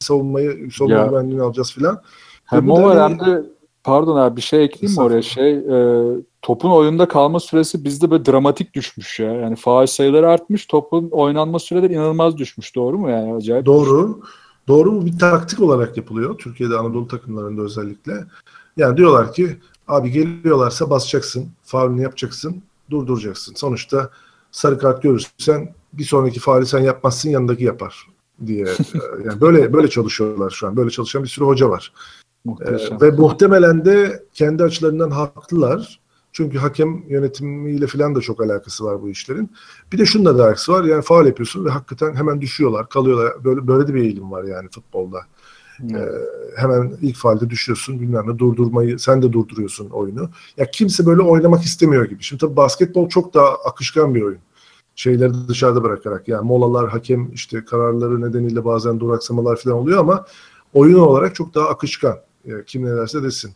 savunmayı 0.00 0.70
savunma 0.72 1.06
güvenliğini 1.06 1.42
alacağız 1.42 1.72
filan. 1.72 2.02
Hem 2.44 2.70
o 2.70 2.82
var 2.82 3.10
hem 3.10 3.20
de 3.20 3.42
pardon 3.84 4.16
abi 4.16 4.36
bir 4.36 4.42
şey 4.42 4.64
ekleyeyim 4.64 5.00
mi 5.00 5.04
oraya 5.06 5.22
şey 5.22 5.52
e, 5.52 6.06
topun 6.42 6.70
oyunda 6.70 7.08
kalma 7.08 7.40
süresi 7.40 7.84
bizde 7.84 8.10
böyle 8.10 8.24
dramatik 8.24 8.74
düşmüş 8.74 9.20
ya. 9.20 9.32
Yani 9.32 9.56
faal 9.56 9.86
sayıları 9.86 10.28
artmış 10.28 10.66
topun 10.66 11.08
oynanma 11.10 11.58
süreleri 11.58 11.92
inanılmaz 11.92 12.36
düşmüş 12.36 12.74
doğru 12.74 12.98
mu 12.98 13.10
yani 13.10 13.34
acayip. 13.34 13.66
Doğru. 13.66 14.20
Doğru 14.68 14.92
bu 14.92 15.06
bir 15.06 15.18
taktik 15.18 15.60
olarak 15.60 15.96
yapılıyor. 15.96 16.38
Türkiye'de 16.38 16.76
Anadolu 16.76 17.08
takımlarında 17.08 17.62
özellikle. 17.62 18.26
Yani 18.76 18.96
diyorlar 18.96 19.32
ki 19.32 19.56
abi 19.88 20.10
geliyorlarsa 20.10 20.90
basacaksın, 20.90 21.48
faulünü 21.62 22.02
yapacaksın, 22.02 22.62
durduracaksın. 22.90 23.54
Sonuçta 23.54 24.10
sarı 24.50 24.78
kart 24.78 25.02
görürsen 25.02 25.74
bir 25.92 26.04
sonraki 26.04 26.40
faali 26.40 26.66
sen 26.66 26.78
yapmazsın 26.78 27.30
yanındaki 27.30 27.64
yapar 27.64 28.06
diye. 28.46 28.64
Ee, 28.64 28.98
yani 29.24 29.40
böyle 29.40 29.72
böyle 29.72 29.88
çalışıyorlar 29.88 30.50
şu 30.50 30.66
an. 30.66 30.76
Böyle 30.76 30.90
çalışan 30.90 31.22
bir 31.22 31.28
sürü 31.28 31.44
hoca 31.44 31.70
var. 31.70 31.92
Muhteşem. 32.44 32.96
Ee, 32.96 33.00
ve 33.00 33.10
muhtemelen 33.10 33.84
de 33.84 34.24
kendi 34.34 34.62
açılarından 34.62 35.10
haklılar. 35.10 36.00
Çünkü 36.32 36.58
hakem 36.58 37.02
yönetimiyle 37.08 37.86
falan 37.86 38.14
da 38.14 38.20
çok 38.20 38.42
alakası 38.42 38.84
var 38.84 39.02
bu 39.02 39.08
işlerin. 39.08 39.50
Bir 39.92 39.98
de 39.98 40.06
şununla 40.06 40.38
da 40.38 40.44
alakası 40.44 40.72
var. 40.72 40.84
Yani 40.84 41.02
faal 41.02 41.26
yapıyorsun 41.26 41.64
ve 41.64 41.70
hakikaten 41.70 42.14
hemen 42.14 42.40
düşüyorlar, 42.40 42.88
kalıyorlar. 42.88 43.44
Böyle 43.44 43.66
böyle 43.66 43.88
de 43.88 43.94
bir 43.94 44.02
eğilim 44.02 44.30
var 44.32 44.44
yani 44.44 44.68
futbolda. 44.68 45.18
Ee, 45.80 46.08
hemen 46.56 46.96
ilk 47.02 47.16
faalde 47.16 47.50
düşüyorsun 47.50 48.00
bilmem 48.00 48.28
ne 48.28 48.38
durdurmayı 48.38 48.98
sen 48.98 49.22
de 49.22 49.32
durduruyorsun 49.32 49.90
oyunu. 49.90 50.30
Ya 50.56 50.70
kimse 50.70 51.06
böyle 51.06 51.22
oynamak 51.22 51.62
istemiyor 51.62 52.04
gibi. 52.04 52.22
Şimdi 52.22 52.40
tabii 52.40 52.56
basketbol 52.56 53.08
çok 53.08 53.34
daha 53.34 53.48
akışkan 53.54 54.14
bir 54.14 54.22
oyun. 54.22 54.38
Şeyleri 54.94 55.32
dışarıda 55.48 55.82
bırakarak 55.82 56.28
yani 56.28 56.46
molalar, 56.46 56.90
hakem 56.90 57.32
işte 57.32 57.64
kararları 57.64 58.20
nedeniyle 58.20 58.64
bazen 58.64 59.00
duraksamalar 59.00 59.56
falan 59.56 59.76
oluyor 59.76 59.98
ama 60.00 60.26
oyun 60.72 60.98
olarak 60.98 61.34
çok 61.34 61.54
daha 61.54 61.68
akışkan. 61.68 62.18
Yani 62.44 62.64
kim 62.66 62.84
ne 62.84 62.96
derse 62.96 63.22
desin. 63.22 63.52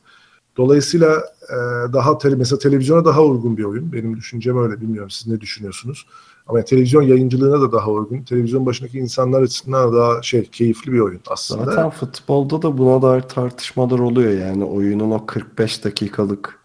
Dolayısıyla 0.56 1.16
e, 1.48 1.56
daha 1.92 2.18
tele, 2.18 2.34
mesela 2.34 2.58
televizyona 2.58 3.04
daha 3.04 3.24
uygun 3.24 3.56
bir 3.56 3.64
oyun. 3.64 3.92
Benim 3.92 4.16
düşüncem 4.16 4.58
öyle. 4.58 4.80
Bilmiyorum 4.80 5.10
siz 5.10 5.26
ne 5.26 5.40
düşünüyorsunuz. 5.40 6.06
Ama 6.46 6.62
televizyon 6.62 7.02
yayıncılığına 7.02 7.60
da 7.60 7.72
daha 7.72 7.90
uygun. 7.90 8.22
Televizyon 8.22 8.66
başındaki 8.66 8.98
insanlar 8.98 9.42
açısından 9.42 9.92
da 9.92 9.96
daha 9.96 10.22
şey 10.22 10.44
keyifli 10.44 10.92
bir 10.92 11.00
oyun 11.00 11.20
aslında. 11.30 11.64
Zaten 11.64 11.90
futbolda 11.90 12.62
da 12.62 12.78
buna 12.78 13.02
dair 13.02 13.22
tartışmalar 13.22 13.98
oluyor 13.98 14.32
yani 14.32 14.64
oyunun 14.64 15.10
o 15.10 15.26
45 15.26 15.84
dakikalık 15.84 16.58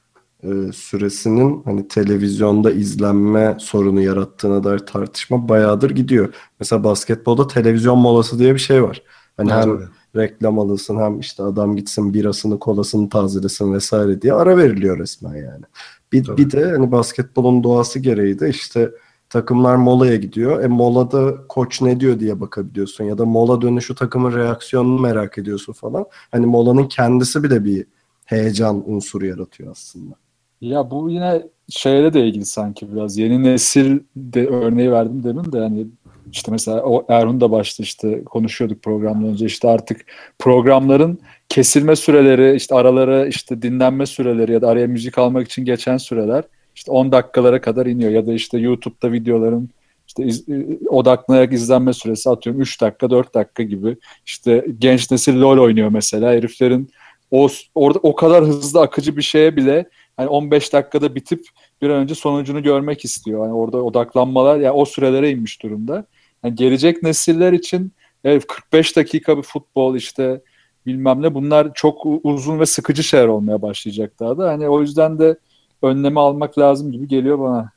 e, 0.44 0.72
süresinin 0.74 1.62
hani 1.66 1.88
televizyonda 1.88 2.72
izlenme 2.72 3.58
sorunu 3.60 4.02
yarattığına 4.02 4.64
dair 4.64 4.80
tartışma 4.80 5.50
bayağıdır 5.50 5.90
gidiyor. 5.90 6.34
Mesela 6.60 6.84
basketbolda 6.84 7.48
televizyon 7.48 7.98
molası 7.98 8.40
diye 8.40 8.54
bir 8.54 8.60
şey 8.60 8.84
var. 8.84 9.04
Hani 9.38 9.52
Evet, 9.52 9.64
hem 9.64 9.72
öyle. 9.72 9.86
Reklam 10.16 10.60
alınsın 10.60 11.00
hem 11.00 11.20
işte 11.20 11.44
adam 11.44 11.76
gitsin 11.76 12.14
birasını 12.14 12.60
kolasını 12.60 13.10
tazelesin 13.10 13.74
vesaire 13.74 14.22
diye 14.22 14.34
ara 14.34 14.58
veriliyor 14.58 15.00
resmen 15.00 15.36
yani. 15.36 15.64
Bir, 16.12 16.24
Tabii. 16.24 16.38
bir 16.38 16.52
de 16.52 16.72
hani 16.72 16.92
basketbolun 16.92 17.64
doğası 17.64 18.00
gereği 18.00 18.40
de 18.40 18.50
işte 18.50 18.92
takımlar 19.30 19.76
molaya 19.76 20.16
gidiyor. 20.16 20.64
E 20.64 20.68
molada 20.68 21.48
koç 21.50 21.82
ne 21.82 22.00
diyor 22.00 22.20
diye 22.20 22.42
bakabiliyorsun 22.42 23.04
ya 23.04 23.18
da 23.18 23.26
mola 23.26 23.62
dönüşü 23.62 23.96
takımın 23.96 24.36
reaksiyonunu 24.36 25.02
merak 25.02 25.38
ediyorsun 25.38 25.74
falan. 25.74 26.06
Hani 26.32 26.46
molanın 26.46 26.88
kendisi 26.88 27.44
bile 27.44 27.66
bir 27.66 27.86
heyecan 28.26 28.84
unsuru 28.92 29.26
yaratıyor 29.26 29.72
aslında. 29.72 30.16
Ya 30.62 30.92
bu 30.92 31.10
yine 31.10 31.44
şeyle 31.70 32.14
de 32.14 32.28
ilgili 32.28 32.46
sanki 32.46 32.94
biraz. 32.94 33.18
Yeni 33.18 33.44
nesil 33.44 34.00
de 34.16 34.48
örneği 34.48 34.92
verdim 34.92 35.24
demin 35.24 35.52
de 35.52 35.58
yani 35.58 35.88
işte 36.32 36.52
mesela 36.52 36.82
o 36.82 37.06
Erhun 37.10 37.42
da 37.42 37.52
başta 37.52 37.84
işte 37.84 38.24
konuşuyorduk 38.24 38.84
programdan 38.84 39.26
önce. 39.26 39.46
İşte 39.46 39.70
artık 39.70 40.06
programların 40.40 41.20
kesilme 41.50 41.96
süreleri 41.96 42.56
işte 42.56 42.76
aralara 42.76 43.26
işte 43.26 43.62
dinlenme 43.62 44.06
süreleri 44.06 44.52
ya 44.52 44.62
da 44.62 44.68
araya 44.68 44.88
müzik 44.88 45.18
almak 45.18 45.48
için 45.48 45.66
geçen 45.66 45.98
süreler 45.98 46.44
işte 46.76 46.92
10 46.92 47.12
dakikalara 47.12 47.62
kadar 47.62 47.86
iniyor. 47.86 48.12
Ya 48.12 48.28
da 48.28 48.34
işte 48.34 48.58
YouTube'da 48.58 49.12
videoların 49.12 49.70
işte 50.08 50.24
iz, 50.24 50.46
odaklanarak 50.88 51.54
izlenme 51.54 51.94
süresi 51.94 52.30
atıyorum 52.30 52.62
3 52.62 52.82
dakika 52.82 53.10
4 53.10 53.34
dakika 53.34 53.64
gibi. 53.64 53.98
İşte 54.26 54.66
genç 54.80 55.12
nesil 55.12 55.42
LoL 55.42 55.58
oynuyor 55.58 55.90
mesela. 55.90 56.32
Heriflerin 56.32 56.90
o 57.32 57.50
orada 57.76 58.00
o 58.04 58.16
kadar 58.16 58.44
hızlı 58.44 58.82
akıcı 58.82 59.18
bir 59.18 59.22
şeye 59.22 59.56
bile 59.56 59.90
hani 60.18 60.28
15 60.28 60.74
dakikada 60.74 61.16
bitip 61.16 61.46
bir 61.82 61.90
an 61.90 61.98
önce 61.98 62.16
sonucunu 62.16 62.64
görmek 62.64 63.06
istiyor. 63.06 63.46
Yani 63.46 63.54
orada 63.54 63.84
odaklanmalar 63.84 64.60
yani 64.60 64.72
o 64.72 64.86
sürelere 64.86 65.30
inmiş 65.32 65.64
durumda. 65.64 66.06
Yani 66.44 66.56
gelecek 66.56 67.04
nesiller 67.04 67.54
için 67.54 67.92
evet 68.24 68.48
45 68.48 68.96
dakika 68.96 69.38
bir 69.38 69.44
futbol 69.44 69.96
işte 69.96 70.42
bilmem 70.86 71.22
ne 71.22 71.34
bunlar 71.34 71.74
çok 71.74 72.06
uzun 72.24 72.60
ve 72.60 72.66
sıkıcı 72.66 73.04
şeyler 73.04 73.28
olmaya 73.28 73.62
başlayacak 73.62 74.20
daha 74.20 74.38
da. 74.38 74.50
Hani 74.50 74.70
o 74.70 74.82
yüzden 74.82 75.20
de 75.20 75.38
önlemi 75.82 76.20
almak 76.20 76.60
lazım 76.60 76.92
gibi 76.92 77.08
geliyor 77.08 77.40
bana. 77.40 77.72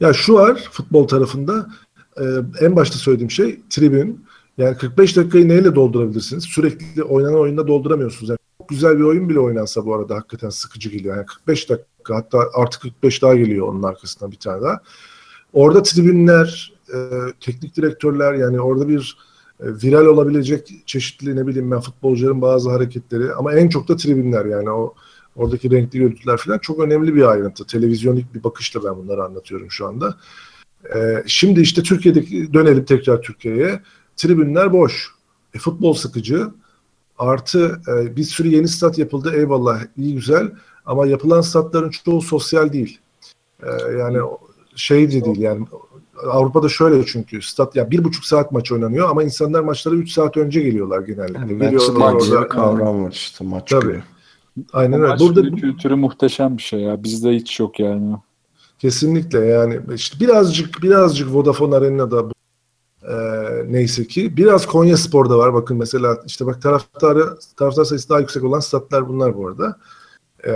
Ya 0.00 0.12
şu 0.12 0.34
var 0.34 0.68
futbol 0.72 1.08
tarafında 1.08 1.66
e, 2.16 2.24
en 2.60 2.76
başta 2.76 2.98
söylediğim 2.98 3.30
şey 3.30 3.60
tribün. 3.70 4.24
Yani 4.58 4.76
45 4.76 5.16
dakikayı 5.16 5.48
neyle 5.48 5.74
doldurabilirsiniz? 5.74 6.44
Sürekli 6.44 7.02
oynanan 7.02 7.40
oyunda 7.40 7.68
dolduramıyorsunuz. 7.68 8.28
Yani 8.28 8.38
çok 8.58 8.68
güzel 8.68 8.98
bir 8.98 9.04
oyun 9.04 9.28
bile 9.28 9.40
oynansa 9.40 9.86
bu 9.86 9.94
arada 9.94 10.14
hakikaten 10.14 10.50
sıkıcı 10.50 10.90
geliyor. 10.90 11.16
Yani 11.16 11.26
45 11.26 11.70
dakika 11.70 11.86
hatta 12.14 12.38
artı 12.54 12.80
45 12.80 13.22
daha 13.22 13.34
geliyor 13.34 13.68
onun 13.68 13.82
arkasından 13.82 14.32
bir 14.32 14.36
tane 14.36 14.62
daha. 14.62 14.80
Orada 15.52 15.82
tribünler, 15.82 16.72
e, 16.94 16.98
teknik 17.40 17.76
direktörler 17.76 18.34
yani 18.34 18.60
orada 18.60 18.88
bir 18.88 19.18
e, 19.60 19.66
viral 19.66 20.06
olabilecek 20.06 20.82
çeşitli 20.86 21.36
ne 21.36 21.46
bileyim 21.46 21.70
ben 21.70 21.80
futbolcuların 21.80 22.42
bazı 22.42 22.70
hareketleri 22.70 23.34
ama 23.34 23.54
en 23.54 23.68
çok 23.68 23.88
da 23.88 23.96
tribünler 23.96 24.44
yani 24.44 24.70
o 24.70 24.94
oradaki 25.36 25.70
renkli 25.70 25.98
görüntüler 25.98 26.36
falan 26.36 26.58
çok 26.58 26.80
önemli 26.80 27.14
bir 27.14 27.30
ayrıntı. 27.30 27.66
Televizyonik 27.66 28.34
bir 28.34 28.44
bakışla 28.44 28.84
ben 28.84 28.96
bunları 28.96 29.24
anlatıyorum 29.24 29.70
şu 29.70 29.86
anda. 29.86 30.16
Ee, 30.94 31.22
şimdi 31.26 31.60
işte 31.60 31.82
Türkiye'deki 31.82 32.54
dönelim 32.54 32.84
tekrar 32.84 33.22
Türkiye'ye. 33.22 33.82
Tribünler 34.16 34.72
boş. 34.72 35.08
E, 35.54 35.58
futbol 35.58 35.94
sıkıcı. 35.94 36.48
Artı 37.18 37.80
e, 37.88 38.16
bir 38.16 38.22
sürü 38.22 38.48
yeni 38.48 38.68
stat 38.68 38.98
yapıldı. 38.98 39.32
Eyvallah 39.36 39.80
iyi 39.96 40.14
güzel. 40.14 40.52
Ama 40.90 41.06
yapılan 41.06 41.40
statların 41.40 41.90
çoğu 41.90 42.22
sosyal 42.22 42.72
değil. 42.72 42.98
E, 43.62 43.68
yani 43.98 44.18
şey 44.76 45.12
de 45.12 45.24
değil 45.24 45.38
yani 45.38 45.66
Avrupa'da 46.30 46.68
şöyle 46.68 47.06
çünkü 47.06 47.42
stat 47.42 47.76
ya 47.76 47.90
bir 47.90 48.04
buçuk 48.04 48.24
saat 48.24 48.52
maç 48.52 48.72
oynanıyor 48.72 49.10
ama 49.10 49.22
insanlar 49.22 49.60
maçlara 49.60 49.94
3 49.94 50.12
saat 50.12 50.36
önce 50.36 50.60
geliyorlar 50.60 51.00
genellikle. 51.00 51.38
Yani 51.40 51.58
Geliyorlar 51.58 52.12
orada- 52.12 52.48
kavram 52.48 53.04
var 53.04 53.10
işte 53.12 53.44
maç 53.44 53.70
Tabii. 53.70 53.86
günü. 53.86 54.02
Aynen 54.72 55.02
öyle. 55.02 55.18
Burada 55.18 55.42
kültürü 55.42 55.94
muhteşem 55.94 56.56
bir 56.56 56.62
şey 56.62 56.80
ya. 56.80 57.04
Bizde 57.04 57.30
hiç 57.30 57.60
yok 57.60 57.80
yani. 57.80 58.16
Kesinlikle 58.78 59.38
yani 59.38 59.80
işte 59.94 60.20
birazcık 60.20 60.82
birazcık 60.82 61.34
Vodafone 61.34 61.76
Arena'da 61.76 62.30
bu, 62.30 62.32
e, 63.02 63.14
neyse 63.68 64.06
ki 64.06 64.36
biraz 64.36 64.66
Konya 64.66 64.96
Spor'da 64.96 65.38
var. 65.38 65.54
Bakın 65.54 65.76
mesela 65.76 66.18
işte 66.26 66.46
bak 66.46 66.62
taraftarı 66.62 67.38
taraftar 67.56 67.84
sayısı 67.84 68.08
daha 68.08 68.20
yüksek 68.20 68.44
olan 68.44 68.60
statlar 68.60 69.08
bunlar 69.08 69.36
bu 69.36 69.48
arada. 69.48 69.76
E, 70.44 70.52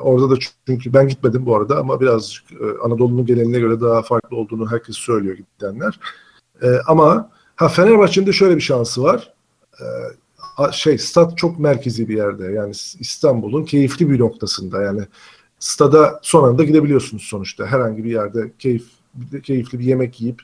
orada 0.00 0.30
da 0.30 0.34
çünkü 0.66 0.92
ben 0.92 1.08
gitmedim 1.08 1.46
bu 1.46 1.56
arada 1.56 1.78
ama 1.78 2.00
birazcık 2.00 2.52
e, 2.52 2.64
Anadolu'nun 2.84 3.26
geneline 3.26 3.58
göre 3.58 3.80
daha 3.80 4.02
farklı 4.02 4.36
olduğunu 4.36 4.70
herkes 4.70 4.96
söylüyor 4.96 5.36
gidenler. 5.36 6.00
E, 6.62 6.68
ama 6.86 7.30
ha 7.56 7.68
Fenerbahçe'nin 7.68 8.26
de 8.26 8.32
şöyle 8.32 8.56
bir 8.56 8.60
şansı 8.60 9.02
var. 9.02 9.32
E, 9.80 9.84
şey 10.72 10.98
stat 10.98 11.38
çok 11.38 11.58
merkezi 11.58 12.08
bir 12.08 12.16
yerde. 12.16 12.44
Yani 12.44 12.70
İstanbul'un 12.98 13.64
keyifli 13.64 14.10
bir 14.10 14.18
noktasında. 14.18 14.82
Yani 14.82 15.00
stada 15.58 16.20
son 16.22 16.48
anda 16.48 16.64
gidebiliyorsunuz 16.64 17.22
sonuçta. 17.22 17.66
Herhangi 17.66 18.04
bir 18.04 18.10
yerde 18.10 18.52
keyif 18.58 18.84
keyifli 19.42 19.78
bir 19.78 19.84
yemek 19.84 20.20
yiyip 20.20 20.42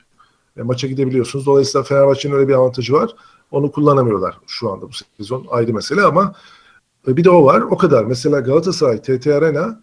e, 0.57 0.61
maça 0.61 0.87
gidebiliyorsunuz. 0.87 1.45
Dolayısıyla 1.45 1.83
Fenerbahçe'nin 1.83 2.33
öyle 2.33 2.47
bir 2.47 2.53
avantajı 2.53 2.93
var. 2.93 3.15
Onu 3.51 3.71
kullanamıyorlar 3.71 4.37
şu 4.47 4.71
anda 4.71 4.87
bu 4.87 4.91
sezon 5.17 5.45
ayrı 5.49 5.73
mesele 5.73 6.01
ama 6.01 6.35
bir 7.07 7.23
de 7.23 7.29
o 7.29 7.45
var. 7.45 7.61
O 7.61 7.77
kadar. 7.77 8.05
Mesela 8.05 8.39
Galatasaray 8.39 9.01
TT 9.01 9.27
Arena 9.27 9.81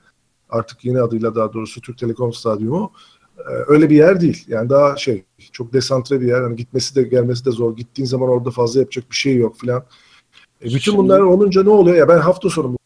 artık 0.51 0.85
yeni 0.85 1.01
adıyla 1.01 1.35
daha 1.35 1.53
doğrusu 1.53 1.81
Türk 1.81 1.99
Telekom 1.99 2.33
Stadyumu 2.33 2.93
e, 3.39 3.53
öyle 3.67 3.91
bir 3.91 3.97
yer 3.97 4.21
değil. 4.21 4.45
Yani 4.49 4.71
daha 4.71 4.97
şey 4.97 5.25
çok 5.53 5.73
desantre 5.73 6.21
bir 6.21 6.27
yer. 6.27 6.43
Hani 6.43 6.57
gitmesi 6.57 6.95
de 6.95 7.03
gelmesi 7.03 7.45
de 7.45 7.51
zor. 7.51 7.77
Gittiğin 7.77 8.07
zaman 8.07 8.29
orada 8.29 8.51
fazla 8.51 8.81
yapacak 8.81 9.11
bir 9.11 9.17
şey 9.17 9.37
yok 9.37 9.57
filan. 9.59 9.85
E, 10.63 10.65
bütün 10.65 10.79
Şimdi- 10.79 10.99
bunlar 10.99 11.21
olunca 11.21 11.63
ne 11.63 11.71
oluyor? 11.71 11.97
Ya 11.97 12.09
ben 12.09 12.19
hafta 12.19 12.51
sonu 12.51 12.79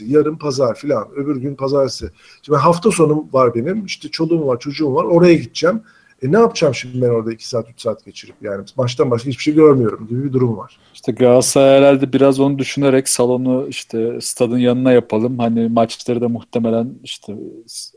yarın 0.00 0.36
pazar 0.36 0.74
filan, 0.74 1.08
öbür 1.16 1.36
gün 1.36 1.54
pazartesi. 1.54 2.10
Şimdi 2.42 2.58
hafta 2.58 2.90
sonum 2.90 3.32
var 3.32 3.54
benim. 3.54 3.84
İşte 3.84 4.08
çoluğum 4.08 4.46
var, 4.46 4.58
çocuğum 4.58 4.94
var. 4.94 5.04
Oraya 5.04 5.34
gideceğim. 5.34 5.82
E 6.22 6.32
ne 6.32 6.38
yapacağım 6.38 6.74
şimdi 6.74 7.02
ben 7.02 7.08
orada 7.08 7.32
2 7.32 7.48
saat, 7.48 7.70
3 7.70 7.80
saat 7.80 8.04
geçirip? 8.04 8.36
Yani 8.42 8.64
maçtan 8.76 9.10
başka 9.10 9.28
hiçbir 9.28 9.42
şey 9.42 9.54
görmüyorum 9.54 10.06
gibi 10.06 10.24
bir 10.24 10.32
durum 10.32 10.56
var. 10.56 10.78
İşte 10.94 11.12
Galatasaray 11.12 11.78
herhalde 11.78 12.12
biraz 12.12 12.40
onu 12.40 12.58
düşünerek 12.58 13.08
salonu 13.08 13.66
işte 13.68 14.18
stadın 14.20 14.58
yanına 14.58 14.92
yapalım. 14.92 15.38
Hani 15.38 15.68
maçları 15.68 16.20
da 16.20 16.28
muhtemelen 16.28 16.94
işte 17.04 17.34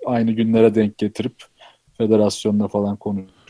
aynı 0.06 0.32
günlere 0.32 0.76
denk 0.76 0.98
getirip 0.98 1.34
federasyonla 1.98 2.68
falan 2.68 2.96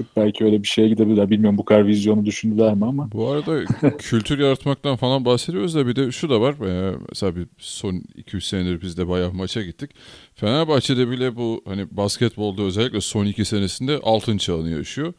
konuşup 0.02 0.16
belki 0.16 0.46
öyle 0.46 0.64
bir 0.64 0.68
şeye 0.68 0.90
gidebilirler. 0.90 1.30
Bilmiyorum 1.30 1.58
bu 1.58 1.66
kadar 1.66 1.88
vizyonu 1.88 2.26
düşündüler 2.26 2.74
mi 2.74 2.86
ama. 2.86 3.12
Bu 3.12 3.30
arada 3.30 3.66
kültür 3.98 4.40
yaratmaktan 4.40 4.96
falan 4.96 5.26
bahsediyoruz 5.26 5.76
da 5.76 5.88
bir 5.88 5.96
de 5.96 6.12
şu 6.12 6.30
da 6.30 6.42
var. 6.42 6.54
Ee, 6.54 6.98
mesela 7.10 7.36
bir 7.36 7.48
son 7.58 8.04
2-3 8.18 8.42
senedir 8.42 8.82
biz 8.82 8.98
de 8.98 9.08
bayağı 9.08 9.34
maça 9.34 9.62
gittik. 9.62 9.92
Fenerbahçe'de 10.36 11.10
bile 11.10 11.36
bu 11.36 11.62
hani 11.66 11.88
basketbolda 11.92 12.62
özellikle 12.62 13.02
son 13.02 13.26
2 13.26 13.46
senesinde 13.46 14.00
altın 14.04 14.38
çağını 14.38 14.70
yaşıyor. 14.70 15.14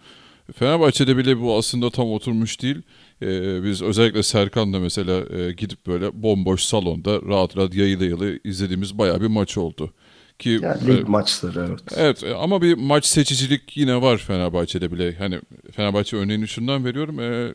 Fenerbahçe'de 0.55 1.17
bile 1.17 1.41
bu 1.41 1.57
aslında 1.57 1.91
tam 1.91 2.13
oturmuş 2.13 2.63
değil. 2.63 2.83
Ee, 3.23 3.65
biz 3.65 3.83
özellikle 3.83 4.23
Serkan'la 4.23 4.79
mesela 4.81 5.39
e, 5.39 5.53
gidip 5.53 5.87
böyle 5.87 6.23
bomboş 6.23 6.63
salonda 6.63 7.23
rahat 7.23 7.57
rahat 7.57 7.75
yayılı 7.75 8.05
yayılı 8.05 8.39
izlediğimiz 8.45 8.99
bayağı 8.99 9.21
bir 9.21 9.27
maç 9.27 9.59
oldu. 9.59 9.93
Ki 10.43 10.59
Yani 10.63 10.91
e, 10.91 10.97
lig 10.97 11.09
maçları 11.09 11.67
evet. 11.69 11.81
Evet 11.97 12.25
e, 12.25 12.35
ama 12.35 12.63
bir 12.63 12.75
maç 12.75 13.07
seçicilik 13.07 13.77
yine 13.77 14.03
var 14.03 14.19
Fenerbahçe'de 14.19 14.93
bile. 14.93 15.15
Hani 15.15 15.41
Fenerbahçe 15.73 16.17
örneğini 16.17 16.49
şundan 16.49 16.85
veriyorum. 16.85 17.21
E, 17.21 17.55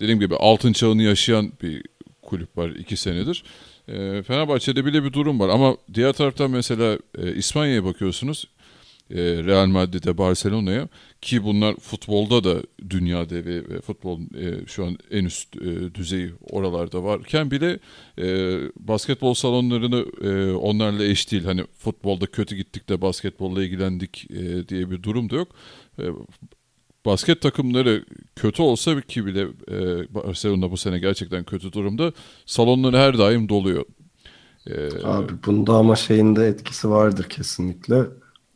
dediğim 0.00 0.20
gibi 0.20 0.36
altın 0.36 0.72
çağını 0.72 1.02
yaşayan 1.02 1.52
bir 1.62 1.82
kulüp 2.22 2.56
var 2.56 2.68
iki 2.68 2.96
senedir. 2.96 3.44
E, 3.88 4.22
Fenerbahçe'de 4.22 4.84
bile 4.84 5.04
bir 5.04 5.12
durum 5.12 5.40
var 5.40 5.48
ama 5.48 5.76
diğer 5.94 6.12
taraftan 6.12 6.50
mesela 6.50 6.98
e, 7.18 7.34
İspanya'ya 7.34 7.84
bakıyorsunuz. 7.84 8.48
E, 9.10 9.16
Real 9.18 9.66
Madrid'e, 9.66 10.18
Barcelona'ya 10.18 10.88
ki 11.20 11.44
bunlar 11.44 11.76
futbolda 11.76 12.44
da 12.44 12.62
dünya 12.90 13.30
devi 13.30 13.70
ve 13.70 13.80
futbol 13.80 14.20
e, 14.20 14.66
şu 14.66 14.84
an 14.84 14.98
en 15.10 15.24
üst 15.24 15.56
e, 15.56 15.94
düzeyi 15.94 16.32
oralarda 16.50 17.04
varken 17.04 17.50
bile 17.50 17.78
e, 18.18 18.26
basketbol 18.76 19.34
salonlarını 19.34 20.04
e, 20.22 20.52
onlarla 20.52 21.04
eş 21.04 21.32
değil. 21.32 21.44
Hani 21.44 21.64
futbolda 21.78 22.26
kötü 22.26 22.56
gittik 22.56 22.88
de 22.88 23.00
basketbolla 23.00 23.64
ilgilendik 23.64 24.30
e, 24.30 24.68
diye 24.68 24.90
bir 24.90 25.02
durum 25.02 25.30
da 25.30 25.36
yok. 25.36 25.48
E, 25.98 26.04
basket 27.06 27.40
takımları 27.40 28.04
kötü 28.36 28.62
olsa 28.62 29.00
ki 29.00 29.26
bile 29.26 29.40
e, 29.70 30.14
Barcelona 30.14 30.70
bu 30.70 30.76
sene 30.76 30.98
gerçekten 30.98 31.44
kötü 31.44 31.72
durumda. 31.72 32.12
Salonları 32.46 32.96
her 32.96 33.18
daim 33.18 33.48
doluyor. 33.48 33.84
E, 34.66 34.74
Abi 35.04 35.32
bunda 35.46 35.72
ama 35.72 35.96
şeyin 35.96 36.36
de 36.36 36.46
etkisi 36.46 36.90
vardır 36.90 37.28
kesinlikle. 37.28 38.04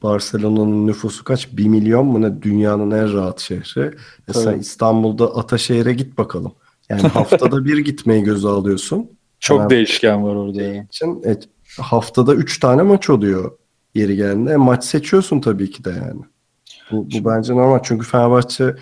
Barcelona'nın 0.03 0.87
nüfusu 0.87 1.25
kaç? 1.25 1.49
1 1.53 1.69
milyon 1.69 2.07
mu 2.07 2.23
ne? 2.23 2.43
Dünyanın 2.43 2.91
en 2.91 3.13
rahat 3.13 3.41
şehri. 3.41 3.95
E 4.29 4.33
sen. 4.33 4.59
İstanbul'da 4.59 5.37
Ataşehir'e 5.37 5.93
git 5.93 6.19
bakalım. 6.19 6.53
Yani 6.89 7.01
haftada 7.09 7.65
bir 7.65 7.79
gitmeyi 7.79 8.23
göze 8.23 8.49
alıyorsun. 8.49 9.11
Çok 9.41 9.61
Fener- 9.61 9.71
değişken 9.71 10.25
var 10.25 10.35
orada 10.35 10.63
ya. 10.63 10.83
için 10.85 11.23
e, 11.27 11.37
haftada 11.81 12.35
3 12.35 12.61
tane 12.61 12.83
maç 12.83 13.11
oluyor 13.11 13.53
yeri 13.95 14.17
geldiğinde. 14.17 14.53
E, 14.53 14.57
maç 14.57 14.85
seçiyorsun 14.85 15.41
tabii 15.41 15.71
ki 15.71 15.85
de 15.85 15.91
yani. 15.91 16.21
Bu, 16.91 17.07
bu 17.11 17.25
bence 17.31 17.53
normal 17.55 17.79
çünkü 17.83 18.07
Fenerbahçe 18.07 18.75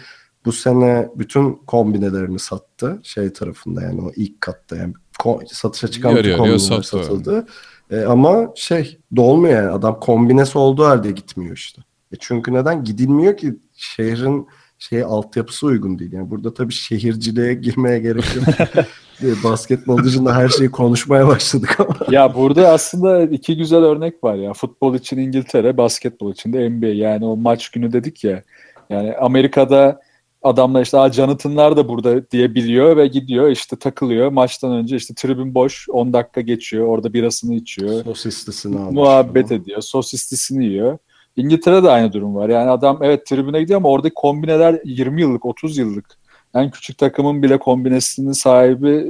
bu 0.44 0.52
sene 0.52 1.08
bütün 1.16 1.52
kombinelerini 1.66 2.38
sattı 2.38 3.00
şey 3.02 3.32
tarafında 3.32 3.82
yani 3.82 4.00
o 4.00 4.10
ilk 4.16 4.40
katta 4.40 4.76
yani 4.76 4.94
ko- 5.18 5.54
satışa 5.54 5.88
çıkan 5.88 6.10
Yarı 6.10 6.18
bütün 6.18 6.30
yarıya 6.30 6.44
kombineler 6.58 6.82
sattı. 6.82 6.88
satıldı. 7.04 7.46
E, 7.90 8.00
ama 8.00 8.52
şey 8.54 8.98
dolmuyor 9.16 9.62
yani 9.62 9.70
adam 9.70 10.00
kombinesi 10.00 10.58
olduğu 10.58 10.84
halde 10.84 11.10
gitmiyor 11.10 11.56
işte. 11.56 11.82
E 12.12 12.16
çünkü 12.20 12.52
neden 12.52 12.84
gidilmiyor 12.84 13.36
ki 13.36 13.54
şehrin 13.76 14.48
şey 14.78 15.02
altyapısı 15.02 15.66
uygun 15.66 15.98
değil. 15.98 16.12
Yani 16.12 16.30
burada 16.30 16.54
tabii 16.54 16.72
şehirciliğe 16.72 17.54
girmeye 17.54 17.98
gerek 17.98 18.36
yok. 18.36 18.44
E, 19.22 19.44
Basketbol 19.44 20.04
dışında 20.04 20.36
her 20.36 20.48
şeyi 20.48 20.70
konuşmaya 20.70 21.28
başladık 21.28 21.76
ama. 21.80 21.96
Ya 22.10 22.34
burada 22.34 22.68
aslında 22.68 23.22
iki 23.22 23.56
güzel 23.56 23.78
örnek 23.78 24.24
var 24.24 24.34
ya. 24.34 24.52
Futbol 24.52 24.94
için 24.94 25.18
İngiltere, 25.18 25.76
basketbol 25.76 26.32
için 26.32 26.52
de 26.52 26.70
NBA. 26.70 26.86
Yani 26.86 27.24
o 27.24 27.36
maç 27.36 27.68
günü 27.68 27.92
dedik 27.92 28.24
ya. 28.24 28.42
Yani 28.90 29.16
Amerika'da 29.16 30.00
adamlar 30.48 30.82
işte 30.82 30.98
Jonathan'lar 31.12 31.76
da 31.76 31.88
burada 31.88 32.30
diye 32.30 32.54
biliyor 32.54 32.96
ve 32.96 33.06
gidiyor 33.06 33.48
işte 33.48 33.76
takılıyor. 33.76 34.32
Maçtan 34.32 34.72
önce 34.72 34.96
işte 34.96 35.14
tribün 35.14 35.54
boş 35.54 35.88
10 35.88 36.12
dakika 36.12 36.40
geçiyor. 36.40 36.86
Orada 36.86 37.12
birasını 37.12 37.54
içiyor. 37.54 38.04
Sosislisini 38.04 38.78
almış. 38.78 38.94
muhabbet 38.94 39.52
ediyor. 39.52 39.80
Sosislisini 39.80 40.64
yiyor. 40.64 40.98
İngiltere'de 41.36 41.90
aynı 41.90 42.12
durum 42.12 42.34
var. 42.34 42.48
Yani 42.48 42.70
adam 42.70 42.98
evet 43.02 43.26
tribüne 43.26 43.60
gidiyor 43.60 43.76
ama 43.76 43.88
oradaki 43.88 44.14
kombineler 44.14 44.80
20 44.84 45.20
yıllık, 45.20 45.46
30 45.46 45.78
yıllık. 45.78 46.06
En 46.54 46.70
küçük 46.70 46.98
takımın 46.98 47.42
bile 47.42 47.58
kombinesinin 47.58 48.32
sahibi 48.32 49.06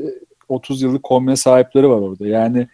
30 0.49 0.83
yıllık 0.83 1.03
kombine 1.03 1.37
sahipleri 1.37 1.89
var 1.89 1.99
orada. 1.99 2.27
Yani 2.27 2.69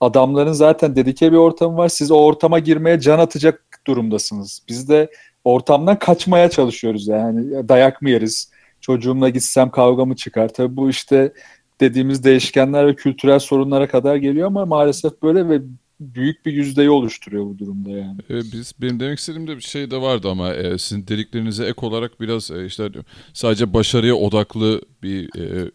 adamların 0.00 0.52
zaten 0.52 0.96
dedike 0.96 1.32
bir 1.32 1.36
ortamı 1.36 1.76
var. 1.76 1.88
Siz 1.88 2.10
o 2.10 2.16
ortama 2.16 2.58
girmeye 2.58 3.00
can 3.00 3.18
atacak 3.18 3.80
durumdasınız. 3.86 4.62
Biz 4.68 4.88
de 4.88 5.10
ortamdan 5.44 5.98
kaçmaya 5.98 6.50
çalışıyoruz 6.50 7.08
yani. 7.08 7.68
Dayak 7.68 8.02
mı 8.02 8.10
yeriz? 8.10 8.50
Çocuğumla 8.80 9.28
gitsem 9.28 9.70
kavga 9.70 10.04
mı 10.04 10.16
çıkar? 10.16 10.48
Tabii 10.48 10.76
bu 10.76 10.90
işte 10.90 11.32
dediğimiz 11.80 12.24
değişkenler 12.24 12.86
ve 12.86 12.94
kültürel 12.94 13.38
sorunlara 13.38 13.88
kadar 13.88 14.16
geliyor 14.16 14.46
ama 14.46 14.66
maalesef 14.66 15.22
böyle 15.22 15.48
ve 15.48 15.60
büyük 16.00 16.46
bir 16.46 16.52
yüzdeyi 16.52 16.90
oluşturuyor 16.90 17.44
bu 17.44 17.58
durumda 17.58 17.90
yani. 17.90 18.18
E, 18.30 18.36
biz 18.36 18.72
benim 18.80 19.00
demek 19.00 19.18
istediğim 19.18 19.46
de 19.46 19.56
bir 19.56 19.62
şey 19.62 19.90
de 19.90 20.00
vardı 20.00 20.28
ama 20.30 20.54
e, 20.54 20.78
sizin 20.78 21.06
dediklerinize 21.06 21.64
ek 21.64 21.86
olarak 21.86 22.20
biraz 22.20 22.50
e, 22.50 22.66
işte 22.66 22.90
sadece 23.32 23.74
başarıya 23.74 24.14
odaklı 24.14 24.82
bir 25.02 25.40
e, 25.40 25.70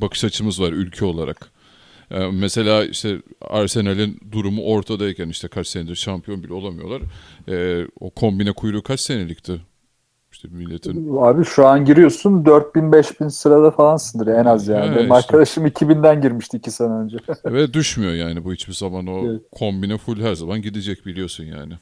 bakış 0.00 0.24
açımız 0.24 0.60
var 0.60 0.72
ülke 0.72 1.04
olarak. 1.04 1.50
E, 2.10 2.30
mesela 2.30 2.84
işte 2.84 3.22
Arsenal'in 3.40 4.18
durumu 4.32 4.62
ortadayken 4.64 5.28
işte 5.28 5.48
kaç 5.48 5.66
senedir 5.66 5.94
şampiyon 5.94 6.42
bile 6.42 6.52
olamıyorlar. 6.54 7.02
E, 7.48 7.86
o 8.00 8.10
kombine 8.10 8.52
kuyruğu 8.52 8.82
kaç 8.82 9.00
senelikti? 9.00 9.60
İşte 10.32 10.48
milletin 10.48 11.16
Abi 11.16 11.44
şu 11.44 11.66
an 11.66 11.84
giriyorsun 11.84 12.44
4000-5000 12.44 13.30
sırada 13.30 13.70
falansındır 13.70 14.26
en 14.26 14.44
az 14.44 14.68
yani. 14.68 14.86
He, 14.86 14.90
Benim 14.90 15.02
işte. 15.02 15.14
arkadaşım 15.14 15.66
2000'den 15.66 16.20
girmişti 16.20 16.56
2 16.56 16.70
sene 16.70 16.92
önce. 16.92 17.16
ve 17.46 17.74
düşmüyor 17.74 18.12
yani 18.12 18.44
bu 18.44 18.52
hiçbir 18.52 18.72
zaman 18.72 19.06
o 19.06 19.26
Evet. 19.26 19.42
kombine 19.52 19.98
full 19.98 20.20
her 20.20 20.34
zaman 20.34 20.62
gidecek 20.62 21.06
biliyorsun 21.06 21.44
yani. 21.44 21.72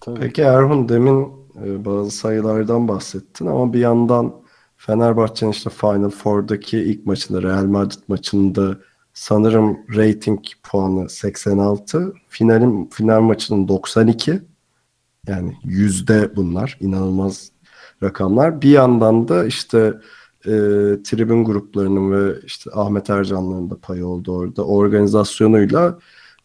Tabii. 0.00 0.20
Peki 0.20 0.42
Erhun 0.42 0.88
demin 0.88 1.28
e, 1.64 1.84
bazı 1.84 2.10
sayılardan 2.10 2.88
bahsettin 2.88 3.46
ama 3.46 3.72
bir 3.72 3.78
yandan 3.78 4.34
Fenerbahçe'nin 4.76 5.50
işte 5.50 5.70
Final 5.70 6.10
Four'daki 6.10 6.78
ilk 6.78 7.06
maçında 7.06 7.42
Real 7.42 7.64
Madrid 7.64 8.00
maçında 8.08 8.78
sanırım 9.18 9.78
rating 9.96 10.40
puanı 10.62 11.08
86, 11.08 12.14
finalin 12.28 12.86
final 12.92 13.20
maçının 13.20 13.68
92. 13.68 14.40
Yani 15.26 15.56
yüzde 15.64 16.36
bunlar 16.36 16.78
inanılmaz 16.80 17.52
rakamlar. 18.02 18.62
Bir 18.62 18.70
yandan 18.70 19.28
da 19.28 19.46
işte 19.46 19.94
e, 20.44 20.50
tribün 21.04 21.44
gruplarının 21.44 22.12
ve 22.12 22.40
işte 22.44 22.70
Ahmet 22.74 23.10
Ercan'ların 23.10 23.70
da 23.70 23.76
payı 23.80 24.06
oldu 24.06 24.32
orada. 24.32 24.64
Organizasyonuyla 24.64 25.98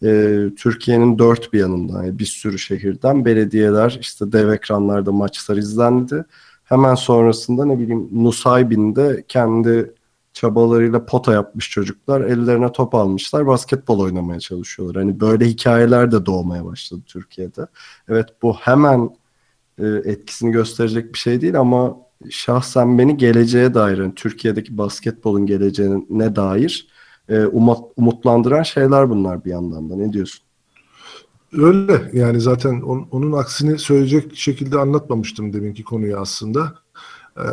e, 0.04 0.40
Türkiye'nin 0.58 1.20
dört 1.20 1.54
bir 1.54 1.60
yanından 1.60 2.04
yani 2.04 2.20
bir 2.20 2.26
sürü 2.26 2.60
şehirden 2.60 3.26
belediyeler 3.26 3.98
işte 4.02 4.32
dev 4.32 4.50
ekranlarda 4.50 5.12
maçlar 5.12 5.58
izlendi. 5.58 6.26
Hemen 6.64 6.96
sonrasında 6.96 7.66
ne 7.66 7.80
bileyim 7.80 8.10
Nusaybin'de 8.12 9.24
kendi 9.28 9.94
çabalarıyla 10.34 11.06
pota 11.06 11.34
yapmış 11.34 11.70
çocuklar 11.70 12.22
ellerine 12.22 12.72
top 12.72 12.96
almışlar 12.96 13.48
basketbol 13.48 14.00
oynamaya 14.00 14.40
çalışıyorlar. 14.40 15.04
Hani 15.04 15.20
böyle 15.20 15.46
hikayeler 15.46 16.12
de 16.12 16.26
doğmaya 16.26 16.66
başladı 16.66 17.02
Türkiye'de. 17.06 17.68
Evet 18.10 18.28
bu 18.42 18.54
hemen 18.54 19.10
e, 19.80 19.86
etkisini 19.88 20.52
gösterecek 20.52 21.14
bir 21.14 21.20
şey 21.20 21.42
değil 21.42 21.60
ama 21.60 21.98
şahsen 22.30 22.98
beni 22.98 23.18
geleceğe 23.18 23.74
dair 23.74 23.98
yani 23.98 24.16
Türkiye'deki 24.16 24.78
basketbolun 24.78 25.46
geleceğine 25.46 26.36
dair 26.36 26.88
e, 27.30 27.46
umut, 27.46 27.92
umutlandıran 27.96 28.64
şeyler 28.64 29.10
bunlar 29.10 29.46
bir 29.46 29.50
yandan 29.50 29.90
da. 29.90 29.96
Ne 29.96 30.14
diyorsun? 30.14 30.46
Öyle 31.54 32.10
yani 32.14 32.42
zaten 32.42 32.82
on, 32.82 33.08
onun 33.12 33.32
aksini 33.32 33.80
söyleyecek 33.80 34.36
şekilde 34.36 34.80
anlatmamıştım 34.80 35.54
deminki 35.54 35.84
konuyu 35.84 36.18
aslında. 36.18 36.74
Ee, 37.38 37.44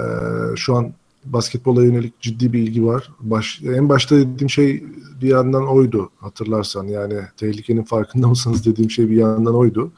şu 0.57 0.77
an 0.77 0.93
basketbola 1.25 1.85
yönelik 1.85 2.21
ciddi 2.21 2.53
bir 2.53 2.59
ilgi 2.59 2.87
var. 2.87 3.11
Baş, 3.21 3.63
en 3.63 3.89
başta 3.89 4.17
dediğim 4.17 4.51
şey 4.51 4.85
bir 5.23 5.29
yandan 5.29 5.69
oydu 5.69 6.11
hatırlarsan 6.19 6.85
yani 6.85 7.21
tehlikenin 7.37 7.85
farkında 7.85 8.29
mısınız 8.29 8.67
dediğim 8.67 8.91
şey 8.91 9.11
bir 9.11 9.17
yandan 9.17 9.55
oydu. 9.55 9.93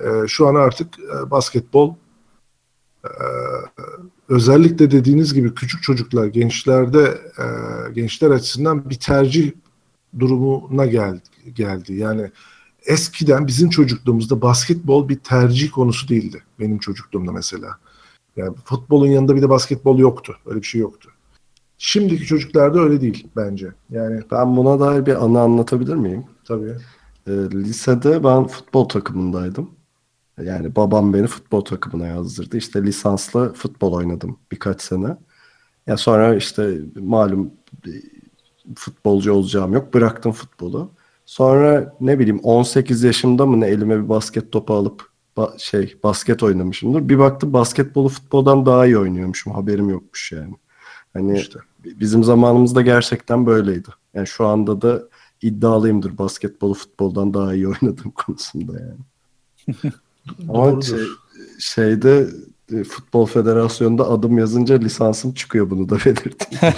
Ee, 0.00 0.04
şu 0.26 0.46
an 0.46 0.54
artık 0.54 0.98
e, 0.98 1.30
basketbol 1.30 1.94
e, 3.04 3.10
özellikle 4.28 4.90
dediğiniz 4.90 5.34
gibi 5.34 5.54
küçük 5.54 5.82
çocuklar 5.82 6.26
gençlerde 6.26 7.20
e, 7.38 7.44
gençler 7.92 8.30
açısından 8.30 8.90
bir 8.90 8.94
tercih 8.94 9.52
durumuna 10.18 10.86
geldi. 10.86 11.22
geldi. 11.54 11.94
Yani 11.94 12.30
eskiden 12.86 13.46
bizim 13.46 13.70
çocukluğumuzda 13.70 14.42
basketbol 14.42 15.08
bir 15.08 15.18
tercih 15.18 15.70
konusu 15.70 16.08
değildi. 16.08 16.42
Benim 16.60 16.78
çocukluğumda 16.78 17.32
mesela. 17.32 17.78
Yani 18.36 18.56
futbolun 18.64 19.06
yanında 19.06 19.36
bir 19.36 19.42
de 19.42 19.48
basketbol 19.48 19.98
yoktu. 19.98 20.36
Öyle 20.46 20.60
bir 20.60 20.66
şey 20.66 20.80
yoktu. 20.80 21.10
Şimdiki 21.78 22.24
çocuklarda 22.24 22.80
öyle 22.80 23.00
değil 23.00 23.26
bence. 23.36 23.72
Yani 23.90 24.22
ben 24.30 24.56
buna 24.56 24.80
dair 24.80 25.06
bir 25.06 25.24
anı 25.24 25.40
anlatabilir 25.40 25.94
miyim? 25.94 26.24
Tabii. 26.44 26.76
E, 27.26 27.30
lisede 27.52 28.24
ben 28.24 28.46
futbol 28.46 28.88
takımındaydım. 28.88 29.70
Yani 30.42 30.76
babam 30.76 31.14
beni 31.14 31.26
futbol 31.26 31.60
takımına 31.60 32.06
yazdırdı. 32.06 32.56
İşte 32.56 32.82
lisanslı 32.82 33.52
futbol 33.54 33.92
oynadım 33.92 34.38
birkaç 34.52 34.82
sene. 34.82 35.16
Ya 35.86 35.96
sonra 35.96 36.34
işte 36.34 36.78
malum 37.00 37.50
futbolcu 38.76 39.32
olacağım 39.32 39.72
yok. 39.72 39.94
Bıraktım 39.94 40.32
futbolu. 40.32 40.90
Sonra 41.26 41.96
ne 42.00 42.18
bileyim 42.18 42.40
18 42.42 43.02
yaşımda 43.02 43.46
mı 43.46 43.60
ne 43.60 43.66
elime 43.66 44.04
bir 44.04 44.08
basket 44.08 44.52
topu 44.52 44.74
alıp 44.74 45.11
ba- 45.36 45.58
şey 45.58 45.96
basket 46.02 46.42
oynamışımdır. 46.42 47.08
Bir 47.08 47.18
baktım 47.18 47.52
basketbolu 47.52 48.08
futboldan 48.08 48.66
daha 48.66 48.86
iyi 48.86 48.98
oynuyormuşum. 48.98 49.52
Haberim 49.52 49.88
yokmuş 49.88 50.32
yani. 50.32 50.54
Hani 51.12 51.38
işte. 51.40 51.58
bizim 51.84 52.24
zamanımızda 52.24 52.82
gerçekten 52.82 53.46
böyleydi. 53.46 53.88
Yani 54.14 54.26
şu 54.26 54.46
anda 54.46 54.82
da 54.82 55.02
iddialıyımdır 55.42 56.18
basketbolu 56.18 56.74
futboldan 56.74 57.34
daha 57.34 57.54
iyi 57.54 57.68
oynadığım 57.68 58.10
konusunda 58.14 58.72
yani. 58.80 58.98
Ama 60.48 60.82
şey, 60.82 60.98
şeyde 61.58 62.28
e, 62.72 62.84
Futbol 62.84 63.26
Federasyonu'nda 63.26 64.08
adım 64.10 64.38
yazınca 64.38 64.74
lisansım 64.74 65.34
çıkıyor 65.34 65.70
bunu 65.70 65.88
da 65.88 65.96
belirteyim. 65.96 66.76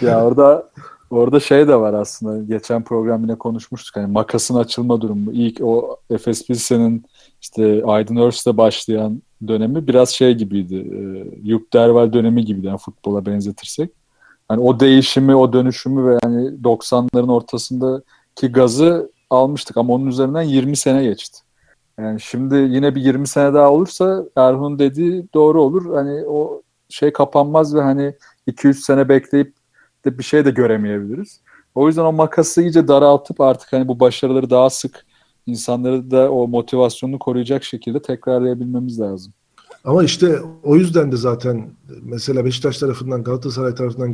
ya 0.00 0.24
orada 0.24 0.70
orada 1.10 1.40
şey 1.40 1.68
de 1.68 1.76
var 1.76 1.94
aslında. 1.94 2.44
Geçen 2.54 2.84
program 2.84 3.22
yine 3.22 3.34
konuşmuştuk. 3.34 3.96
Hani 3.96 4.12
makasın 4.12 4.54
açılma 4.54 5.00
durumu. 5.00 5.32
İlk 5.32 5.60
o 5.60 5.96
Efes 6.10 6.46
Pilsen'in 6.46 7.04
işte 7.40 7.82
Aydın 7.86 8.16
Örs'te 8.16 8.56
başlayan 8.56 9.22
dönemi 9.48 9.86
biraz 9.86 10.08
şey 10.08 10.34
gibiydi. 10.34 10.76
E, 10.76 10.98
Yup 11.42 11.72
Derval 11.72 12.12
dönemi 12.12 12.44
gibiydi 12.44 12.66
yani 12.66 12.78
futbola 12.78 13.26
benzetirsek. 13.26 13.90
Hani 14.48 14.60
o 14.60 14.80
değişimi, 14.80 15.34
o 15.34 15.52
dönüşümü 15.52 16.10
ve 16.10 16.18
yani 16.24 16.62
90'ların 16.62 17.32
ortasındaki 17.32 18.48
gazı 18.52 19.10
almıştık 19.30 19.76
ama 19.76 19.94
onun 19.94 20.06
üzerinden 20.06 20.42
20 20.42 20.76
sene 20.76 21.02
geçti. 21.02 21.38
Yani 21.98 22.20
şimdi 22.20 22.54
yine 22.54 22.94
bir 22.94 23.00
20 23.02 23.26
sene 23.26 23.54
daha 23.54 23.70
olursa 23.70 24.24
Erhun 24.36 24.78
dediği 24.78 25.24
doğru 25.34 25.62
olur. 25.62 25.94
Hani 25.94 26.26
o 26.26 26.62
şey 26.88 27.12
kapanmaz 27.12 27.74
ve 27.74 27.80
hani 27.80 28.14
2-3 28.48 28.74
sene 28.74 29.08
bekleyip 29.08 29.59
de 30.04 30.18
bir 30.18 30.24
şey 30.24 30.44
de 30.44 30.50
göremeyebiliriz. 30.50 31.40
O 31.74 31.86
yüzden 31.86 32.02
o 32.04 32.12
makası 32.12 32.62
iyice 32.62 32.88
daraltıp 32.88 33.40
artık 33.40 33.72
hani 33.72 33.88
bu 33.88 34.00
başarıları 34.00 34.50
daha 34.50 34.70
sık 34.70 35.06
insanları 35.46 36.10
da 36.10 36.32
o 36.32 36.48
motivasyonunu 36.48 37.18
koruyacak 37.18 37.64
şekilde 37.64 38.02
tekrarlayabilmemiz 38.02 39.00
lazım. 39.00 39.32
Ama 39.84 40.04
işte 40.04 40.38
o 40.62 40.76
yüzden 40.76 41.12
de 41.12 41.16
zaten 41.16 41.70
mesela 42.02 42.44
Beşiktaş 42.44 42.78
tarafından 42.78 43.24
Galatasaray 43.24 43.74
tarafından 43.74 44.12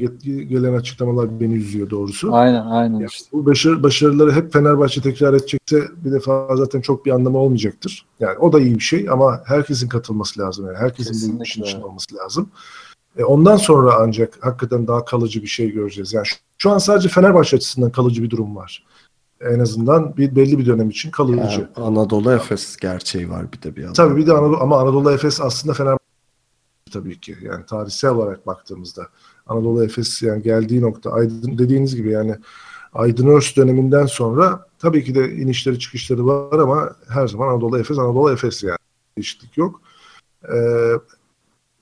gelen 0.49 0.75
açıklamalar 0.75 1.41
beni 1.41 1.55
üzüyor 1.55 1.91
doğrusu. 1.91 2.35
Aynen 2.35 2.67
aynen 2.67 2.95
yani 2.95 3.07
işte. 3.11 3.29
Bu 3.33 3.47
başarı, 3.47 3.83
başarıları 3.83 4.33
hep 4.33 4.53
Fenerbahçe 4.53 5.01
tekrar 5.01 5.35
edecekse 5.35 5.83
bir 6.05 6.13
defa 6.13 6.57
zaten 6.57 6.81
çok 6.81 7.07
bir 7.07 7.11
anlamı 7.11 7.39
olmayacaktır. 7.39 8.07
Yani 8.21 8.39
o 8.39 8.53
da 8.53 8.61
iyi 8.61 8.75
bir 8.75 8.81
şey 8.81 9.07
ama 9.11 9.41
herkesin 9.45 9.89
katılması 9.89 10.41
lazım. 10.41 10.67
Yani 10.67 10.77
herkesin 10.77 11.13
Kesinlikle. 11.13 11.39
bu 11.39 11.43
işin 11.43 11.63
içinde 11.63 11.85
olması 11.85 12.17
lazım. 12.17 12.49
E 13.17 13.25
ondan 13.25 13.57
sonra 13.57 13.95
ancak 14.01 14.47
hakikaten 14.47 14.87
daha 14.87 15.05
kalıcı 15.05 15.43
bir 15.43 15.47
şey 15.47 15.71
göreceğiz. 15.71 16.15
Yani 16.15 16.27
şu, 16.27 16.37
şu 16.59 16.71
an 16.71 16.79
sadece 16.79 17.09
Fenerbahçe 17.09 17.57
açısından 17.57 17.91
kalıcı 17.91 18.23
bir 18.23 18.31
durum 18.31 18.57
var 18.57 18.87
en 19.41 19.59
azından 19.59 20.17
bir 20.17 20.37
belli 20.37 20.59
bir 20.59 20.67
dönem 20.67 20.91
için 20.91 21.11
kalıcı. 21.11 21.41
Yani 21.41 21.69
Anadolu 21.77 22.33
Efes 22.33 22.77
gerçeği 22.77 23.31
var 23.31 23.53
bir 23.53 23.63
de 23.63 23.77
bir 23.77 23.81
yandan. 23.81 23.95
Tabii 23.95 24.17
bir 24.17 24.27
de 24.27 24.33
Anadolu 24.33 24.61
ama 24.61 24.81
Anadolu 24.81 25.13
Efes 25.13 25.41
aslında 25.41 25.75
Fenerbahçe 25.75 26.05
tabii 26.93 27.21
ki. 27.21 27.37
Yani 27.43 27.67
tarihsel 27.67 28.11
olarak 28.11 28.47
baktığımızda 28.47 29.09
Anadolu 29.47 29.85
Efes 29.85 30.23
yani 30.23 30.43
geldiği 30.43 30.81
nokta 30.81 31.11
Aydın 31.11 31.59
dediğiniz 31.59 31.97
gibi 31.97 32.11
yani 32.11 32.37
Aydın 32.93 33.27
Örs 33.27 33.57
döneminden 33.57 34.07
sonra 34.07 34.67
tabii 34.79 35.05
ki 35.05 35.15
de 35.15 35.33
inişleri 35.33 35.79
çıkışları 35.79 36.27
var 36.27 36.59
ama 36.59 36.97
her 37.09 37.29
zaman 37.29 37.49
Anadolu 37.49 37.79
Efes 37.79 37.99
Anadolu 37.99 38.33
Efes 38.33 38.63
yani 38.63 38.79
değişiklik 39.17 39.57
yok. 39.57 39.81
Ee, 40.55 40.93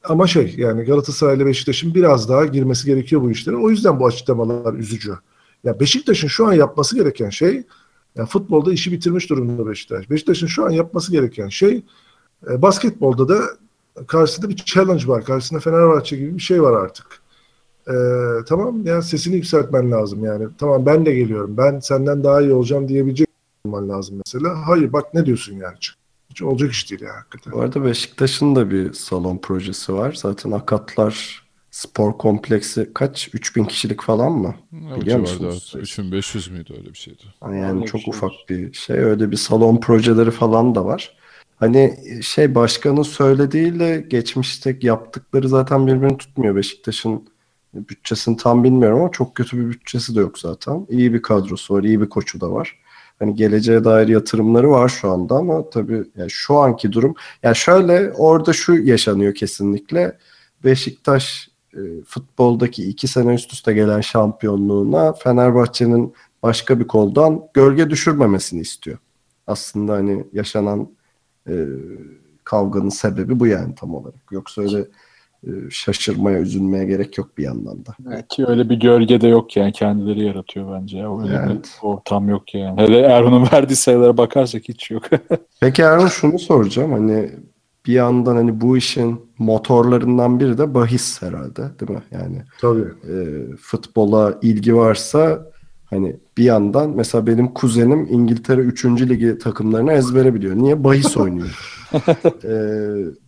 ama 0.05 0.27
şey 0.27 0.55
yani 0.57 0.85
Galatasaray 0.85 1.37
ile 1.37 1.47
Beşiktaş'ın 1.47 1.95
biraz 1.95 2.29
daha 2.29 2.47
girmesi 2.47 2.87
gerekiyor 2.87 3.23
bu 3.23 3.31
işlere. 3.31 3.57
O 3.57 3.71
yüzden 3.71 4.01
bu 4.01 4.07
açıklamalar 4.07 4.75
üzücü. 4.75 5.15
Ya 5.65 5.81
Beşiktaş'ın 5.81 6.29
şu 6.29 6.47
an 6.47 6.53
yapması 6.53 6.97
gereken 6.97 7.31
şey 7.31 7.63
ya 8.17 8.27
futbolda 8.27 8.73
işi 8.73 8.93
bitirmiş 8.93 9.31
durumda 9.31 9.67
Beşiktaş. 9.71 10.11
Beşiktaş'ın 10.11 10.47
şu 10.47 10.65
an 10.65 10.71
yapması 10.71 11.13
gereken 11.13 11.49
şey 11.49 11.83
e, 12.51 12.63
basketbolda 12.63 13.29
da 13.29 13.41
karşısında 14.07 14.49
bir 14.49 14.57
challenge 14.57 15.07
var. 15.07 15.25
Karşısında 15.25 15.61
Fenerbahçe 15.61 16.17
gibi 16.17 16.35
bir 16.35 16.43
şey 16.43 16.63
var 16.63 16.73
artık. 16.73 17.07
E, 17.89 17.95
tamam 18.49 18.87
yani 18.87 19.03
sesini 19.03 19.35
yükseltmen 19.35 19.91
lazım 19.91 20.25
yani. 20.25 20.47
Tamam 20.59 20.87
ben 20.87 21.07
de 21.07 21.15
geliyorum. 21.15 21.57
Ben 21.57 21.79
senden 21.79 22.25
daha 22.25 22.43
iyi 22.43 22.53
olacağım 22.53 22.89
diyebilecek 22.89 23.29
olman 23.65 23.89
lazım 23.89 24.21
mesela. 24.27 24.69
Hayır 24.69 24.93
bak 24.93 25.15
ne 25.15 25.27
diyorsun 25.27 25.55
yani. 25.55 25.77
Hiç 26.35 26.43
olacak 26.43 26.73
iş 26.73 26.91
değil 26.91 27.03
ya 27.03 27.17
hakikaten. 27.17 27.53
Bu 27.53 27.61
arada 27.61 27.85
Beşiktaş'ın 27.85 28.57
da 28.57 28.71
bir 28.71 28.93
salon 28.93 29.39
projesi 29.39 29.95
var. 29.95 30.13
Zaten 30.13 30.51
akatlar 30.51 31.45
spor 31.71 32.19
kompleksi 32.19 32.91
kaç? 32.95 33.31
3000 33.33 33.65
kişilik 33.65 34.03
falan 34.03 34.33
mı? 34.33 34.55
Ya, 34.73 35.01
Biliyor 35.01 35.19
musunuz? 35.19 35.75
3500 35.77 36.49
müydü 36.49 36.75
öyle 36.79 36.89
bir 36.89 36.99
şeydi. 36.99 37.23
Yani 37.43 37.77
öyle 37.77 37.87
çok 37.87 38.01
bir 38.01 38.09
ufak 38.09 38.33
bir 38.49 38.73
şey. 38.73 38.97
Öyle 38.97 39.31
bir 39.31 39.37
salon 39.37 39.81
projeleri 39.81 40.31
falan 40.31 40.75
da 40.75 40.85
var. 40.85 41.17
Hani 41.57 41.99
şey 42.23 42.55
başkanın 42.55 43.03
söylediğiyle 43.03 44.07
geçmişte 44.09 44.79
yaptıkları 44.83 45.49
zaten 45.49 45.87
birbirini 45.87 46.19
tutmuyor. 46.19 46.57
Beşiktaş'ın 46.57 47.29
bütçesini 47.75 48.37
tam 48.37 48.65
bilmiyorum 48.65 49.01
ama 49.01 49.11
çok 49.11 49.35
kötü 49.35 49.59
bir 49.59 49.71
bütçesi 49.71 50.15
de 50.15 50.21
yok 50.21 50.39
zaten. 50.39 50.87
İyi 50.91 51.15
bir 51.15 51.23
kadrosu 51.23 51.75
var, 51.75 51.83
iyi 51.83 52.01
bir 52.01 52.09
koçu 52.09 52.41
da 52.41 52.53
var. 52.53 52.79
Hani 53.19 53.35
geleceğe 53.35 53.85
dair 53.85 54.09
yatırımları 54.09 54.71
var 54.71 54.89
şu 54.89 55.11
anda 55.11 55.35
ama 55.35 55.71
tabii 55.71 56.05
yani 56.17 56.31
şu 56.31 56.57
anki 56.57 56.93
durum 56.93 57.15
yani 57.43 57.57
şöyle 57.57 58.13
orada 58.13 58.53
şu 58.53 58.75
yaşanıyor 58.75 59.35
kesinlikle. 59.35 60.19
Beşiktaş 60.65 61.49
e, 61.75 61.81
futboldaki 62.07 62.89
iki 62.89 63.09
sene 63.09 63.35
üst 63.35 63.53
üste 63.53 63.73
gelen 63.73 64.01
şampiyonluğuna 64.01 65.13
Fenerbahçe'nin 65.13 66.15
başka 66.43 66.81
bir 66.81 66.87
koldan 66.87 67.43
gölge 67.55 67.91
düşürmemesini 67.91 68.61
istiyor. 68.61 68.99
Aslında 69.47 69.93
hani 69.93 70.25
yaşanan 70.33 70.91
e, 71.49 71.67
kavganın 72.45 72.89
sebebi 72.89 73.41
bu 73.41 73.47
yani 73.47 73.75
tam 73.75 73.95
olarak. 73.95 74.21
Yoksa 74.31 74.63
öyle 74.63 74.85
şaşırmaya, 75.71 76.39
üzülmeye 76.39 76.85
gerek 76.85 77.19
yok 77.19 77.39
bir 77.39 77.43
yandan 77.45 77.87
da. 77.87 77.95
Evet, 78.09 78.29
Ki 78.29 78.45
öyle 78.49 78.71
bir 78.71 78.77
gölge 78.81 79.21
de 79.21 79.29
yok 79.29 79.57
yani 79.57 79.73
kendileri 79.73 80.25
yaratıyor 80.25 80.81
bence. 80.81 80.99
Ya. 80.99 81.19
Öyle 81.23 81.41
Evet. 81.47 81.79
bir 81.83 81.89
ortam 81.89 82.29
yok 82.29 82.55
yani. 82.55 82.81
Hele 82.81 82.99
Erhan'ın 83.01 83.47
verdiği 83.53 83.77
sayılara 83.77 84.17
bakarsak 84.17 84.63
hiç 84.69 84.91
yok. 84.91 85.03
Peki 85.61 85.83
Erhan 85.83 86.07
şunu 86.07 86.39
soracağım 86.39 86.93
hani 86.93 87.31
bir 87.87 87.93
yandan 87.93 88.37
hani 88.37 88.61
bu 88.61 88.77
işin 88.77 89.21
motorlarından 89.39 90.41
biri 90.41 90.59
de 90.59 90.75
bahis 90.75 91.23
herhalde 91.23 91.63
değil 91.81 91.91
mi? 91.93 92.03
Yani 92.11 92.43
Tabii. 92.61 92.81
e, 92.81 93.15
futbola 93.61 94.39
ilgi 94.43 94.77
varsa 94.77 95.47
hani 95.91 96.17
bir 96.39 96.45
yandan 96.45 96.91
mesela 96.91 97.27
benim 97.27 97.49
kuzenim 97.55 98.07
İngiltere 98.11 98.61
3. 98.61 98.85
ligi 98.85 99.39
takımlarını 99.39 99.93
ezbere 99.93 100.35
biliyor. 100.35 100.57
Niye? 100.57 100.85
Bahis 100.85 101.17
oynuyor. 101.17 101.84
E, 102.45 102.55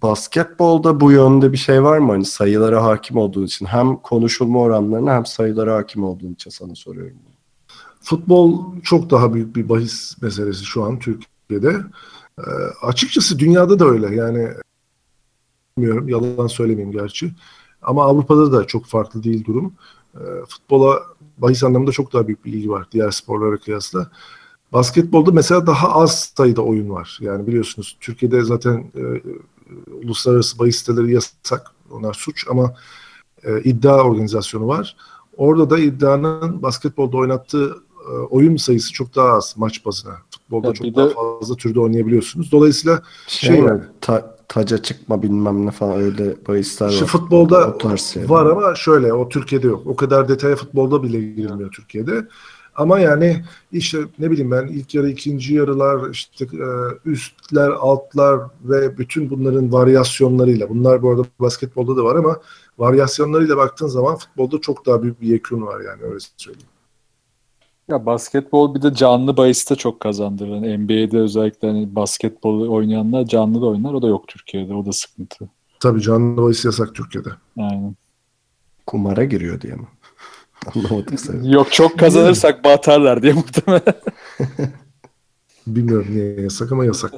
basketbolda 0.03 1.01
bu 1.01 1.13
yönde 1.13 1.53
bir 1.53 1.57
şey 1.57 1.83
var 1.83 1.99
mı? 1.99 2.13
Hani 2.13 2.25
sayılara 2.25 2.85
hakim 2.85 3.17
olduğun 3.17 3.45
için 3.45 3.67
hem 3.67 3.97
konuşulma 3.97 4.61
oranlarına 4.61 5.15
hem 5.15 5.27
sayılara 5.27 5.77
hakim 5.77 6.05
olduğun 6.05 6.33
için 6.33 6.51
sana 6.51 6.75
soruyorum. 6.75 7.17
Futbol 8.01 8.65
çok 8.83 9.11
daha 9.11 9.35
büyük 9.35 9.57
bir 9.57 9.69
bahis 9.69 10.23
meselesi 10.23 10.65
şu 10.65 10.85
an 10.85 10.99
Türkiye'de. 10.99 11.77
Ee, 12.39 12.43
açıkçası 12.83 13.39
dünyada 13.39 13.79
da 13.79 13.85
öyle. 13.85 14.15
Yani 14.15 14.49
bilmiyorum, 15.79 16.09
yalan 16.09 16.47
söylemeyeyim 16.47 16.93
gerçi. 16.93 17.33
Ama 17.83 18.05
Avrupa'da 18.05 18.53
da 18.53 18.67
çok 18.67 18.87
farklı 18.87 19.23
değil 19.23 19.45
durum. 19.45 19.75
Ee, 20.15 20.21
futbola 20.49 21.03
bahis 21.39 21.65
anlamında 21.65 21.93
çok 21.93 22.13
daha 22.13 22.27
büyük 22.27 22.45
bir 22.45 22.53
ilgi 22.53 22.71
var 22.71 22.87
diğer 22.93 23.11
sporlara 23.11 23.57
kıyasla. 23.57 24.11
Basketbolda 24.73 25.31
mesela 25.31 25.67
daha 25.67 25.95
az 25.95 26.33
sayıda 26.37 26.63
oyun 26.63 26.91
var. 26.91 27.19
Yani 27.21 27.47
biliyorsunuz 27.47 27.97
Türkiye'de 28.01 28.43
zaten 28.45 28.91
e, 28.97 29.03
uluslararası 30.05 30.59
bahis 30.59 30.77
siteleri 30.79 31.13
yasak. 31.15 31.71
Onlar 31.91 32.15
suç 32.15 32.47
ama 32.51 32.75
e, 33.45 33.61
iddia 33.63 34.03
organizasyonu 34.03 34.69
var. 34.69 34.97
Orada 35.37 35.71
da 35.71 35.79
iddianın 35.79 36.63
basketbolda 36.63 37.17
oynattığı 37.17 37.77
e, 38.09 38.11
oyun 38.13 38.57
sayısı 38.57 38.93
çok 38.93 39.17
daha 39.17 39.29
az 39.29 39.55
maç 39.57 39.87
bazına. 39.87 40.15
Futbolda 40.31 40.67
Ya 40.69 40.73
çok 40.75 40.97
daha 40.97 41.09
de- 41.11 41.15
fazla 41.41 41.55
türde 41.57 41.81
oynayabiliyorsunuz. 41.81 42.53
Dolayısıyla 42.53 43.03
Şey, 43.27 43.51
Şey 43.57 43.59
yani. 43.65 43.81
Ta- 44.01 44.37
taca 44.49 44.79
çıkma 44.79 45.23
bilmem 45.23 45.67
ne 45.67 45.71
falan 45.71 46.01
öyle 46.01 46.37
bahisler 46.49 46.91
Şu 46.91 47.01
var. 47.05 47.09
futbolda 47.09 47.77
O 47.85 47.97
şeyler. 47.97 48.29
var 48.29 48.47
ama 48.47 48.75
şöyle 48.75 49.13
o 49.13 49.29
Türkiye'de 49.29 49.67
yok. 49.67 49.83
O 49.87 49.97
kadar 49.97 50.29
detaya 50.29 50.57
futbolda 50.57 51.03
bile 51.03 51.21
girilmiyor 51.21 51.71
Türkiye'de. 51.73 52.29
Ama 52.77 52.99
yani 52.99 53.45
işte 53.73 53.99
ne 54.19 54.31
bileyim 54.31 54.51
ben 54.51 54.67
ilk 54.67 54.95
yarı 54.95 55.09
ikinci 55.11 55.55
yarılar 55.55 56.11
işte 56.11 56.45
e, 56.45 56.69
üstler 57.05 57.69
altlar 57.69 58.41
ve 58.65 58.99
bütün 58.99 59.31
bunların 59.31 59.73
varyasyonlarıyla 59.73 60.69
bunlar 60.69 61.03
bu 61.03 61.11
arada 61.11 61.25
basketbolda 61.41 61.97
da 61.97 62.05
var 62.05 62.17
ama 62.17 62.41
varyasyonlarıyla 62.79 63.57
baktığın 63.57 63.87
zaman 63.87 64.17
futbolda 64.17 64.61
çok 64.61 64.87
daha 64.87 65.03
büyük 65.03 65.21
bir 65.21 65.29
yekün 65.29 65.63
var 65.63 65.81
yani 65.81 66.03
öyle 66.03 66.19
söyleyeyim. 66.37 66.69
ya 67.89 68.07
basketbol 68.07 68.75
bir 68.75 68.83
de 68.83 68.95
canlı 68.95 69.37
bahiste 69.37 69.75
çok 69.77 70.01
kazandırır. 70.01 70.51
Yani 70.51 70.79
NBA'de 70.79 71.19
özellikle 71.19 71.69
hani 71.69 71.97
basketbol 71.97 72.69
oynayanlar 72.69 73.25
canlı 73.25 73.61
da 73.63 73.67
oynar. 73.67 73.93
O 73.95 74.03
da 74.03 74.09
yok 74.09 74.29
Türkiye'de. 74.29 74.75
O 74.75 74.87
da 74.87 74.93
sıkıntı. 74.93 75.49
Tabii 75.81 76.01
canlı 76.03 76.43
bahis 76.43 76.65
yasak 76.65 76.95
Türkiye'de. 76.95 77.31
Aynen. 77.59 77.97
Kumara 78.87 79.25
giriyor 79.25 79.61
diye 79.61 79.75
mi? 79.75 79.87
Anlamadım 80.75 81.19
seni. 81.19 81.53
Yok 81.55 81.73
çok 81.73 81.99
kazanırsak 81.99 82.65
batarlar 82.65 83.23
diye 83.23 83.33
muhtemelen. 83.33 83.95
Bilmiyorum 85.67 86.07
niye 86.11 86.41
yasak 86.41 86.73
ama 86.73 86.85
yasak. 86.85 87.13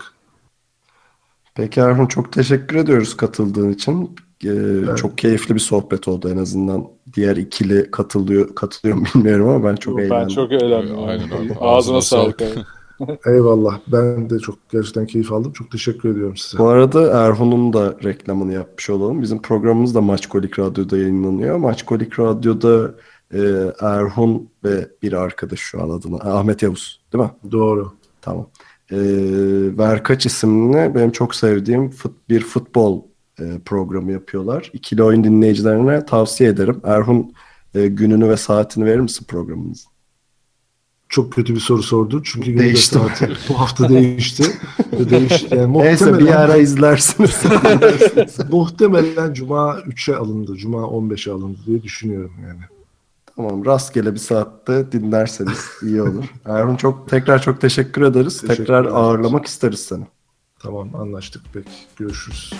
Peki 1.55 1.80
Erhun 1.80 2.07
çok 2.07 2.32
teşekkür 2.32 2.76
ediyoruz 2.76 3.16
katıldığın 3.16 3.72
için. 3.72 4.16
Ee, 4.44 4.96
Çok 4.96 5.18
keyifli 5.18 5.55
bir 5.55 5.61
sohbet 5.61 6.09
oldu 6.09 6.30
en 6.34 6.36
azından. 6.36 6.84
Diğer 7.14 7.36
ikili 7.36 7.90
katılıyor 7.90 8.55
katılıyor 8.55 8.96
mu 8.99 9.05
bilmiyorum 9.14 9.49
ama 9.49 9.64
ben 9.70 9.76
çok 9.76 9.99
ben 9.99 10.03
eğlendim. 10.05 10.34
çok 10.34 10.53
eğlendim. 10.53 10.99
Aynen 10.99 11.38
öyle. 11.38 11.55
Ağzına 11.61 12.01
sağlık. 12.03 12.42
Eyvallah. 13.26 13.80
Ben 13.92 14.30
de 14.30 14.38
çok 14.38 14.70
gerçekten 14.70 15.07
keyif 15.07 15.32
aldım. 15.32 15.53
Çok 15.53 15.70
teşekkür 15.70 16.09
ediyorum 16.12 16.36
size. 16.36 16.59
Bu 16.59 16.68
arada 16.68 17.26
Erhun'un 17.26 17.72
da 17.72 17.96
reklamını 18.05 18.53
yapmış 18.53 18.90
olalım. 18.90 19.22
Bizim 19.22 19.42
programımız 19.42 19.94
da 19.94 20.01
Maçkolik 20.01 20.59
Radyo'da 20.59 20.96
yayınlanıyor. 20.99 21.57
Maçkolik 21.57 22.18
Radyo'da 22.18 22.94
e, 23.35 23.41
Erhun 23.81 24.51
ve 24.64 24.89
bir 25.03 25.12
arkadaş 25.12 25.61
şu 25.61 25.83
an 25.83 25.91
adına 25.91 26.16
Ahmet 26.16 26.62
Yavuz 26.62 27.01
değil 27.12 27.24
mi? 27.24 27.31
Doğru. 27.53 27.93
Tamam. 28.20 28.47
E, 28.91 28.97
Verkaç 29.79 30.26
isimli 30.26 30.95
benim 30.95 31.12
çok 31.12 31.35
sevdiğim 31.35 31.91
fut, 31.91 32.29
bir 32.29 32.41
futbol 32.41 33.03
e, 33.41 33.59
programı 33.64 34.12
yapıyorlar. 34.12 34.70
İkili 34.72 35.03
oyun 35.03 35.24
dinleyicilerine 35.24 36.07
tavsiye 36.07 36.51
ederim. 36.51 36.81
Erhun 36.85 37.33
e, 37.74 37.87
gününü 37.87 38.29
ve 38.29 38.37
saatini 38.37 38.85
verir 38.85 39.01
misin 39.01 39.26
programınızın? 39.29 39.91
Çok 41.09 41.33
kötü 41.33 41.55
bir 41.55 41.61
soru 41.61 41.83
sordun. 41.83 42.22
Çünkü 42.24 42.53
günü 42.53 42.62
Değişti 42.62 42.95
saati 42.95 43.31
bu 43.49 43.61
hafta 43.61 43.89
değişti. 43.89 44.45
Değişti. 45.11 45.49
Yani 45.57 45.79
Neyse 45.79 46.07
bir 46.07 46.11
muhtemelen, 46.11 46.37
ara 46.37 46.57
izlersiniz. 46.57 47.43
muhtemelen 48.51 49.35
Cuma 49.35 49.79
3'e 49.79 50.16
alındı. 50.16 50.57
Cuma 50.57 50.79
15'e 50.79 51.33
alındı 51.33 51.59
diye 51.66 51.83
düşünüyorum 51.83 52.35
yani. 52.43 52.78
Tamam 53.39 53.64
rastgele 53.64 54.14
bir 54.14 54.18
saatte 54.18 54.93
dinlerseniz 54.93 55.70
iyi 55.82 56.03
olur. 56.03 56.24
Erhun 56.45 56.76
çok 56.76 57.09
tekrar 57.09 57.43
çok 57.43 57.61
teşekkür 57.61 58.03
ederiz. 58.03 58.41
Teşekkür 58.41 58.57
tekrar 58.57 58.80
ederiz. 58.80 58.95
ağırlamak 58.97 59.47
isteriz 59.47 59.80
seni. 59.80 60.05
Tamam 60.59 60.95
anlaştık 60.95 61.43
peki. 61.53 61.70
Görüşürüz. 61.97 62.53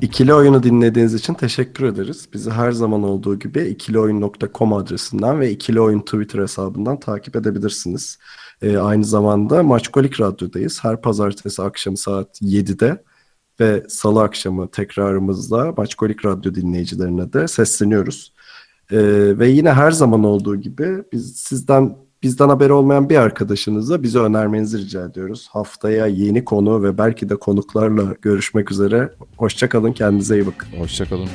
İkili 0.00 0.34
Oyun'u 0.34 0.62
dinlediğiniz 0.62 1.14
için 1.14 1.34
teşekkür 1.34 1.84
ederiz. 1.84 2.28
Bizi 2.32 2.50
her 2.50 2.72
zaman 2.72 3.02
olduğu 3.02 3.38
gibi 3.38 3.62
ikilioyun.com 3.62 4.72
adresinden 4.72 5.40
ve 5.40 5.50
İkili 5.50 5.80
Oyun 5.80 6.00
Twitter 6.00 6.42
hesabından 6.42 7.00
takip 7.00 7.36
edebilirsiniz. 7.36 8.18
Ee, 8.62 8.76
aynı 8.76 9.04
zamanda 9.04 9.62
Maçkolik 9.62 10.20
Radyo'dayız. 10.20 10.84
Her 10.84 11.00
pazartesi 11.00 11.62
akşamı 11.62 11.96
saat 11.96 12.42
7'de 12.42 13.04
ve 13.60 13.82
salı 13.88 14.22
akşamı 14.22 14.70
tekrarımızda 14.70 15.74
Maçkolik 15.76 16.24
Radyo 16.24 16.54
dinleyicilerine 16.54 17.32
de 17.32 17.48
sesleniyoruz. 17.48 18.32
Ee, 18.90 18.98
ve 19.38 19.48
yine 19.48 19.72
her 19.72 19.90
zaman 19.90 20.24
olduğu 20.24 20.56
gibi 20.56 21.04
biz 21.12 21.36
sizden 21.36 21.96
bizden 22.22 22.48
haberi 22.48 22.72
olmayan 22.72 23.08
bir 23.08 23.16
arkadaşınıza 23.16 24.02
bizi 24.02 24.18
önermenizi 24.18 24.78
rica 24.78 25.04
ediyoruz. 25.04 25.48
Haftaya 25.52 26.06
yeni 26.06 26.44
konu 26.44 26.82
ve 26.82 26.98
belki 26.98 27.28
de 27.28 27.36
konuklarla 27.36 28.14
görüşmek 28.22 28.70
üzere. 28.70 29.12
Hoşçakalın, 29.36 29.92
kendinize 29.92 30.36
iyi 30.36 30.46
bakın. 30.46 30.68
Hoşçakalın. 30.78 31.28